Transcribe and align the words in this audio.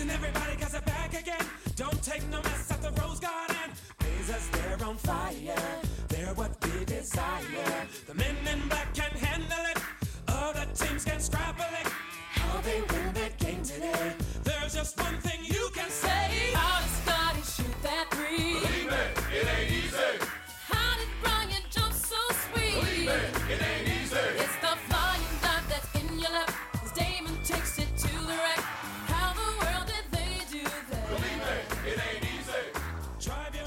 Listen, 0.00 0.14
everybody, 0.14 0.56
cause 0.56 0.72
they're 0.72 0.80
back 0.80 1.12
again. 1.12 1.44
Don't 1.76 2.02
take 2.02 2.26
no 2.30 2.40
mess 2.40 2.70
at 2.70 2.80
the 2.80 2.90
Rose 3.02 3.20
Garden. 3.20 3.70
Blazers, 3.98 4.48
they're 4.48 4.88
on 4.88 4.96
fire. 4.96 5.54
They're 6.08 6.32
what 6.32 6.56
we 6.64 6.86
desire. 6.86 7.86
The 8.06 8.14
men 8.14 8.34
in 8.50 8.66
black 8.68 8.94
can 8.94 9.10
handle 9.10 9.58
it. 9.70 9.78
Other 10.26 10.64
teams 10.74 11.04
can 11.04 11.20
scrabble 11.20 11.74
it. 11.82 11.92
How 12.32 12.62
they 12.62 12.80
win 12.80 13.12
that 13.12 13.36
game 13.36 13.62
today. 13.62 14.14
There's 14.42 14.74
just 14.74 14.98
one 14.98 15.18
thing 15.18 15.44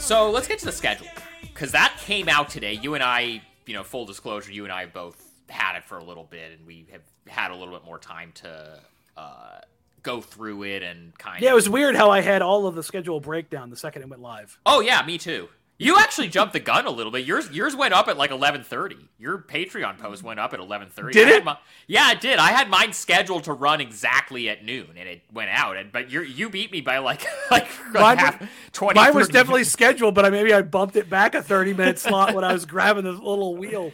So 0.03 0.29
let's 0.31 0.49
get 0.49 0.59
to 0.59 0.65
the 0.65 0.71
schedule 0.73 1.07
because 1.41 1.71
that 1.71 1.97
came 2.01 2.27
out 2.27 2.49
today. 2.49 2.73
You 2.73 2.93
and 2.93 3.01
I, 3.01 3.41
you 3.65 3.73
know, 3.73 3.83
full 3.83 4.05
disclosure, 4.05 4.51
you 4.51 4.65
and 4.65 4.73
I 4.73 4.85
both 4.85 5.31
had 5.47 5.77
it 5.77 5.85
for 5.85 5.97
a 5.97 6.03
little 6.03 6.25
bit, 6.25 6.51
and 6.51 6.67
we 6.67 6.87
have 6.91 7.03
had 7.25 7.51
a 7.51 7.55
little 7.55 7.73
bit 7.73 7.85
more 7.85 7.97
time 7.97 8.33
to 8.35 8.81
uh, 9.15 9.59
go 10.01 10.19
through 10.19 10.63
it 10.63 10.83
and 10.83 11.17
kind 11.17 11.37
of 11.37 11.43
Yeah, 11.43 11.51
it 11.51 11.55
was 11.55 11.69
weird 11.69 11.95
how 11.95 12.11
I 12.11 12.19
had 12.19 12.41
all 12.41 12.67
of 12.67 12.75
the 12.75 12.83
schedule 12.83 13.21
breakdown 13.21 13.69
the 13.69 13.77
second 13.77 14.01
it 14.01 14.09
went 14.09 14.21
live. 14.21 14.59
Oh 14.65 14.81
yeah, 14.81 15.05
me 15.05 15.17
too. 15.17 15.47
You 15.83 15.97
actually 15.97 16.29
jumped 16.29 16.53
the 16.53 16.59
gun 16.59 16.85
a 16.85 16.89
little 16.89 17.11
bit. 17.11 17.25
Yours 17.25 17.49
yours 17.51 17.75
went 17.75 17.93
up 17.93 18.07
at 18.07 18.17
like 18.17 18.31
eleven 18.31 18.63
thirty. 18.63 18.97
Your 19.19 19.37
Patreon 19.37 19.97
post 19.97 20.23
went 20.23 20.39
up 20.39 20.53
at 20.53 20.59
eleven 20.59 20.89
thirty. 20.89 21.13
Did 21.13 21.27
it? 21.27 21.57
yeah, 21.87 22.11
it 22.11 22.21
did. 22.21 22.39
I 22.39 22.51
had 22.51 22.69
mine 22.69 22.93
scheduled 22.93 23.43
to 23.45 23.53
run 23.53 23.81
exactly 23.81 24.49
at 24.49 24.63
noon, 24.63 24.89
and 24.97 25.09
it 25.09 25.21
went 25.31 25.49
out. 25.49 25.77
And 25.77 25.91
but 25.91 26.09
you 26.09 26.21
you 26.21 26.49
beat 26.49 26.71
me 26.71 26.81
by 26.81 26.99
like 26.99 27.25
like, 27.51 27.67
Mine 27.93 28.17
half, 28.17 28.39
was- 28.39 28.49
20, 28.73 28.99
Mine 28.99 29.13
was 29.15 29.27
30 29.27 29.33
definitely 29.33 29.63
scheduled, 29.65 30.15
but 30.15 30.25
I 30.25 30.29
maybe 30.29 30.53
I 30.53 30.61
bumped 30.61 30.95
it 30.95 31.09
back 31.09 31.35
a 31.35 31.41
30 31.43 31.73
minute 31.73 31.99
slot 31.99 32.33
when 32.33 32.43
I 32.43 32.53
was 32.53 32.65
grabbing 32.73 33.03
the 33.03 33.11
little 33.11 33.55
wheel. 33.55 33.91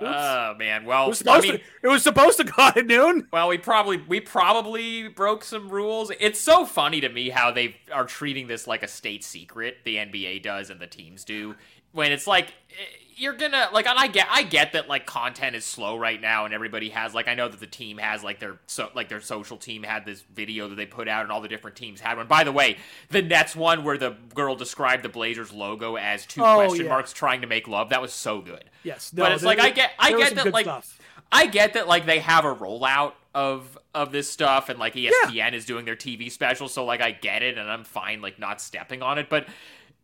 Oh 0.00 0.54
man, 0.58 0.84
well 0.84 1.06
It 1.06 1.08
was 1.08 1.22
I 1.22 1.24
supposed 1.24 1.48
mean, 1.48 1.58
to. 1.58 1.64
It 1.82 1.88
was 1.88 2.02
supposed 2.02 2.36
to 2.38 2.44
go 2.44 2.68
at 2.74 2.86
noon. 2.86 3.28
Well, 3.32 3.48
we 3.48 3.58
probably 3.58 3.98
we 3.98 4.20
probably 4.20 5.08
broke 5.08 5.44
some 5.44 5.68
rules. 5.68 6.10
It's 6.20 6.40
so 6.40 6.64
funny 6.64 7.00
to 7.00 7.08
me 7.08 7.30
how 7.30 7.50
they 7.50 7.76
are 7.92 8.04
treating 8.06 8.46
this 8.46 8.66
like 8.66 8.82
a 8.82 8.88
state 8.88 9.24
secret. 9.24 9.78
The 9.84 9.96
NBA 9.96 10.42
does 10.42 10.70
and 10.70 10.80
the 10.80 10.86
teams 10.86 11.24
do. 11.24 11.54
When 11.92 12.12
it's 12.12 12.26
like 12.26 12.48
eh, 12.70 12.84
you're 13.20 13.34
gonna 13.34 13.68
like, 13.72 13.86
and 13.86 13.98
I 13.98 14.06
get 14.06 14.26
I 14.30 14.42
get 14.42 14.72
that 14.72 14.88
like 14.88 15.06
content 15.06 15.54
is 15.54 15.64
slow 15.64 15.96
right 15.96 16.20
now, 16.20 16.44
and 16.46 16.54
everybody 16.54 16.88
has 16.90 17.14
like 17.14 17.28
I 17.28 17.34
know 17.34 17.48
that 17.48 17.60
the 17.60 17.66
team 17.66 17.98
has 17.98 18.24
like 18.24 18.40
their 18.40 18.58
so 18.66 18.88
like 18.94 19.08
their 19.08 19.20
social 19.20 19.56
team 19.56 19.82
had 19.82 20.04
this 20.04 20.22
video 20.34 20.68
that 20.68 20.74
they 20.74 20.86
put 20.86 21.06
out, 21.08 21.22
and 21.22 21.30
all 21.30 21.40
the 21.40 21.48
different 21.48 21.76
teams 21.76 22.00
had 22.00 22.16
one. 22.16 22.26
By 22.26 22.44
the 22.44 22.52
way, 22.52 22.78
the 23.10 23.22
Nets 23.22 23.54
one 23.54 23.84
where 23.84 23.98
the 23.98 24.16
girl 24.34 24.56
described 24.56 25.02
the 25.04 25.08
Blazers 25.08 25.52
logo 25.52 25.96
as 25.96 26.26
two 26.26 26.42
Oh, 26.44 26.56
question 26.66 26.86
yeah. 26.86 26.90
marks 26.92 27.12
trying 27.12 27.42
to 27.42 27.46
make 27.46 27.68
love. 27.68 27.90
That 27.90 28.02
was 28.02 28.12
so 28.12 28.40
good. 28.40 28.64
Yes, 28.82 29.10
but 29.14 29.32
it's 29.32 29.42
there- 29.42 29.48
like 29.48 29.60
I 29.60 29.70
get 29.70 29.92
I 29.98 30.12
get 30.12 30.34
that 30.36 30.52
like. 30.52 30.64
stuff. 30.64 30.96
I 31.32 31.46
get 31.46 31.74
that 31.74 31.86
like 31.86 32.06
they 32.06 32.18
have 32.18 32.44
a 32.44 32.52
rollout 32.54 33.12
of 33.36 33.78
of 33.94 34.10
this 34.10 34.28
stuff 34.28 34.68
and 34.68 34.78
like 34.80 34.94
ESPN 34.94 35.52
is 35.52 35.64
doing 35.64 35.84
their 35.84 35.94
TV 35.94 36.30
special, 36.30 36.66
so 36.68 36.84
like 36.84 37.00
I 37.00 37.12
get 37.12 37.42
it 37.44 37.56
and 37.58 37.70
I'm 37.70 37.84
fine 37.84 38.20
like 38.20 38.38
not 38.40 38.60
stepping 38.60 39.00
on 39.02 39.16
it, 39.18 39.28
but 39.28 39.46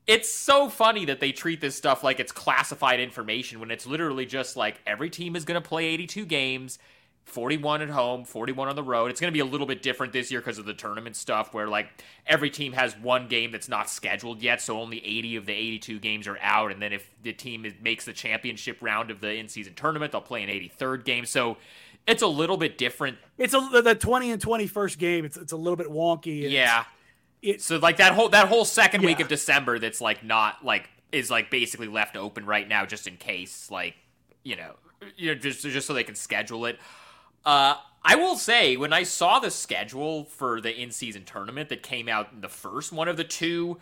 it's 0.07 0.33
so 0.33 0.69
funny 0.69 1.05
that 1.07 1.21
they 1.21 1.33
treat 1.33 1.61
this 1.61 1.77
stuff 1.77 2.05
like 2.05 2.21
it's 2.21 2.33
classified 2.33 3.01
information 3.01 3.59
when 3.61 3.71
it's 3.71 3.87
literally 3.87 4.27
just 4.27 4.57
like 4.57 4.81
every 4.87 5.11
team 5.11 5.35
is 5.37 5.45
going 5.45 5.61
to 5.61 5.67
play 5.67 5.87
82 5.87 6.25
games. 6.27 6.79
41 7.25 7.83
at 7.83 7.89
home, 7.89 8.25
41 8.25 8.69
on 8.69 8.77
the 8.77 8.85
road. 8.85 9.11
It's 9.11 9.21
going 9.21 9.33
to 9.33 9.35
be 9.35 9.41
a 9.41 9.45
little 9.45 9.67
bit 9.67 9.83
different 9.83 10.13
this 10.13 10.31
year 10.31 10.41
because 10.41 10.59
of 10.59 10.65
the 10.65 10.73
tournament 10.73 11.17
stuff 11.17 11.53
where 11.53 11.67
like 11.67 11.89
every 12.25 12.51
team 12.51 12.73
has 12.75 12.97
one 12.97 13.27
game 13.27 13.51
that's 13.51 13.69
not 13.69 13.91
scheduled 13.91 14.41
yet, 14.43 14.61
so 14.61 14.81
only 14.81 15.05
80 15.05 15.35
of 15.37 15.47
the 15.47 15.53
82 15.53 15.99
games 15.99 16.29
are 16.29 16.39
out 16.41 16.71
and 16.71 16.81
then 16.81 16.93
if 16.93 17.11
the 17.25 17.33
team 17.33 17.67
makes 17.83 18.05
the 18.05 18.13
championship 18.13 18.79
round 18.81 19.11
of 19.11 19.21
the 19.21 19.35
in-season 19.35 19.75
tournament, 19.75 20.13
they'll 20.13 20.21
play 20.21 20.45
an 20.45 20.49
83rd 20.49 21.05
game. 21.05 21.27
So 21.27 21.57
it's 22.07 22.23
a 22.23 22.29
little 22.29 22.57
bit 22.57 22.79
different. 22.79 23.19
It's 23.39 23.55
a 23.55 23.83
the- 23.83 23.97
20 23.97 24.31
and 24.31 24.41
21st 24.41 24.99
game. 24.99 25.25
It's 25.25 25.37
it's 25.37 25.53
a 25.53 25.57
little 25.57 25.77
bit 25.77 25.89
wonky. 25.89 26.49
Yeah. 26.49 26.85
It, 27.47 27.63
So 27.63 27.77
like 27.77 27.97
that 27.99 28.13
whole 28.13 28.29
that 28.31 28.49
whole 28.49 28.65
second 28.65 29.03
week 29.03 29.21
of 29.21 29.29
December 29.29 29.79
that's 29.79 30.01
like 30.01 30.25
not 30.25 30.65
like 30.65 30.91
is 31.13 31.31
like 31.31 31.51
basically 31.51 31.87
left 31.89 32.17
open 32.17 32.45
right 32.45 32.69
now 32.69 32.85
just 32.85 33.07
in 33.07 33.17
case 33.17 33.71
like 33.71 33.95
you 34.43 34.57
know 34.57 34.75
you 35.17 35.33
know 35.33 35.41
just 35.41 35.63
just 35.63 35.87
so 35.87 35.95
they 35.95 36.05
can 36.05 36.15
schedule 36.17 36.67
it. 36.67 36.79
Uh 37.45 37.77
I 38.05 38.15
will 38.17 38.37
say 38.37 38.77
when 38.77 38.93
I 38.93 39.03
saw 39.03 39.39
the 39.41 39.51
schedule 39.51 40.25
for 40.25 40.61
the 40.61 40.73
in-season 40.75 41.25
tournament 41.25 41.69
that 41.71 41.83
came 41.83 42.09
out 42.09 42.33
in 42.33 42.41
the 42.41 42.49
first 42.49 42.93
one 42.93 43.09
of 43.09 43.17
the 43.17 43.25
two 43.25 43.79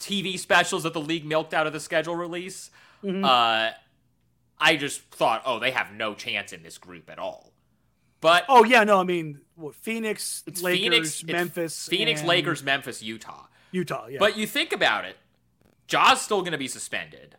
TV 0.00 0.38
specials 0.38 0.82
that 0.82 0.92
the 0.92 1.00
league 1.00 1.24
milked 1.24 1.54
out 1.54 1.66
of 1.66 1.72
the 1.72 1.80
schedule 1.80 2.16
release, 2.16 2.70
Mm-hmm. 3.04 3.24
uh 3.24 3.70
I 4.58 4.76
just 4.76 5.02
thought, 5.10 5.42
"Oh, 5.44 5.58
they 5.58 5.70
have 5.72 5.92
no 5.92 6.14
chance 6.14 6.52
in 6.52 6.62
this 6.62 6.78
group 6.78 7.10
at 7.10 7.18
all." 7.18 7.52
But 8.20 8.44
oh 8.48 8.64
yeah, 8.64 8.84
no, 8.84 9.00
I 9.00 9.04
mean 9.04 9.40
what, 9.56 9.74
Phoenix, 9.74 10.42
it's 10.46 10.62
Lakers, 10.62 10.80
Phoenix, 10.80 11.24
Memphis, 11.24 11.88
Phoenix, 11.88 12.20
and 12.20 12.28
Lakers, 12.28 12.62
Memphis, 12.62 13.02
Utah. 13.02 13.46
Utah. 13.72 14.06
Yeah, 14.08 14.18
But 14.18 14.36
you 14.36 14.46
think 14.46 14.72
about 14.72 15.04
it, 15.04 15.16
Ja's 15.86 16.20
still 16.20 16.40
going 16.40 16.52
to 16.52 16.58
be 16.58 16.68
suspended. 16.68 17.36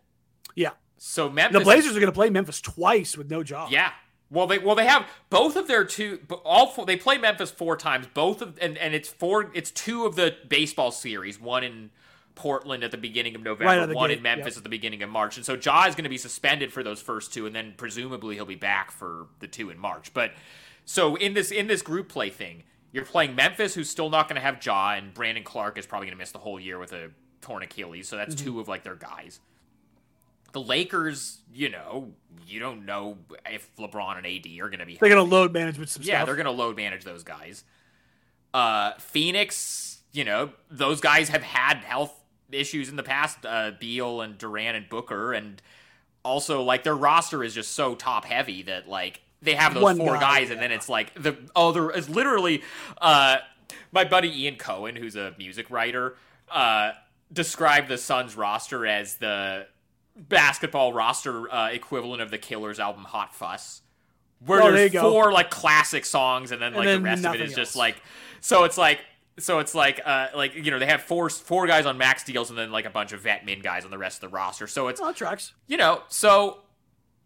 yeah, 0.55 0.71
So 0.97 1.29
Memphis, 1.29 1.59
the 1.59 1.63
Blazers 1.63 1.95
are 1.95 1.99
going 1.99 2.11
to 2.11 2.15
play 2.15 2.29
Memphis 2.29 2.61
twice 2.61 3.17
with 3.17 3.29
no 3.29 3.43
job. 3.43 3.71
yeah. 3.71 3.91
Well, 4.29 4.45
they 4.45 4.59
well 4.59 4.75
they 4.75 4.85
have 4.85 5.07
both 5.29 5.55
of 5.55 5.69
their 5.69 5.85
two, 5.85 6.19
all 6.43 6.67
four. 6.67 6.85
They 6.85 6.97
play 6.97 7.17
Memphis 7.17 7.49
four 7.49 7.77
times. 7.77 8.07
Both 8.13 8.41
of 8.41 8.59
and 8.61 8.77
and 8.77 8.93
it's 8.93 9.07
four. 9.07 9.51
It's 9.53 9.71
two 9.71 10.05
of 10.05 10.17
the 10.17 10.35
baseball 10.49 10.91
series. 10.91 11.39
One 11.39 11.63
in 11.63 11.91
Portland 12.35 12.83
at 12.83 12.91
the 12.91 12.97
beginning 12.97 13.35
of 13.35 13.41
November. 13.41 13.65
Right 13.65 13.77
out 13.77 13.83
of 13.83 13.89
the 13.89 13.95
one 13.95 14.09
gate, 14.09 14.17
in 14.17 14.23
Memphis 14.23 14.55
yep. 14.55 14.57
at 14.57 14.63
the 14.63 14.69
beginning 14.69 15.01
of 15.01 15.09
March. 15.09 15.37
And 15.37 15.45
so 15.45 15.53
Ja 15.53 15.85
is 15.87 15.95
going 15.95 16.03
to 16.03 16.09
be 16.09 16.17
suspended 16.17 16.73
for 16.73 16.83
those 16.83 17.01
first 17.01 17.33
two, 17.33 17.45
and 17.45 17.55
then 17.55 17.73
presumably 17.77 18.35
he'll 18.35 18.45
be 18.45 18.55
back 18.55 18.91
for 18.91 19.27
the 19.39 19.47
two 19.47 19.69
in 19.69 19.79
March. 19.79 20.13
But 20.13 20.33
so 20.89 21.15
in 21.17 21.33
this 21.35 21.51
in 21.51 21.67
this 21.67 21.81
group 21.83 22.07
play 22.09 22.29
thing, 22.31 22.63
you're 22.91 23.05
playing 23.05 23.35
Memphis, 23.35 23.75
who's 23.75 23.89
still 23.89 24.09
not 24.09 24.27
going 24.27 24.35
to 24.35 24.41
have 24.41 24.65
Ja, 24.65 24.93
and 24.93 25.13
Brandon 25.13 25.43
Clarke 25.43 25.77
is 25.77 25.85
probably 25.85 26.07
going 26.07 26.17
to 26.17 26.19
miss 26.19 26.31
the 26.31 26.39
whole 26.39 26.59
year 26.59 26.79
with 26.79 26.93
a 26.93 27.11
torn 27.41 27.61
Achilles. 27.61 28.07
So 28.07 28.15
that's 28.15 28.33
Mm-hmm. 28.33 28.45
two 28.45 28.59
of 28.59 28.67
like 28.67 28.83
their 28.83 28.95
guys. 28.95 29.39
The 30.53 30.61
Lakers, 30.61 31.39
you 31.53 31.69
know, 31.69 32.13
you 32.47 32.59
don't 32.61 32.85
know 32.85 33.17
if 33.51 33.69
LeBron 33.75 34.17
and 34.17 34.25
AD 34.25 34.47
are 34.65 34.69
going 34.69 34.79
to 34.79 34.85
be. 34.85 34.95
they're 34.99 35.09
going 35.09 35.23
to 35.23 35.35
load 35.35 35.51
management 35.53 35.89
some 35.89 36.01
Yeah, 36.03 36.15
stuff. 36.19 36.25
they're 36.27 36.35
going 36.37 36.45
to 36.45 36.51
load 36.51 36.77
manage 36.77 37.03
those 37.03 37.23
guys. 37.23 37.63
Uh, 38.53 38.93
Phoenix, 38.97 40.01
you 40.13 40.23
know, 40.23 40.51
those 40.71 41.01
guys 41.01 41.29
have 41.29 41.43
had 41.43 41.77
health 41.79 42.17
issues 42.49 42.87
in 42.89 42.95
the 42.95 43.03
past. 43.03 43.45
Uh, 43.45 43.71
Beal 43.77 44.21
and 44.21 44.37
Durant 44.37 44.77
and 44.77 44.89
Booker, 44.89 45.33
and 45.33 45.61
also 46.23 46.63
like 46.63 46.83
their 46.83 46.95
roster 46.95 47.43
is 47.43 47.53
just 47.53 47.73
so 47.73 47.93
top 47.93 48.23
heavy 48.25 48.63
that 48.63 48.87
like 48.87 49.21
they 49.41 49.55
have 49.55 49.73
those 49.73 49.83
One 49.83 49.97
four 49.97 50.13
guy, 50.13 50.39
guys, 50.39 50.49
and 50.49 50.61
then 50.61 50.71
it's 50.71 50.89
like 50.89 51.13
the 51.15 51.37
oh, 51.55 51.71
there 51.71 51.91
is 51.91 52.09
literally 52.09 52.63
uh, 52.99 53.37
my 53.91 54.03
buddy 54.03 54.43
Ian 54.43 54.55
Cohen, 54.55 54.95
who's 54.95 55.15
a 55.15 55.33
music 55.37 55.69
writer, 55.69 56.15
uh, 56.51 56.91
described 57.31 57.87
the 57.87 57.97
Suns 57.97 58.35
roster 58.35 58.85
as 58.85 59.15
the 59.15 59.67
basketball 60.15 60.93
roster 60.93 61.51
uh, 61.53 61.69
equivalent 61.69 62.21
of 62.21 62.31
the 62.31 62.37
Killers 62.37 62.79
album 62.79 63.03
Hot 63.03 63.35
Fuss 63.35 63.81
where 64.45 64.61
there 64.61 64.71
there's 64.71 64.91
go. 64.91 65.11
four 65.11 65.31
like 65.31 65.49
classic 65.49 66.05
songs 66.05 66.51
and 66.51 66.61
then 66.61 66.73
like 66.73 66.85
then 66.85 67.01
the 67.01 67.09
rest 67.09 67.25
of 67.25 67.35
it 67.35 67.41
is 67.41 67.51
is 67.51 67.55
just 67.55 67.75
like 67.75 68.01
so 68.39 68.63
it's 68.65 68.77
like 68.77 68.99
so 69.39 69.59
it's 69.59 69.73
like 69.73 69.99
uh 70.05 70.27
like 70.35 70.53
you 70.55 70.69
know 70.71 70.79
they 70.79 70.85
have 70.85 71.01
four 71.01 71.29
four 71.29 71.65
guys 71.67 71.85
on 71.85 71.97
max 71.97 72.23
deals 72.23 72.49
and 72.49 72.57
then 72.57 72.71
like 72.71 72.85
a 72.85 72.89
bunch 72.89 73.13
of 73.13 73.21
vet 73.21 73.45
min 73.45 73.61
guys 73.61 73.83
on 73.83 73.91
the 73.91 73.97
rest 73.97 74.17
of 74.23 74.29
the 74.29 74.35
roster 74.35 74.67
so 74.67 74.87
it's 74.87 75.01
it 75.01 75.15
tracks. 75.15 75.53
you 75.67 75.77
know 75.77 76.01
so 76.07 76.59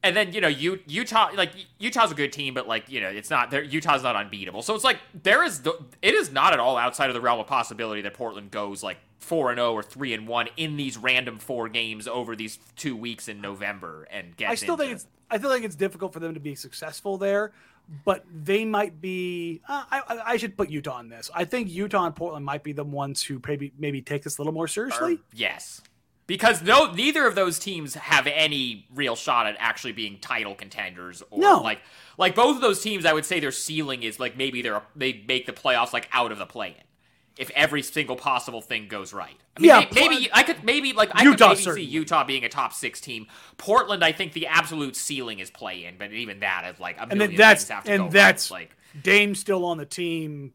and 0.03 0.15
then 0.15 0.33
you 0.33 0.41
know 0.41 0.47
Utah 0.47 1.29
like 1.35 1.51
Utah's 1.79 2.11
a 2.11 2.15
good 2.15 2.33
team 2.33 2.53
but 2.53 2.67
like 2.67 2.89
you 2.89 2.99
know 3.01 3.09
it's 3.09 3.29
not 3.29 3.51
there 3.51 3.63
Utah's 3.63 4.03
not 4.03 4.15
unbeatable 4.15 4.61
so 4.61 4.73
it's 4.75 4.83
like 4.83 4.97
there 5.23 5.43
is 5.43 5.61
the, 5.61 5.73
it 6.01 6.13
is 6.13 6.31
not 6.31 6.53
at 6.53 6.59
all 6.59 6.77
outside 6.77 7.09
of 7.09 7.13
the 7.13 7.21
realm 7.21 7.39
of 7.39 7.47
possibility 7.47 8.01
that 8.01 8.13
Portland 8.13 8.51
goes 8.51 8.81
like 8.83 8.97
4 9.19 9.51
and 9.51 9.57
0 9.59 9.73
or 9.73 9.83
3 9.83 10.13
and 10.13 10.27
1 10.27 10.47
in 10.57 10.77
these 10.77 10.97
random 10.97 11.37
four 11.37 11.69
games 11.69 12.07
over 12.07 12.35
these 12.35 12.57
2 12.77 12.95
weeks 12.95 13.27
in 13.27 13.39
November 13.41 14.07
and 14.11 14.35
gets 14.35 14.51
I 14.51 14.55
still 14.55 14.77
think 14.77 14.93
it's 14.93 15.07
I 15.29 15.37
feel 15.37 15.49
like 15.49 15.63
it's 15.63 15.75
difficult 15.75 16.11
for 16.13 16.19
them 16.19 16.33
to 16.33 16.41
be 16.41 16.55
successful 16.55 17.17
there, 17.17 17.53
but 18.03 18.25
they 18.33 18.65
might 18.65 18.99
be. 18.99 19.61
Uh, 19.65 19.85
I 19.89 20.01
I- 20.09 20.31
I 20.33 20.37
should 20.37 20.57
put 20.57 20.69
Utah 20.69 20.95
on 20.95 21.07
this. 21.07 21.29
I 21.33 21.45
think 21.45 21.69
Utah 21.69 22.05
and 22.05 22.13
Portland 22.13 22.45
might 22.45 22.63
be 22.63 22.73
the 22.73 22.83
ones 22.83 23.23
who 23.23 23.39
maybe 23.47 23.71
maybe 23.77 24.01
take 24.01 24.23
this 24.23 24.37
a 24.37 24.41
little 24.41 24.51
more 24.53 24.67
seriously. 24.67 25.13
Or- 25.13 25.19
yes. 25.33 25.79
Because 26.31 26.61
no, 26.61 26.89
neither 26.93 27.27
of 27.27 27.35
those 27.35 27.59
teams 27.59 27.95
have 27.95 28.25
any 28.25 28.87
real 28.95 29.17
shot 29.17 29.47
at 29.47 29.57
actually 29.59 29.91
being 29.91 30.17
title 30.19 30.55
contenders. 30.55 31.21
Or 31.29 31.39
No. 31.39 31.59
like, 31.61 31.81
like 32.17 32.35
both 32.35 32.55
of 32.55 32.61
those 32.61 32.81
teams, 32.81 33.05
I 33.05 33.11
would 33.11 33.25
say 33.25 33.41
their 33.41 33.51
ceiling 33.51 34.03
is 34.03 34.17
like 34.17 34.37
maybe 34.37 34.61
they're 34.61 34.81
they 34.95 35.23
make 35.27 35.45
the 35.45 35.51
playoffs 35.51 35.91
like 35.91 36.07
out 36.13 36.31
of 36.31 36.37
the 36.37 36.45
play-in 36.45 36.75
if 37.37 37.49
every 37.51 37.81
single 37.81 38.15
possible 38.15 38.61
thing 38.61 38.87
goes 38.87 39.11
right. 39.13 39.35
I 39.57 39.59
mean, 39.59 39.67
Yeah, 39.69 39.79
may- 39.79 40.07
maybe 40.07 40.29
I 40.31 40.43
could 40.43 40.63
maybe 40.63 40.93
like 40.93 41.09
I 41.13 41.23
Utah, 41.23 41.49
could 41.49 41.57
maybe 41.57 41.61
certainly. 41.63 41.85
see 41.87 41.91
Utah 41.91 42.23
being 42.23 42.45
a 42.45 42.49
top 42.49 42.71
six 42.71 43.01
team. 43.01 43.27
Portland, 43.57 44.01
I 44.01 44.13
think 44.13 44.31
the 44.31 44.47
absolute 44.47 44.95
ceiling 44.95 45.39
is 45.39 45.49
play-in, 45.51 45.97
but 45.97 46.13
even 46.13 46.39
that 46.39 46.65
is 46.73 46.79
like 46.79 46.95
a 46.97 47.01
and 47.01 47.09
million 47.17 47.31
then 47.31 47.37
that's 47.37 47.63
things 47.65 47.69
have 47.75 47.83
to 47.83 47.91
and 47.91 47.99
go 47.99 48.03
right. 48.05 48.13
that's 48.13 48.49
like 48.51 48.75
Dame's 49.03 49.39
still 49.39 49.65
on 49.65 49.77
the 49.77 49.85
team. 49.85 50.53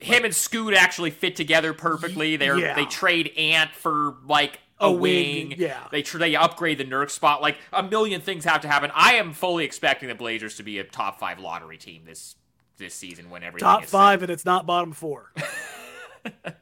him 0.00 0.24
and 0.24 0.34
Scoot 0.34 0.74
actually 0.74 1.10
fit 1.10 1.36
together 1.36 1.72
perfectly. 1.72 2.36
They 2.36 2.48
are 2.48 2.58
Yeah. 2.58 2.74
they 2.74 2.84
trade 2.86 3.32
Ant 3.36 3.72
for 3.74 4.14
like 4.26 4.58
a, 4.80 4.86
A 4.86 4.92
wing. 4.92 5.48
wing, 5.50 5.58
yeah. 5.58 5.86
They 5.90 6.02
tr- 6.02 6.18
they 6.18 6.36
upgrade 6.36 6.78
the 6.78 6.84
Nurk 6.84 7.10
spot. 7.10 7.42
Like 7.42 7.58
a 7.72 7.82
million 7.82 8.20
things 8.20 8.44
have 8.44 8.60
to 8.62 8.68
happen. 8.68 8.90
I 8.94 9.14
am 9.14 9.32
fully 9.32 9.64
expecting 9.64 10.08
the 10.08 10.14
Blazers 10.14 10.56
to 10.56 10.62
be 10.62 10.78
a 10.78 10.84
top 10.84 11.18
five 11.18 11.38
lottery 11.38 11.78
team 11.78 12.02
this 12.06 12.36
this 12.76 12.94
season 12.94 13.28
when 13.30 13.42
everything 13.42 13.66
Top 13.66 13.84
five, 13.84 14.22
and 14.22 14.30
it's 14.30 14.44
not 14.44 14.66
bottom 14.66 14.92
four. 14.92 15.32
set. 16.24 16.56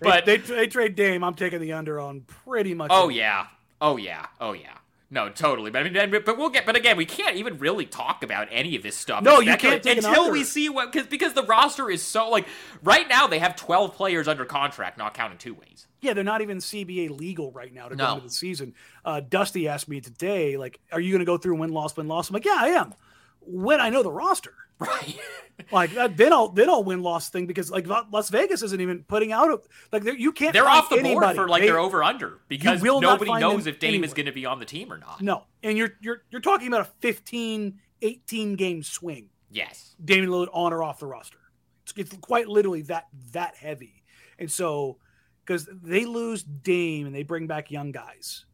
But 0.00 0.24
they, 0.26 0.36
they 0.38 0.66
trade 0.66 0.94
Dame. 0.94 1.24
I'm 1.24 1.34
taking 1.34 1.60
the 1.60 1.72
under 1.72 1.98
on 2.00 2.20
pretty 2.22 2.74
much. 2.74 2.90
Oh 2.92 3.02
everything. 3.04 3.18
yeah. 3.18 3.46
Oh 3.80 3.96
yeah. 3.96 4.26
Oh 4.40 4.52
yeah. 4.52 4.76
No, 5.12 5.28
totally. 5.28 5.72
But 5.72 5.86
I 5.86 6.06
mean, 6.06 6.22
but 6.24 6.38
we'll 6.38 6.50
get. 6.50 6.64
But 6.66 6.76
again, 6.76 6.96
we 6.96 7.04
can't 7.04 7.36
even 7.36 7.58
really 7.58 7.84
talk 7.84 8.22
about 8.22 8.46
any 8.52 8.76
of 8.76 8.84
this 8.84 8.96
stuff. 8.96 9.24
No, 9.24 9.40
you 9.40 9.56
can't 9.56 9.84
until 9.84 10.30
we 10.30 10.44
see 10.44 10.68
what 10.68 10.92
because 10.92 11.08
because 11.08 11.32
the 11.32 11.42
roster 11.42 11.90
is 11.90 12.00
so 12.00 12.28
like 12.30 12.46
right 12.84 13.08
now 13.08 13.26
they 13.26 13.40
have 13.40 13.56
twelve 13.56 13.96
players 13.96 14.28
under 14.28 14.44
contract, 14.44 14.98
not 14.98 15.14
counting 15.14 15.38
two 15.38 15.54
ways. 15.54 15.88
Yeah, 16.00 16.14
they're 16.14 16.22
not 16.22 16.42
even 16.42 16.58
CBA 16.58 17.10
legal 17.18 17.50
right 17.50 17.74
now 17.74 17.88
to 17.88 17.96
go 17.96 18.12
into 18.14 18.24
the 18.28 18.30
season. 18.30 18.74
Uh, 19.04 19.20
Dusty 19.20 19.66
asked 19.66 19.88
me 19.88 20.00
today, 20.00 20.56
like, 20.56 20.78
"Are 20.92 21.00
you 21.00 21.10
going 21.10 21.18
to 21.20 21.26
go 21.26 21.36
through 21.36 21.56
win 21.56 21.70
loss 21.70 21.96
win 21.96 22.06
loss?" 22.06 22.30
I'm 22.30 22.34
like, 22.34 22.44
"Yeah, 22.44 22.56
I 22.58 22.68
am." 22.68 22.94
When 23.40 23.80
I 23.80 23.90
know 23.90 24.04
the 24.04 24.12
roster, 24.12 24.54
Right. 24.80 25.18
like 25.72 25.92
that, 25.92 26.16
then 26.16 26.32
I'll 26.32 26.48
then 26.48 26.68
I'll 26.70 26.82
win 26.82 27.02
loss 27.02 27.28
thing 27.30 27.46
because 27.46 27.70
like 27.70 27.86
Las 27.86 28.30
Vegas 28.30 28.62
isn't 28.62 28.80
even 28.80 29.04
putting 29.04 29.30
out 29.30 29.50
a, 29.50 29.60
like 29.92 30.02
they're- 30.02 30.16
you 30.16 30.32
can't. 30.32 30.52
They're 30.52 30.68
off 30.68 30.88
the 30.88 31.02
board 31.02 31.36
for 31.36 31.48
like 31.48 31.60
They- 31.62 31.66
they're 31.66 31.78
over 31.78 32.02
under 32.02 32.38
because 32.48 32.82
nobody 32.82 33.30
knows 33.38 33.66
if 33.66 33.78
Dame 33.78 34.02
is 34.04 34.14
going 34.14 34.26
to 34.26 34.32
be 34.32 34.46
on 34.46 34.58
the 34.58 34.64
team 34.64 34.92
or 34.92 34.98
not. 34.98 35.20
No, 35.20 35.44
and 35.62 35.76
you're 35.78 35.90
you're 36.00 36.22
you're 36.30 36.40
talking 36.40 36.66
about 36.68 36.80
a 36.80 36.90
15, 37.00 37.78
18 38.02 38.56
game 38.56 38.82
swing. 38.82 39.28
Yes. 39.50 39.94
Damian 40.02 40.30
Lillard 40.30 40.48
on 40.52 40.72
or 40.72 40.82
off 40.82 41.00
the 41.00 41.06
roster. 41.06 41.38
It's, 41.82 41.92
it's 41.96 42.16
quite 42.20 42.48
literally 42.48 42.82
that 42.82 43.06
that 43.32 43.56
heavy. 43.56 44.02
And 44.38 44.50
so 44.50 44.96
because 45.44 45.68
they 45.82 46.04
lose 46.06 46.42
Dame 46.42 47.06
and 47.06 47.14
they 47.14 47.22
bring 47.24 47.46
back 47.46 47.70
young 47.70 47.90
guys, 47.92 48.46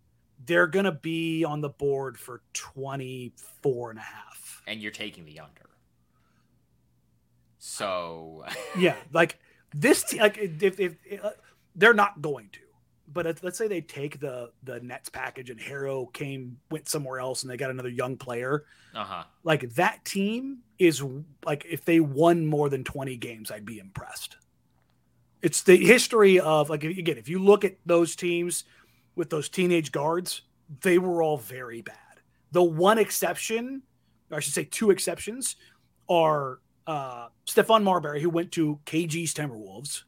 they're 0.44 0.66
gonna 0.66 0.92
be 0.92 1.44
on 1.44 1.60
the 1.60 1.68
board 1.68 2.18
for 2.18 2.42
24 2.52 3.90
and 3.90 3.98
a 3.98 4.02
half. 4.02 4.62
And 4.66 4.80
you're 4.80 4.90
taking 4.92 5.24
the 5.24 5.38
under. 5.40 5.70
So 7.66 8.44
Yeah, 8.78 8.96
like 9.12 9.38
this 9.74 10.04
te- 10.04 10.20
like 10.20 10.38
if, 10.38 10.78
if, 10.80 10.96
uh, 11.22 11.30
they're 11.74 11.94
not 11.94 12.22
going 12.22 12.48
to. 12.52 12.60
But 13.12 13.26
if- 13.26 13.42
let's 13.42 13.58
say 13.58 13.68
they 13.68 13.80
take 13.80 14.20
the 14.20 14.50
the 14.62 14.80
Nets 14.80 15.08
package 15.08 15.50
and 15.50 15.60
Harrow 15.60 16.06
came 16.06 16.58
went 16.70 16.88
somewhere 16.88 17.18
else 17.18 17.42
and 17.42 17.50
they 17.50 17.56
got 17.56 17.70
another 17.70 17.88
young 17.88 18.16
player, 18.16 18.64
uh 18.94 19.04
huh. 19.04 19.24
like 19.44 19.68
that 19.74 20.04
team 20.04 20.58
is 20.78 21.02
like 21.44 21.66
if 21.68 21.84
they 21.84 22.00
won 22.00 22.46
more 22.46 22.68
than 22.68 22.84
20 22.84 23.16
games 23.16 23.50
i'd 23.50 23.64
be 23.64 23.78
impressed 23.78 24.36
it's 25.42 25.62
the 25.62 25.76
history 25.76 26.38
of 26.38 26.70
like 26.70 26.84
again 26.84 27.18
if 27.18 27.28
you 27.28 27.38
look 27.38 27.64
at 27.64 27.76
those 27.86 28.16
teams 28.16 28.64
with 29.14 29.30
those 29.30 29.48
teenage 29.48 29.92
guards 29.92 30.42
they 30.82 30.98
were 30.98 31.22
all 31.22 31.38
very 31.38 31.82
bad 31.82 31.96
the 32.52 32.62
one 32.62 32.98
exception 32.98 33.82
or 34.30 34.36
i 34.36 34.40
should 34.40 34.52
say 34.52 34.64
two 34.64 34.90
exceptions 34.90 35.56
are 36.08 36.60
uh 36.86 37.28
stephon 37.46 37.82
marbury 37.82 38.20
who 38.22 38.30
went 38.30 38.52
to 38.52 38.78
kg's 38.86 39.34
timberwolves 39.34 40.02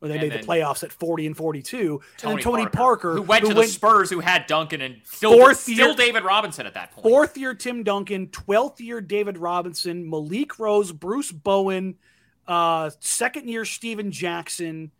where 0.00 0.08
they 0.08 0.18
And 0.18 0.28
made 0.30 0.40
the 0.42 0.46
playoffs 0.46 0.82
at 0.82 0.92
40 0.92 1.26
and 1.26 1.36
42 1.36 2.00
and 2.22 2.32
then 2.32 2.38
tony 2.42 2.66
parker, 2.66 3.12
who 3.14 3.22
went 3.22 3.44
to 3.44 3.52
the 3.52 3.64
Spurs, 3.66 4.08
who 4.10 4.20
had 4.20 4.46
Duncan 4.46 4.80
and 4.80 5.00
still, 5.04 5.32
Fourth 5.36 5.58
still 5.60 5.88
year- 5.88 5.94
David 5.94 6.24
Robinson 6.24 6.64
at 6.66 6.72
that 6.72 6.92
point. 6.92 7.02
Fourth 7.02 7.36
year 7.36 7.54
Tim 7.54 7.82
Duncan, 7.82 8.28
12th 8.28 8.80
year 8.80 9.02
David 9.02 9.36
Robinson, 9.36 10.08
Malik 10.08 10.58
Rose, 10.58 10.90
Bruce 10.90 11.30
Bowen, 11.30 11.96
uh, 12.48 12.88
second 13.00 13.48
year 13.50 13.66
Stephen 13.66 14.10
Jackson. 14.10 14.90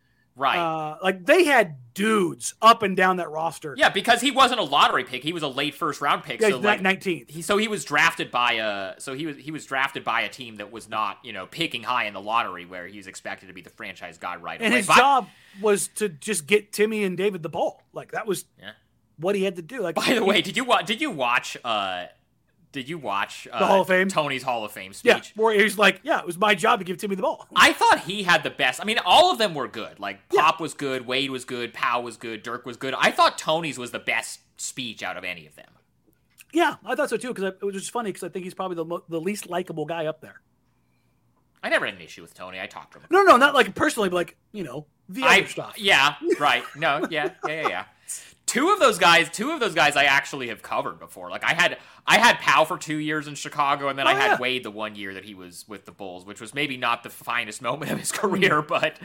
Right. 0.41 0.57
Uh, 0.57 0.97
like 1.03 1.25
they 1.25 1.43
had 1.45 1.75
dudes 1.93 2.53
up 2.61 2.83
and 2.83 2.95
down 2.97 3.17
that 3.17 3.29
roster. 3.29 3.75
yeah, 3.77 3.89
because 3.89 4.21
he 4.21 4.31
wasn't 4.31 4.59
a 4.59 4.63
lottery 4.63 5.03
pick; 5.03 5.23
he 5.23 5.33
was 5.33 5.43
a 5.43 5.47
late 5.47 5.75
first 5.75 6.01
round 6.01 6.23
pick. 6.23 6.41
Yeah, 6.41 6.49
so 6.49 6.59
like, 6.59 6.81
19th. 6.81 7.29
he 7.29 7.41
so 7.41 7.57
he 7.57 7.67
was 7.67 7.85
drafted 7.85 8.31
by 8.31 8.53
a 8.53 8.99
so 8.99 9.13
he 9.13 9.25
was 9.25 9.37
he 9.37 9.51
was 9.51 9.65
drafted 9.65 10.03
by 10.03 10.21
a 10.21 10.29
team 10.29 10.55
that 10.57 10.71
was 10.71 10.89
not 10.89 11.19
you 11.23 11.31
know 11.33 11.45
picking 11.45 11.83
high 11.83 12.05
in 12.05 12.13
the 12.13 12.21
lottery 12.21 12.65
where 12.65 12.87
he 12.87 12.97
was 12.97 13.07
expected 13.07 13.47
to 13.47 13.53
be 13.53 13.61
the 13.61 13.69
franchise 13.69 14.17
god 14.17 14.41
right 14.41 14.59
And 14.61 14.73
away. 14.73 14.77
his 14.79 14.87
By- 14.87 14.97
job 14.97 15.27
was 15.61 15.87
to 15.95 16.09
just 16.09 16.47
get 16.47 16.71
Timmy 16.73 17.03
and 17.03 17.15
David 17.17 17.43
the 17.43 17.49
ball. 17.49 17.83
Like 17.93 18.11
that 18.13 18.25
was 18.25 18.45
Yeah. 18.59 18.71
what 19.17 19.35
he 19.35 19.43
had 19.43 19.57
to 19.57 19.61
do. 19.61 19.81
Like 19.81 19.95
By 19.95 20.13
the 20.13 20.23
way, 20.23 20.41
did 20.41 20.57
you 20.57 20.63
watch? 20.63 20.85
Did 20.87 21.01
you 21.01 21.11
watch? 21.11 21.57
uh 21.63 22.05
Did 22.71 22.87
you 22.87 22.97
watch 22.97 23.47
uh, 23.51 23.65
Hall 23.65 23.81
of 23.81 23.87
Fame? 23.87 24.07
Tony's 24.07 24.43
Hall 24.43 24.63
of 24.63 24.71
Fame 24.71 24.93
speech? 24.93 25.11
yeah, 25.35 25.41
where 25.41 25.53
he's 25.53 25.77
like, 25.77 25.99
yeah, 26.03 26.19
it 26.19 26.25
was 26.25 26.37
my 26.37 26.55
job 26.55 26.79
to 26.79 26.85
give 26.85 26.97
Timmy 26.97 27.15
the 27.15 27.21
ball. 27.21 27.47
I 27.55 27.73
thought 27.73 27.99
he 27.99 28.23
had 28.23 28.43
the 28.43 28.49
best. 28.49 28.79
I 28.81 28.85
mean, 28.85 28.97
all 29.05 29.31
of 29.31 29.37
them 29.37 29.53
were 29.53 29.67
good. 29.67 29.99
Like 29.99 30.29
Pop 30.29 30.59
was 30.61 30.73
good, 30.73 31.05
Wade 31.05 31.31
was 31.31 31.43
good, 31.43 31.73
Pau 31.73 31.99
was 32.01 32.15
good, 32.15 32.43
Dirk 32.43 32.65
was 32.65 32.77
good. 32.77 32.93
I 32.97 33.11
thought 33.11 33.37
Tony's 33.37 33.77
was 33.77 33.91
the 33.91 33.99
best 33.99 34.39
speech 34.57 35.03
out 35.03 35.17
of 35.17 35.23
any 35.23 35.45
of 35.45 35.55
them. 35.55 35.67
Yeah, 36.53 36.75
I 36.85 36.95
thought 36.95 37.09
so 37.09 37.17
too 37.17 37.33
because 37.33 37.53
it 37.61 37.63
was 37.63 37.75
just 37.75 37.91
funny 37.91 38.09
because 38.09 38.23
I 38.23 38.29
think 38.29 38.45
he's 38.45 38.53
probably 38.53 38.75
the 38.75 38.85
mo- 38.85 39.03
the 39.09 39.19
least 39.19 39.49
likable 39.49 39.85
guy 39.85 40.05
up 40.05 40.21
there. 40.21 40.41
I 41.63 41.69
never 41.69 41.85
had 41.85 41.95
an 41.95 42.01
issue 42.01 42.21
with 42.21 42.33
Tony. 42.33 42.59
I 42.59 42.65
talked 42.67 42.93
to 42.93 42.99
him. 42.99 43.05
No, 43.11 43.23
no, 43.23 43.37
not 43.37 43.53
like 43.53 43.75
personally, 43.75 44.09
but 44.09 44.15
like 44.15 44.37
you 44.51 44.63
know 44.63 44.85
the 45.09 45.23
other 45.23 45.29
I 45.31 45.43
stuff. 45.43 45.75
yeah 45.77 46.15
right 46.39 46.63
no 46.75 47.05
yeah 47.09 47.31
yeah 47.47 47.61
yeah 47.61 47.69
yeah. 47.69 47.85
Two 48.51 48.69
of 48.71 48.79
those 48.81 48.97
guys, 48.99 49.29
two 49.29 49.51
of 49.51 49.61
those 49.61 49.73
guys, 49.73 49.95
I 49.95 50.03
actually 50.03 50.49
have 50.49 50.61
covered 50.61 50.99
before. 50.99 51.29
Like 51.29 51.45
I 51.45 51.53
had, 51.53 51.77
I 52.05 52.17
had 52.17 52.37
Pau 52.39 52.65
for 52.65 52.77
two 52.77 52.97
years 52.97 53.27
in 53.27 53.35
Chicago, 53.35 53.87
and 53.87 53.97
then 53.97 54.07
I 54.07 54.11
Oh, 54.11 54.15
had 54.17 54.31
yeah. 54.31 54.39
Wade 54.39 54.63
the 54.63 54.71
one 54.71 54.95
year 54.95 55.13
that 55.13 55.23
he 55.23 55.33
was 55.33 55.63
with 55.69 55.85
the 55.85 55.93
Bulls, 55.93 56.25
which 56.25 56.41
was 56.41 56.53
maybe 56.53 56.75
not 56.75 57.03
the 57.03 57.09
finest 57.09 57.61
moment 57.69 57.91
of 57.91 57.99
his 57.99 58.11
Mm. 58.11 58.17
career, 58.17 58.61
but 58.61 58.97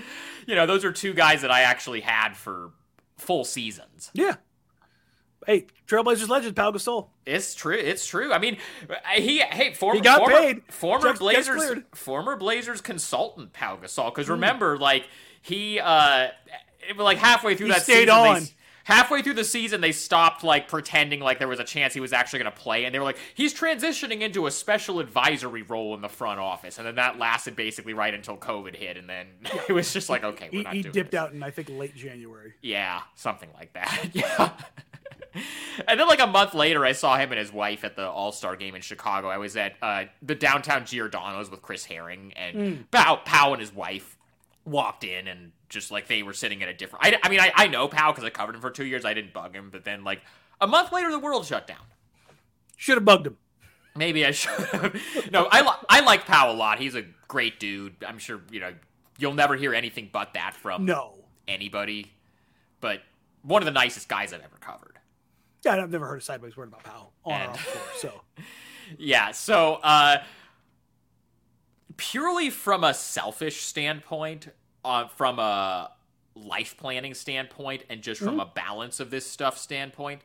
you 0.48 0.56
know, 0.56 0.66
those 0.66 0.84
are 0.84 0.90
two 0.90 1.14
guys 1.14 1.42
that 1.42 1.52
I 1.52 1.60
actually 1.60 2.00
had 2.00 2.36
for 2.36 2.72
full 3.18 3.44
seasons. 3.44 4.10
Yeah. 4.14 4.34
Hey, 5.46 5.66
Trailblazers 5.86 6.28
legend 6.28 6.56
Pau 6.56 6.72
Gasol. 6.72 7.06
It's 7.24 7.54
true. 7.54 7.76
It's 7.76 8.04
true. 8.04 8.32
I 8.32 8.38
mean, 8.40 8.56
he 9.14 9.38
hey 9.38 9.74
former 9.74 9.94
He 9.94 10.00
got 10.00 10.18
former, 10.18 10.36
paid. 10.38 10.62
former 10.72 11.12
Blazers 11.12 11.82
former 11.94 12.34
Blazers 12.34 12.80
consultant 12.80 13.52
Pau 13.52 13.76
Gasol. 13.76 14.12
Because 14.12 14.28
remember, 14.28 14.76
like 14.76 15.06
he 15.42 15.78
uh 15.78 16.30
it- 16.88 16.96
like 16.98 17.18
halfway 17.18 17.54
through 17.54 17.66
He 17.68 17.72
that 17.74 17.82
stayed 17.82 18.08
season, 18.08 18.10
on. 18.10 18.36
s- 18.38 18.54
halfway 18.86 19.20
through 19.20 19.34
the 19.34 19.44
season 19.44 19.80
they 19.80 19.90
stopped 19.92 20.44
like 20.44 20.68
pretending 20.68 21.18
like 21.20 21.38
there 21.40 21.48
was 21.48 21.58
a 21.60 21.64
chance 21.64 21.92
he 21.92 22.00
was 22.00 22.12
actually 22.12 22.38
going 22.38 22.52
to 22.52 22.58
play, 22.58 22.84
and 22.84 22.94
they 22.94 22.98
were 22.98 23.04
like 23.04 23.18
he's 23.34 23.52
transitioning 23.52 24.20
into 24.20 24.46
a 24.46 24.50
special 24.50 25.00
advisory 25.00 25.62
role 25.62 25.94
in 25.94 26.00
the 26.00 26.08
front 26.08 26.40
office, 26.40 26.78
and 26.78 26.86
then 26.86 26.94
that 26.94 27.18
lasted 27.18 27.54
basically 27.56 27.92
right 27.94 28.14
until 28.14 28.36
COVID 28.36 28.74
hit, 28.76 28.96
and 28.96 29.08
then 29.08 29.26
it 29.68 29.72
was 29.72 29.92
just 29.92 30.08
like 30.08 30.24
okay, 30.24 30.48
we're 30.52 30.58
He, 30.58 30.64
not 30.64 30.74
he 30.74 30.82
dipped 30.82 31.10
this. 31.10 31.18
out 31.20 31.32
in 31.32 31.42
I 31.42 31.50
think 31.50 31.68
late 31.68 31.94
January. 31.94 32.54
Yeah, 32.62 33.00
something 33.14 33.50
like 33.54 33.72
that. 33.74 34.08
yeah. 34.14 34.52
and 35.86 36.00
then 36.00 36.06
like 36.08 36.20
a 36.20 36.26
month 36.26 36.54
later, 36.54 36.84
I 36.84 36.92
saw 36.92 37.16
him 37.18 37.30
and 37.32 37.38
his 37.38 37.52
wife 37.52 37.84
at 37.84 37.96
the 37.96 38.08
All 38.08 38.32
Star 38.32 38.56
game 38.56 38.74
in 38.74 38.80
Chicago. 38.82 39.28
I 39.28 39.36
was 39.38 39.56
at 39.56 39.74
uh, 39.82 40.04
the 40.22 40.34
downtown 40.34 40.86
Giordano's 40.86 41.50
with 41.50 41.60
Chris 41.62 41.84
Herring, 41.84 42.32
and 42.36 42.90
Pau, 42.90 43.16
Pau 43.24 43.52
and 43.52 43.60
his 43.60 43.74
wife 43.74 44.16
walked 44.64 45.04
in 45.04 45.28
and 45.28 45.52
just 45.68 45.90
like 45.90 46.06
they 46.06 46.22
were 46.22 46.32
sitting 46.32 46.62
at 46.62 46.68
a 46.68 46.74
different. 46.74 47.04
I, 47.04 47.18
I 47.22 47.28
mean, 47.28 47.40
I, 47.40 47.52
I 47.54 47.66
know 47.66 47.88
Pau 47.88 48.12
because 48.12 48.24
I 48.24 48.30
covered 48.30 48.54
him 48.54 48.60
for 48.60 48.70
two 48.70 48.84
years. 48.86 49.04
I 49.04 49.14
didn't 49.14 49.32
bug 49.32 49.54
him, 49.54 49.70
but 49.70 49.84
then 49.84 50.04
like 50.04 50.20
a 50.60 50.66
month 50.66 50.92
later, 50.92 51.10
the 51.10 51.18
world 51.18 51.44
shut 51.46 51.66
down. 51.66 51.78
Should 52.76 52.96
have 52.96 53.04
bugged 53.04 53.26
him. 53.26 53.36
Maybe 53.96 54.26
I 54.26 54.30
should. 54.32 55.00
no, 55.32 55.48
I 55.50 55.62
li- 55.62 55.86
I 55.88 56.00
like 56.00 56.26
Pau 56.26 56.52
a 56.52 56.54
lot. 56.54 56.78
He's 56.78 56.94
a 56.94 57.02
great 57.28 57.58
dude. 57.58 57.94
I'm 58.06 58.18
sure 58.18 58.40
you 58.50 58.60
know 58.60 58.74
you'll 59.18 59.34
never 59.34 59.56
hear 59.56 59.74
anything 59.74 60.10
but 60.12 60.34
that 60.34 60.54
from 60.54 60.84
No. 60.84 61.14
anybody. 61.48 62.12
But 62.80 63.00
one 63.42 63.62
of 63.62 63.66
the 63.66 63.72
nicest 63.72 64.08
guys 64.08 64.32
I've 64.34 64.42
ever 64.42 64.56
covered. 64.60 64.98
Yeah, 65.64 65.82
I've 65.82 65.90
never 65.90 66.06
heard 66.06 66.18
a 66.18 66.22
sideways 66.22 66.56
word 66.56 66.68
about 66.68 66.84
Pau 66.84 67.08
on 67.24 67.40
or 67.40 67.50
off. 67.50 67.96
So 67.98 68.20
Yeah, 68.98 69.30
so 69.32 69.74
uh 69.82 70.18
purely 71.96 72.50
from 72.50 72.84
a 72.84 72.92
selfish 72.94 73.62
standpoint, 73.62 74.48
uh, 74.86 75.08
from 75.08 75.38
a 75.38 75.90
life 76.34 76.76
planning 76.76 77.14
standpoint, 77.14 77.84
and 77.90 78.02
just 78.02 78.20
from 78.20 78.40
a 78.40 78.46
balance 78.46 79.00
of 79.00 79.10
this 79.10 79.26
stuff 79.26 79.58
standpoint, 79.58 80.22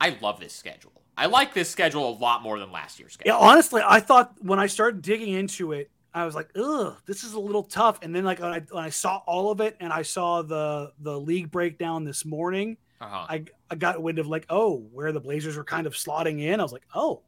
I 0.00 0.16
love 0.20 0.40
this 0.40 0.52
schedule. 0.52 0.92
I 1.16 1.26
like 1.26 1.54
this 1.54 1.70
schedule 1.70 2.08
a 2.08 2.16
lot 2.18 2.42
more 2.42 2.58
than 2.58 2.70
last 2.72 2.98
year's 2.98 3.14
schedule. 3.14 3.32
yeah, 3.34 3.38
honestly, 3.38 3.82
I 3.86 4.00
thought 4.00 4.34
when 4.40 4.58
I 4.58 4.66
started 4.66 5.00
digging 5.02 5.32
into 5.32 5.72
it, 5.72 5.90
I 6.12 6.24
was 6.26 6.34
like, 6.34 6.50
ugh, 6.56 6.96
this 7.06 7.24
is 7.24 7.34
a 7.34 7.40
little 7.40 7.62
tough. 7.62 7.98
And 8.02 8.14
then 8.14 8.24
like 8.24 8.38
when 8.40 8.52
I, 8.52 8.60
when 8.70 8.84
I 8.84 8.90
saw 8.90 9.22
all 9.26 9.50
of 9.50 9.60
it 9.60 9.76
and 9.80 9.92
I 9.92 10.02
saw 10.02 10.42
the 10.42 10.92
the 11.00 11.18
league 11.18 11.50
breakdown 11.50 12.04
this 12.04 12.24
morning, 12.24 12.76
Uh-huh. 13.00 13.26
I 13.28 13.44
I 13.70 13.74
got 13.76 14.02
wind 14.02 14.18
of 14.18 14.26
like, 14.26 14.46
oh, 14.50 14.86
where 14.92 15.12
the 15.12 15.20
Blazers 15.20 15.56
were 15.56 15.64
kind 15.64 15.86
of 15.86 15.94
slotting 15.94 16.40
in. 16.40 16.60
I 16.60 16.62
was 16.62 16.72
like, 16.72 16.86
oh, 16.94 17.22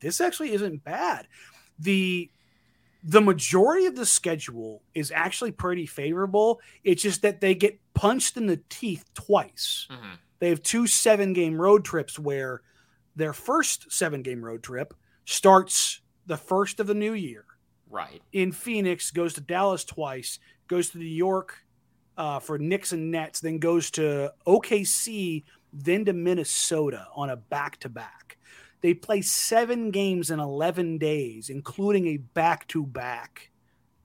this 0.00 0.20
actually 0.20 0.52
isn't 0.52 0.84
bad. 0.84 1.26
The 1.78 2.30
the 3.08 3.22
majority 3.22 3.86
of 3.86 3.96
the 3.96 4.04
schedule 4.04 4.82
is 4.94 5.10
actually 5.10 5.50
pretty 5.50 5.86
favorable. 5.86 6.60
It's 6.84 7.02
just 7.02 7.22
that 7.22 7.40
they 7.40 7.54
get 7.54 7.80
punched 7.94 8.36
in 8.36 8.46
the 8.46 8.60
teeth 8.68 9.04
twice. 9.14 9.86
Mhm. 9.90 10.18
They 10.40 10.50
have 10.50 10.62
two 10.62 10.86
seven 10.86 11.32
game 11.32 11.58
road 11.60 11.86
trips 11.86 12.18
where 12.18 12.60
their 13.16 13.32
first 13.32 13.90
seven 13.90 14.20
game 14.22 14.44
road 14.44 14.62
trip 14.62 14.92
starts 15.24 16.02
the 16.26 16.36
first 16.36 16.80
of 16.80 16.86
the 16.86 16.94
new 16.94 17.14
year. 17.14 17.44
Right. 17.90 18.20
in 18.34 18.52
Phoenix, 18.52 19.10
goes 19.10 19.32
to 19.32 19.40
Dallas 19.40 19.82
twice, 19.82 20.38
goes 20.66 20.90
to 20.90 20.98
New 20.98 21.06
York 21.06 21.64
uh, 22.18 22.38
for 22.38 22.58
Knicks 22.58 22.92
and 22.92 23.10
Nets, 23.10 23.40
then 23.40 23.58
goes 23.58 23.90
to 23.92 24.34
OKC, 24.46 25.44
then 25.72 26.04
to 26.04 26.12
Minnesota 26.12 27.06
on 27.16 27.30
a 27.30 27.36
back 27.36 27.78
to 27.80 27.88
back. 27.88 28.36
They 28.80 28.94
play 28.94 29.22
seven 29.22 29.90
games 29.90 30.30
in 30.30 30.38
11 30.40 30.98
days, 30.98 31.50
including 31.50 32.06
a 32.06 32.16
back 32.18 32.68
to 32.68 32.84
back 32.86 33.50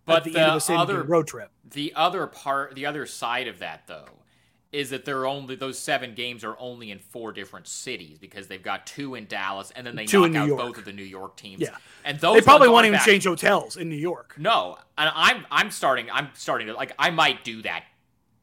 But 0.06 0.24
the, 0.24 0.32
the, 0.32 0.40
end 0.40 0.50
of 0.52 0.58
a 0.58 0.62
seven 0.62 0.82
other 0.82 1.04
road 1.04 1.28
trip. 1.28 1.52
the 1.64 1.94
other 1.96 2.26
part, 2.28 2.76
the 2.76 2.86
other 2.86 3.06
side 3.06 3.48
of 3.48 3.60
that 3.60 3.88
though, 3.88 4.06
is 4.72 4.90
that 4.90 5.06
they're 5.06 5.28
only 5.28 5.54
those 5.56 5.78
seven 5.78 6.16
games 6.16 6.44
are 6.44 6.56
only 6.58 6.90
in 6.90 6.98
four 6.98 7.32
different 7.32 7.68
cities 7.68 8.18
because 8.18 8.48
they've 8.48 8.64
got 8.64 8.88
two 8.88 9.14
in 9.14 9.28
Dallas 9.28 9.72
and 9.76 9.86
then 9.86 9.96
they 9.96 10.06
Two 10.06 10.28
knock 10.28 10.36
out 10.42 10.48
York. 10.48 10.60
both 10.62 10.78
of 10.80 10.86
the 10.86 10.92
New 10.94 11.04
York 11.04 11.38
teams. 11.38 11.62
Yeah. 11.62 11.76
and 12.04 12.20
those 12.20 12.38
They 12.38 12.42
probably 12.42 12.70
won't 12.70 12.88
even 12.88 12.98
back- 12.98 13.06
change 13.06 13.26
hotels 13.26 13.78
in 13.78 13.88
New 13.90 13.96
York. 13.96 14.34
No, 14.40 14.78
and 14.98 15.12
I'm 15.14 15.46
I'm 15.52 15.70
starting 15.70 16.08
I'm 16.12 16.30
starting 16.34 16.66
to 16.68 16.74
like 16.74 16.94
I 16.98 17.12
might 17.12 17.44
do 17.44 17.62
that 17.62 17.84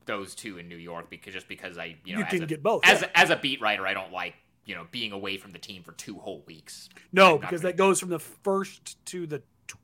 those 0.06 0.36
two 0.36 0.58
in 0.58 0.68
New 0.68 0.76
York 0.76 1.10
because 1.10 1.34
just 1.34 1.48
because 1.48 1.76
I 1.78 1.96
you 2.04 2.12
know 2.12 2.20
You 2.20 2.24
as 2.26 2.30
can 2.30 2.42
a, 2.44 2.46
get 2.46 2.62
both, 2.62 2.82
as 2.86 3.00
yeah. 3.02 3.08
as 3.16 3.30
a 3.30 3.36
beat 3.36 3.60
writer 3.60 3.84
I 3.84 3.92
don't 3.94 4.12
like 4.12 4.34
you 4.64 4.74
know 4.74 4.86
being 4.90 5.12
away 5.12 5.36
from 5.36 5.50
the 5.52 5.58
team 5.58 5.82
for 5.82 5.92
two 5.92 6.18
whole 6.18 6.42
weeks. 6.46 6.88
No, 7.12 7.38
because 7.38 7.60
gonna- 7.62 7.72
that 7.72 7.76
goes 7.76 8.00
from 8.00 8.10
the 8.10 8.18
first 8.20 9.04
to 9.06 9.26
the 9.26 9.42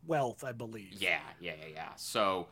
12th, 0.09 0.45
I 0.45 0.53
believe. 0.53 0.93
Yeah, 0.99 1.21
yeah, 1.41 1.53
yeah, 1.61 1.73
yeah. 1.75 1.89
So 1.97 2.49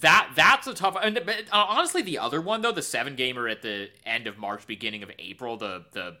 that 0.00 0.32
that's 0.36 0.66
a 0.66 0.74
tough. 0.74 0.96
And 1.00 1.20
but, 1.24 1.44
uh, 1.52 1.66
honestly, 1.68 2.02
the 2.02 2.18
other 2.18 2.40
one 2.40 2.62
though, 2.62 2.72
the 2.72 2.82
seven 2.82 3.16
gamer 3.16 3.48
at 3.48 3.62
the 3.62 3.88
end 4.04 4.26
of 4.26 4.38
March, 4.38 4.66
beginning 4.66 5.02
of 5.02 5.10
April, 5.18 5.56
the 5.56 5.84
the 5.92 6.16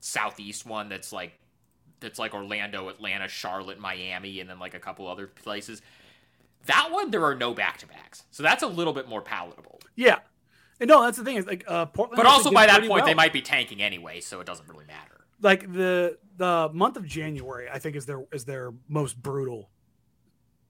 southeast 0.00 0.64
one 0.66 0.88
that's 0.88 1.12
like 1.12 1.32
that's 2.00 2.18
like 2.18 2.32
Orlando, 2.34 2.88
Atlanta, 2.88 3.28
Charlotte, 3.28 3.78
Miami, 3.80 4.40
and 4.40 4.48
then 4.48 4.58
like 4.58 4.74
a 4.74 4.78
couple 4.78 5.06
other 5.08 5.26
places. 5.26 5.82
That 6.66 6.90
one 6.90 7.10
there 7.10 7.24
are 7.24 7.34
no 7.34 7.54
back 7.54 7.78
to 7.78 7.86
backs, 7.86 8.24
so 8.30 8.42
that's 8.42 8.62
a 8.62 8.66
little 8.66 8.92
bit 8.92 9.08
more 9.08 9.22
palatable. 9.22 9.80
Yeah. 9.96 10.18
And 10.80 10.88
no, 10.88 11.02
that's 11.02 11.18
the 11.18 11.24
thing 11.24 11.36
is 11.36 11.46
like 11.46 11.64
uh, 11.66 11.86
Portland. 11.86 12.16
But 12.16 12.26
also 12.26 12.50
by 12.50 12.66
that 12.66 12.86
point, 12.86 13.04
they 13.04 13.14
might 13.14 13.32
be 13.32 13.42
tanking 13.42 13.82
anyway, 13.82 14.20
so 14.20 14.40
it 14.40 14.46
doesn't 14.46 14.68
really 14.68 14.86
matter. 14.86 15.24
like 15.40 15.72
the 15.72 16.18
the 16.36 16.70
month 16.72 16.96
of 16.96 17.04
January, 17.04 17.68
I 17.72 17.78
think 17.78 17.96
is 17.96 18.06
their 18.06 18.24
is 18.32 18.44
their 18.44 18.72
most 18.88 19.20
brutal 19.20 19.70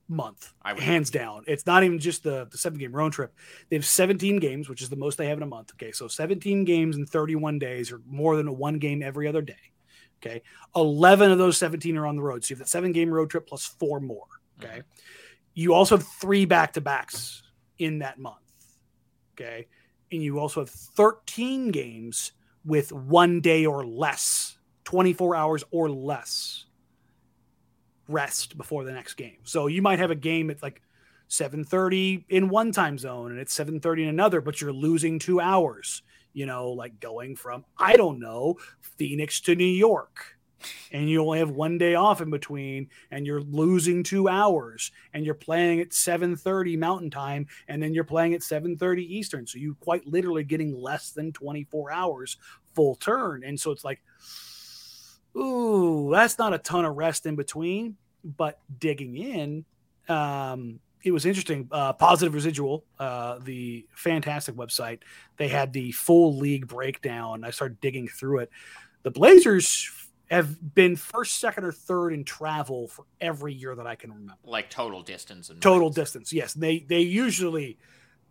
month, 0.08 0.52
I 0.62 0.72
would 0.72 0.82
hands 0.82 1.10
down. 1.10 1.44
It's 1.46 1.66
not 1.66 1.84
even 1.84 1.98
just 1.98 2.22
the 2.22 2.48
the 2.50 2.58
seven 2.58 2.78
game 2.78 2.92
road 2.92 3.12
trip. 3.12 3.34
They 3.68 3.76
have 3.76 3.84
17 3.84 4.38
games, 4.38 4.68
which 4.68 4.82
is 4.82 4.88
the 4.88 4.96
most 4.96 5.18
they 5.18 5.28
have 5.28 5.38
in 5.38 5.42
a 5.42 5.46
month. 5.46 5.72
Okay, 5.74 5.92
so 5.92 6.08
17 6.08 6.64
games 6.64 6.96
in 6.96 7.06
31 7.06 7.58
days, 7.58 7.92
or 7.92 8.00
more 8.06 8.36
than 8.36 8.48
a 8.48 8.52
one 8.52 8.78
game 8.78 9.02
every 9.02 9.28
other 9.28 9.42
day. 9.42 9.54
Okay, 10.20 10.42
11 10.74 11.30
of 11.30 11.38
those 11.38 11.58
17 11.58 11.96
are 11.96 12.06
on 12.06 12.16
the 12.16 12.22
road. 12.22 12.44
So 12.44 12.50
you 12.50 12.56
have 12.56 12.60
that 12.60 12.68
seven 12.68 12.92
game 12.92 13.10
road 13.10 13.30
trip 13.30 13.46
plus 13.46 13.64
four 13.64 14.00
more. 14.00 14.26
Okay, 14.62 14.82
you 15.54 15.74
also 15.74 15.98
have 15.98 16.06
three 16.06 16.44
back 16.46 16.72
to 16.72 16.80
backs 16.80 17.42
in 17.78 18.00
that 18.00 18.18
month. 18.18 18.36
Okay, 19.34 19.68
and 20.10 20.22
you 20.22 20.38
also 20.38 20.60
have 20.60 20.70
13 20.70 21.70
games 21.70 22.32
with 22.64 22.92
one 22.92 23.40
day 23.40 23.66
or 23.66 23.86
less, 23.86 24.58
24 24.84 25.34
hours 25.36 25.64
or 25.70 25.90
less 25.90 26.66
rest 28.08 28.56
before 28.56 28.84
the 28.84 28.92
next 28.92 29.14
game. 29.14 29.36
So 29.44 29.66
you 29.66 29.82
might 29.82 29.98
have 29.98 30.10
a 30.10 30.14
game 30.16 30.50
at 30.50 30.62
like 30.62 30.80
7:30 31.28 32.24
in 32.30 32.48
one 32.48 32.72
time 32.72 32.98
zone 32.98 33.32
and 33.32 33.40
it's 33.40 33.52
7:30 33.52 34.04
in 34.04 34.08
another, 34.08 34.40
but 34.40 34.60
you're 34.60 34.72
losing 34.72 35.18
2 35.18 35.40
hours, 35.40 36.02
you 36.32 36.46
know, 36.46 36.70
like 36.70 37.00
going 37.00 37.36
from 37.36 37.64
I 37.76 37.96
don't 37.96 38.18
know, 38.18 38.56
Phoenix 38.80 39.40
to 39.42 39.54
New 39.54 39.64
York. 39.64 40.37
And 40.92 41.08
you 41.08 41.20
only 41.20 41.38
have 41.38 41.50
one 41.50 41.78
day 41.78 41.94
off 41.94 42.20
in 42.20 42.30
between 42.30 42.88
and 43.10 43.26
you're 43.26 43.42
losing 43.42 44.02
2 44.02 44.28
hours 44.28 44.90
and 45.14 45.24
you're 45.24 45.34
playing 45.34 45.80
at 45.80 45.92
7:30 45.92 46.76
mountain 46.76 47.10
time 47.10 47.46
and 47.68 47.82
then 47.82 47.94
you're 47.94 48.04
playing 48.04 48.34
at 48.34 48.42
7:30 48.42 49.04
eastern. 49.04 49.46
So 49.46 49.58
you 49.58 49.76
quite 49.80 50.06
literally 50.06 50.44
getting 50.44 50.74
less 50.74 51.12
than 51.12 51.32
24 51.32 51.90
hours 51.92 52.36
full 52.74 52.96
turn. 52.96 53.44
And 53.44 53.58
so 53.58 53.70
it's 53.70 53.84
like 53.84 54.00
ooh, 55.36 56.10
that's 56.10 56.38
not 56.38 56.54
a 56.54 56.58
ton 56.58 56.84
of 56.84 56.96
rest 56.96 57.26
in 57.26 57.36
between. 57.36 57.96
But 58.24 58.58
digging 58.80 59.16
in, 59.16 59.64
um, 60.08 60.80
it 61.04 61.12
was 61.12 61.24
interesting. 61.24 61.68
Uh, 61.70 61.92
Positive 61.92 62.34
Residual, 62.34 62.84
uh, 62.98 63.38
the 63.42 63.86
fantastic 63.94 64.56
website, 64.56 65.00
they 65.36 65.48
had 65.48 65.72
the 65.72 65.92
full 65.92 66.36
league 66.36 66.66
breakdown. 66.66 67.44
I 67.44 67.50
started 67.50 67.80
digging 67.80 68.08
through 68.08 68.40
it. 68.40 68.50
The 69.04 69.10
Blazers 69.12 69.88
have 70.30 70.74
been 70.74 70.94
first, 70.96 71.38
second, 71.40 71.64
or 71.64 71.72
third 71.72 72.12
in 72.12 72.24
travel 72.24 72.88
for 72.88 73.04
every 73.20 73.54
year 73.54 73.74
that 73.74 73.86
I 73.86 73.94
can 73.94 74.10
remember. 74.12 74.34
Like 74.44 74.68
total 74.70 75.02
distance 75.02 75.48
and 75.50 75.60
Total 75.60 75.80
miles. 75.88 75.94
distance, 75.94 76.32
yes. 76.32 76.52
They 76.54 76.80
they 76.80 77.00
usually 77.00 77.78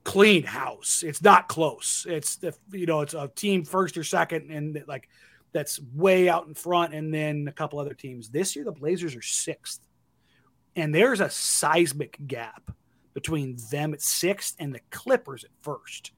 clean 0.03 0.43
house. 0.43 1.03
It's 1.03 1.21
not 1.21 1.47
close. 1.47 2.05
It's 2.09 2.35
the 2.37 2.55
you 2.71 2.85
know 2.85 3.01
it's 3.01 3.13
a 3.13 3.29
team 3.35 3.63
first 3.65 3.97
or 3.97 4.03
second, 4.03 4.51
and 4.51 4.83
like 4.87 5.09
that's 5.53 5.79
way 5.95 6.29
out 6.29 6.45
in 6.47 6.53
front, 6.53 6.93
and 6.93 7.13
then 7.13 7.47
a 7.47 7.51
couple 7.51 7.79
other 7.79 7.93
teams. 7.93 8.29
This 8.29 8.55
year, 8.55 8.63
the 8.65 8.71
Blazers 8.71 9.15
are 9.15 9.21
sixth, 9.21 9.81
and 10.75 10.93
there's 10.93 11.19
a 11.19 11.29
seismic 11.29 12.17
gap 12.27 12.71
between 13.13 13.57
them 13.71 13.93
at 13.95 14.01
sixth 14.01 14.55
and 14.59 14.75
the 14.75 14.81
Clippers 14.91 15.43
at 15.43 15.49
first. 15.61 16.11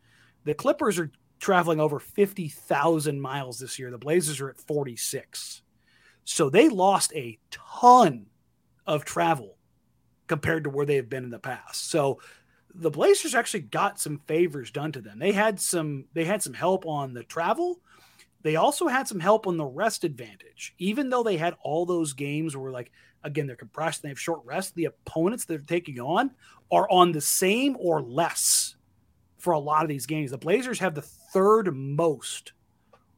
The 0.43 0.53
Clippers 0.53 1.00
are 1.00 1.12
traveling 1.39 1.79
over 1.79 2.00
fifty 2.00 2.50
thousand 2.50 3.21
miles 3.21 3.59
this 3.59 3.79
year. 3.79 3.91
The 3.91 3.98
Blazers 3.98 4.41
are 4.41 4.50
at 4.50 4.57
forty 4.59 4.98
six, 4.98 5.62
so 6.29 6.48
they 6.48 6.69
lost 6.69 7.12
a 7.15 7.39
ton 7.50 8.27
of 8.86 9.03
travel 9.03 9.57
compared 10.27 10.63
to 10.63 10.69
where 10.69 10.86
they 10.86 10.98
have 10.98 11.09
been 11.09 11.24
in 11.24 11.31
the 11.31 11.39
past. 11.39 11.89
So 11.89 12.21
the 12.75 12.91
Blazers 12.91 13.33
actually 13.33 13.62
got 13.62 14.00
some 14.00 14.21
favors 14.27 14.69
done 14.69 14.91
to 14.91 15.01
them. 15.01 15.17
They 15.17 15.31
had 15.31 15.59
some 15.59 16.05
they 16.13 16.25
had 16.25 16.43
some 16.43 16.53
help 16.53 16.86
on 16.86 17.15
the 17.15 17.24
travel. 17.24 17.79
They 18.43 18.57
also 18.57 18.88
had 18.88 19.07
some 19.07 19.19
help 19.19 19.48
on 19.48 19.57
the 19.57 19.65
rest 19.65 20.03
advantage. 20.03 20.75
Even 20.77 21.09
though 21.09 21.24
they 21.24 21.38
had 21.38 21.55
all 21.63 21.88
those 21.88 22.13
games 22.13 22.55
where 22.55 22.71
like 22.71 22.91
again 23.24 23.48
they're 23.48 23.55
compressed 23.55 24.03
and 24.03 24.09
they 24.09 24.12
have 24.12 24.19
short 24.19 24.41
rest, 24.45 24.75
the 24.75 24.86
opponents 24.86 25.45
they're 25.45 25.57
taking 25.57 26.00
on 26.00 26.29
are 26.71 26.88
on 26.91 27.12
the 27.12 27.21
same 27.21 27.75
or 27.79 28.03
less 28.03 28.75
for 29.39 29.53
a 29.53 29.59
lot 29.59 29.81
of 29.81 29.89
these 29.89 30.05
games. 30.05 30.29
The 30.29 30.38
Blazers 30.38 30.77
have 30.77 30.93
the 30.93 31.01
third 31.01 31.75
most 31.75 32.53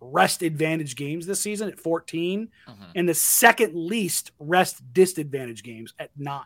rest 0.01 0.41
advantage 0.41 0.95
games 0.95 1.27
this 1.27 1.39
season 1.39 1.69
at 1.69 1.79
14 1.79 2.49
Mhm. 2.67 2.91
and 2.95 3.07
the 3.07 3.13
second 3.13 3.75
least 3.75 4.31
rest 4.39 4.93
disadvantage 4.93 5.61
games 5.63 5.93
at 5.99 6.09
9 6.17 6.43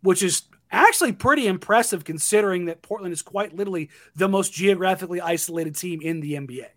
which 0.00 0.22
is 0.22 0.42
actually 0.70 1.10
pretty 1.12 1.48
impressive 1.48 2.04
considering 2.04 2.66
that 2.66 2.80
Portland 2.82 3.12
is 3.12 3.20
quite 3.22 3.52
literally 3.56 3.90
the 4.14 4.28
most 4.28 4.52
geographically 4.52 5.20
isolated 5.20 5.74
team 5.74 6.00
in 6.00 6.20
the 6.20 6.36
NBA. 6.36 6.68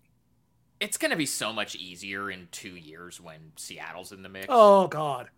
It's 0.80 0.98
gonna 0.98 1.14
be 1.14 1.26
so 1.26 1.52
much 1.52 1.76
easier 1.76 2.28
in 2.32 2.48
two 2.50 2.74
years 2.74 3.20
when 3.20 3.52
Seattle's 3.54 4.10
in 4.10 4.24
the 4.24 4.28
mix. 4.28 4.46
Oh 4.48 4.88
god. 4.88 5.30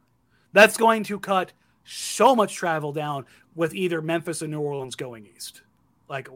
That's 0.55 0.79
going 0.79 1.03
to 1.05 1.19
cut 1.21 1.53
so 1.85 2.35
much 2.35 2.55
travel 2.55 2.93
down 2.93 3.27
with 3.55 3.75
either 3.75 4.01
Memphis 4.01 4.43
or 4.43 4.49
New 4.49 4.61
Orleans 4.61 4.95
going 4.95 5.27
east. 5.37 5.61
Like 6.09 6.29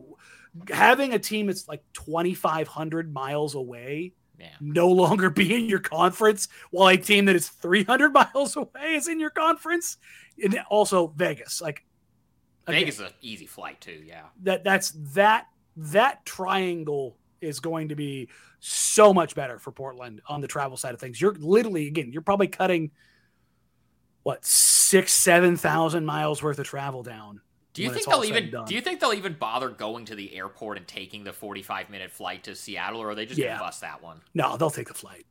having 0.70 1.14
a 1.14 1.18
team 1.18 1.46
that's 1.46 1.68
like 1.68 1.82
2500 1.94 3.12
miles 3.12 3.54
away 3.54 4.12
yeah. 4.38 4.48
no 4.60 4.88
longer 4.88 5.30
be 5.30 5.54
in 5.54 5.68
your 5.68 5.80
conference 5.80 6.48
while 6.70 6.88
a 6.88 6.96
team 6.96 7.24
that 7.26 7.36
is 7.36 7.48
300 7.48 8.12
miles 8.12 8.56
away 8.56 8.94
is 8.94 9.08
in 9.08 9.20
your 9.20 9.30
conference 9.30 9.96
and 10.42 10.58
also 10.70 11.08
Vegas 11.08 11.60
like 11.60 11.84
again, 12.66 12.80
Vegas 12.80 12.96
is 12.96 13.06
an 13.06 13.12
easy 13.20 13.46
flight 13.46 13.80
too. 13.80 14.02
Yeah. 14.04 14.26
that 14.42 14.64
that's 14.64 14.92
that 15.14 15.46
that 15.76 16.24
triangle 16.24 17.16
is 17.40 17.60
going 17.60 17.88
to 17.88 17.94
be 17.94 18.28
so 18.60 19.14
much 19.14 19.34
better 19.34 19.58
for 19.58 19.70
Portland 19.70 20.20
on 20.28 20.40
the 20.40 20.48
travel 20.48 20.76
side 20.76 20.94
of 20.94 21.00
things. 21.00 21.20
You're 21.20 21.34
literally 21.34 21.86
again, 21.86 22.12
you're 22.12 22.22
probably 22.22 22.48
cutting 22.48 22.90
what 24.22 24.44
six, 24.44 25.12
seven 25.14 25.56
thousand 25.56 26.04
miles 26.04 26.42
worth 26.42 26.58
of 26.58 26.66
travel 26.66 27.02
down. 27.02 27.40
Do 27.78 27.84
you 27.84 27.90
think 27.90 28.06
they'll 28.06 28.24
even 28.24 28.50
do 28.66 28.74
you 28.74 28.80
think 28.80 29.00
they'll 29.00 29.12
even 29.14 29.34
bother 29.34 29.68
going 29.70 30.04
to 30.06 30.14
the 30.14 30.34
airport 30.34 30.76
and 30.76 30.86
taking 30.86 31.24
the 31.24 31.32
45 31.32 31.88
minute 31.90 32.10
flight 32.10 32.44
to 32.44 32.54
Seattle 32.54 33.00
or 33.00 33.10
are 33.10 33.14
they 33.14 33.24
just 33.26 33.38
Yeah. 33.38 33.54
gonna 33.54 33.60
bust 33.64 33.80
that 33.80 34.02
one? 34.02 34.20
No, 34.34 34.56
they'll 34.56 34.70
take 34.70 34.88
the 34.88 34.94
flight. 34.94 35.26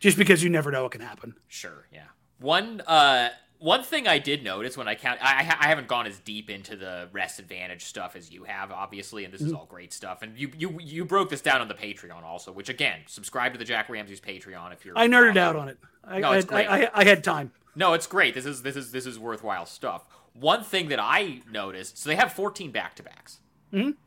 Just 0.00 0.18
because 0.18 0.42
you 0.42 0.50
never 0.50 0.70
know 0.70 0.82
what 0.82 0.92
can 0.92 1.00
happen. 1.00 1.34
Sure, 1.48 1.86
yeah. 1.92 2.06
One 2.38 2.80
uh 2.82 3.30
one 3.58 3.82
thing 3.82 4.06
I 4.06 4.18
did 4.18 4.42
notice 4.44 4.76
when 4.76 4.88
I 4.88 4.94
count 4.96 5.20
I 5.22 5.38
I 5.60 5.68
haven't 5.68 5.88
gone 5.88 6.06
as 6.06 6.18
deep 6.18 6.50
into 6.50 6.76
the 6.76 7.08
rest 7.12 7.38
advantage 7.38 7.84
stuff 7.84 8.14
as 8.16 8.30
you 8.30 8.44
have 8.44 8.70
obviously 8.70 9.24
and 9.24 9.32
this 9.32 9.40
is 9.40 9.48
Mm-hmm. 9.48 9.56
all 9.56 9.66
great 9.66 9.92
stuff 9.92 10.20
and 10.22 10.36
you 10.38 10.50
you 10.58 10.78
you 10.82 11.04
broke 11.04 11.30
this 11.30 11.40
down 11.40 11.60
on 11.60 11.68
the 11.68 11.74
Patreon 11.74 12.22
also 12.22 12.52
which 12.52 12.68
again 12.68 13.00
subscribe 13.06 13.52
to 13.52 13.58
the 13.58 13.64
Jack 13.64 13.88
Ramsey's 13.88 14.20
Patreon 14.20 14.72
if 14.72 14.84
you're 14.84 14.98
I 14.98 15.06
nerded 15.08 15.36
out 15.36 15.56
on 15.56 15.68
it. 15.68 15.78
I, 16.02 16.18
No, 16.18 16.32
I, 16.32 16.36
it's 16.36 16.46
great. 16.46 16.66
I, 16.66 16.84
I, 16.84 16.90
I 16.92 17.04
had 17.04 17.24
time. 17.24 17.52
No, 17.76 17.94
it's 17.94 18.06
great. 18.06 18.34
This 18.34 18.44
is 18.44 18.62
this 18.62 18.76
is 18.76 18.92
this 18.92 19.06
is 19.06 19.18
worthwhile 19.18 19.64
stuff. 19.66 20.04
One 20.34 20.62
thing 20.64 20.88
that 20.88 20.98
I 21.00 21.40
noticed, 21.50 21.98
so 21.98 22.08
they 22.08 22.16
have 22.16 22.32
14 22.32 22.70
back-to-backs. 22.72 23.40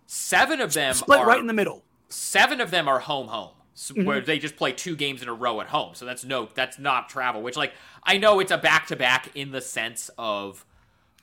Seven 0.06 0.62
of 0.62 0.74
them 0.74 0.94
Mm-hmm. 0.94 0.98
Split 0.98 1.20
are 1.20 1.26
right 1.26 1.40
in 1.40 1.48
the 1.48 1.54
middle. 1.54 1.84
seven 2.10 2.62
of 2.62 2.72
them 2.72 2.88
are 2.88 3.00
home 3.00 3.28
home. 3.28 3.52
s- 3.76 3.92
where 3.94 4.22
they 4.22 4.40
just 4.40 4.56
play 4.56 4.72
two 4.72 4.96
games 4.96 5.22
in 5.22 5.28
a 5.30 5.34
row 5.34 5.60
at 5.62 5.68
home. 5.68 5.94
So 5.94 6.06
that's 6.06 6.24
no, 6.24 6.48
that's 6.54 6.80
not 6.80 7.10
travel. 7.10 7.42
Which 7.42 7.58
like 7.58 7.74
I 8.04 8.18
know 8.18 8.40
it's 8.40 8.52
a 8.52 8.58
back 8.58 8.88
to 8.88 8.96
back 8.96 9.30
in 9.36 9.52
the 9.52 9.62
sense 9.62 10.10
of 10.18 10.66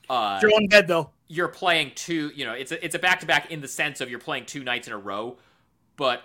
uh, 0.09 0.39
You're 0.41 0.51
on 0.53 0.67
bed 0.67 0.87
though. 0.87 1.09
you're 1.27 1.47
playing 1.47 1.93
two. 1.95 2.31
You 2.35 2.45
know, 2.45 2.53
it's 2.53 2.71
a, 2.71 2.83
it's 2.85 2.93
a 2.95 2.99
back 2.99 3.19
to 3.21 3.25
back 3.25 3.51
in 3.51 3.61
the 3.61 3.67
sense 3.67 3.99
of 4.01 4.09
you're 4.11 4.19
playing 4.19 4.45
two 4.45 4.63
nights 4.63 4.85
in 4.87 4.93
a 4.93 4.97
row, 4.97 5.37
but 5.97 6.21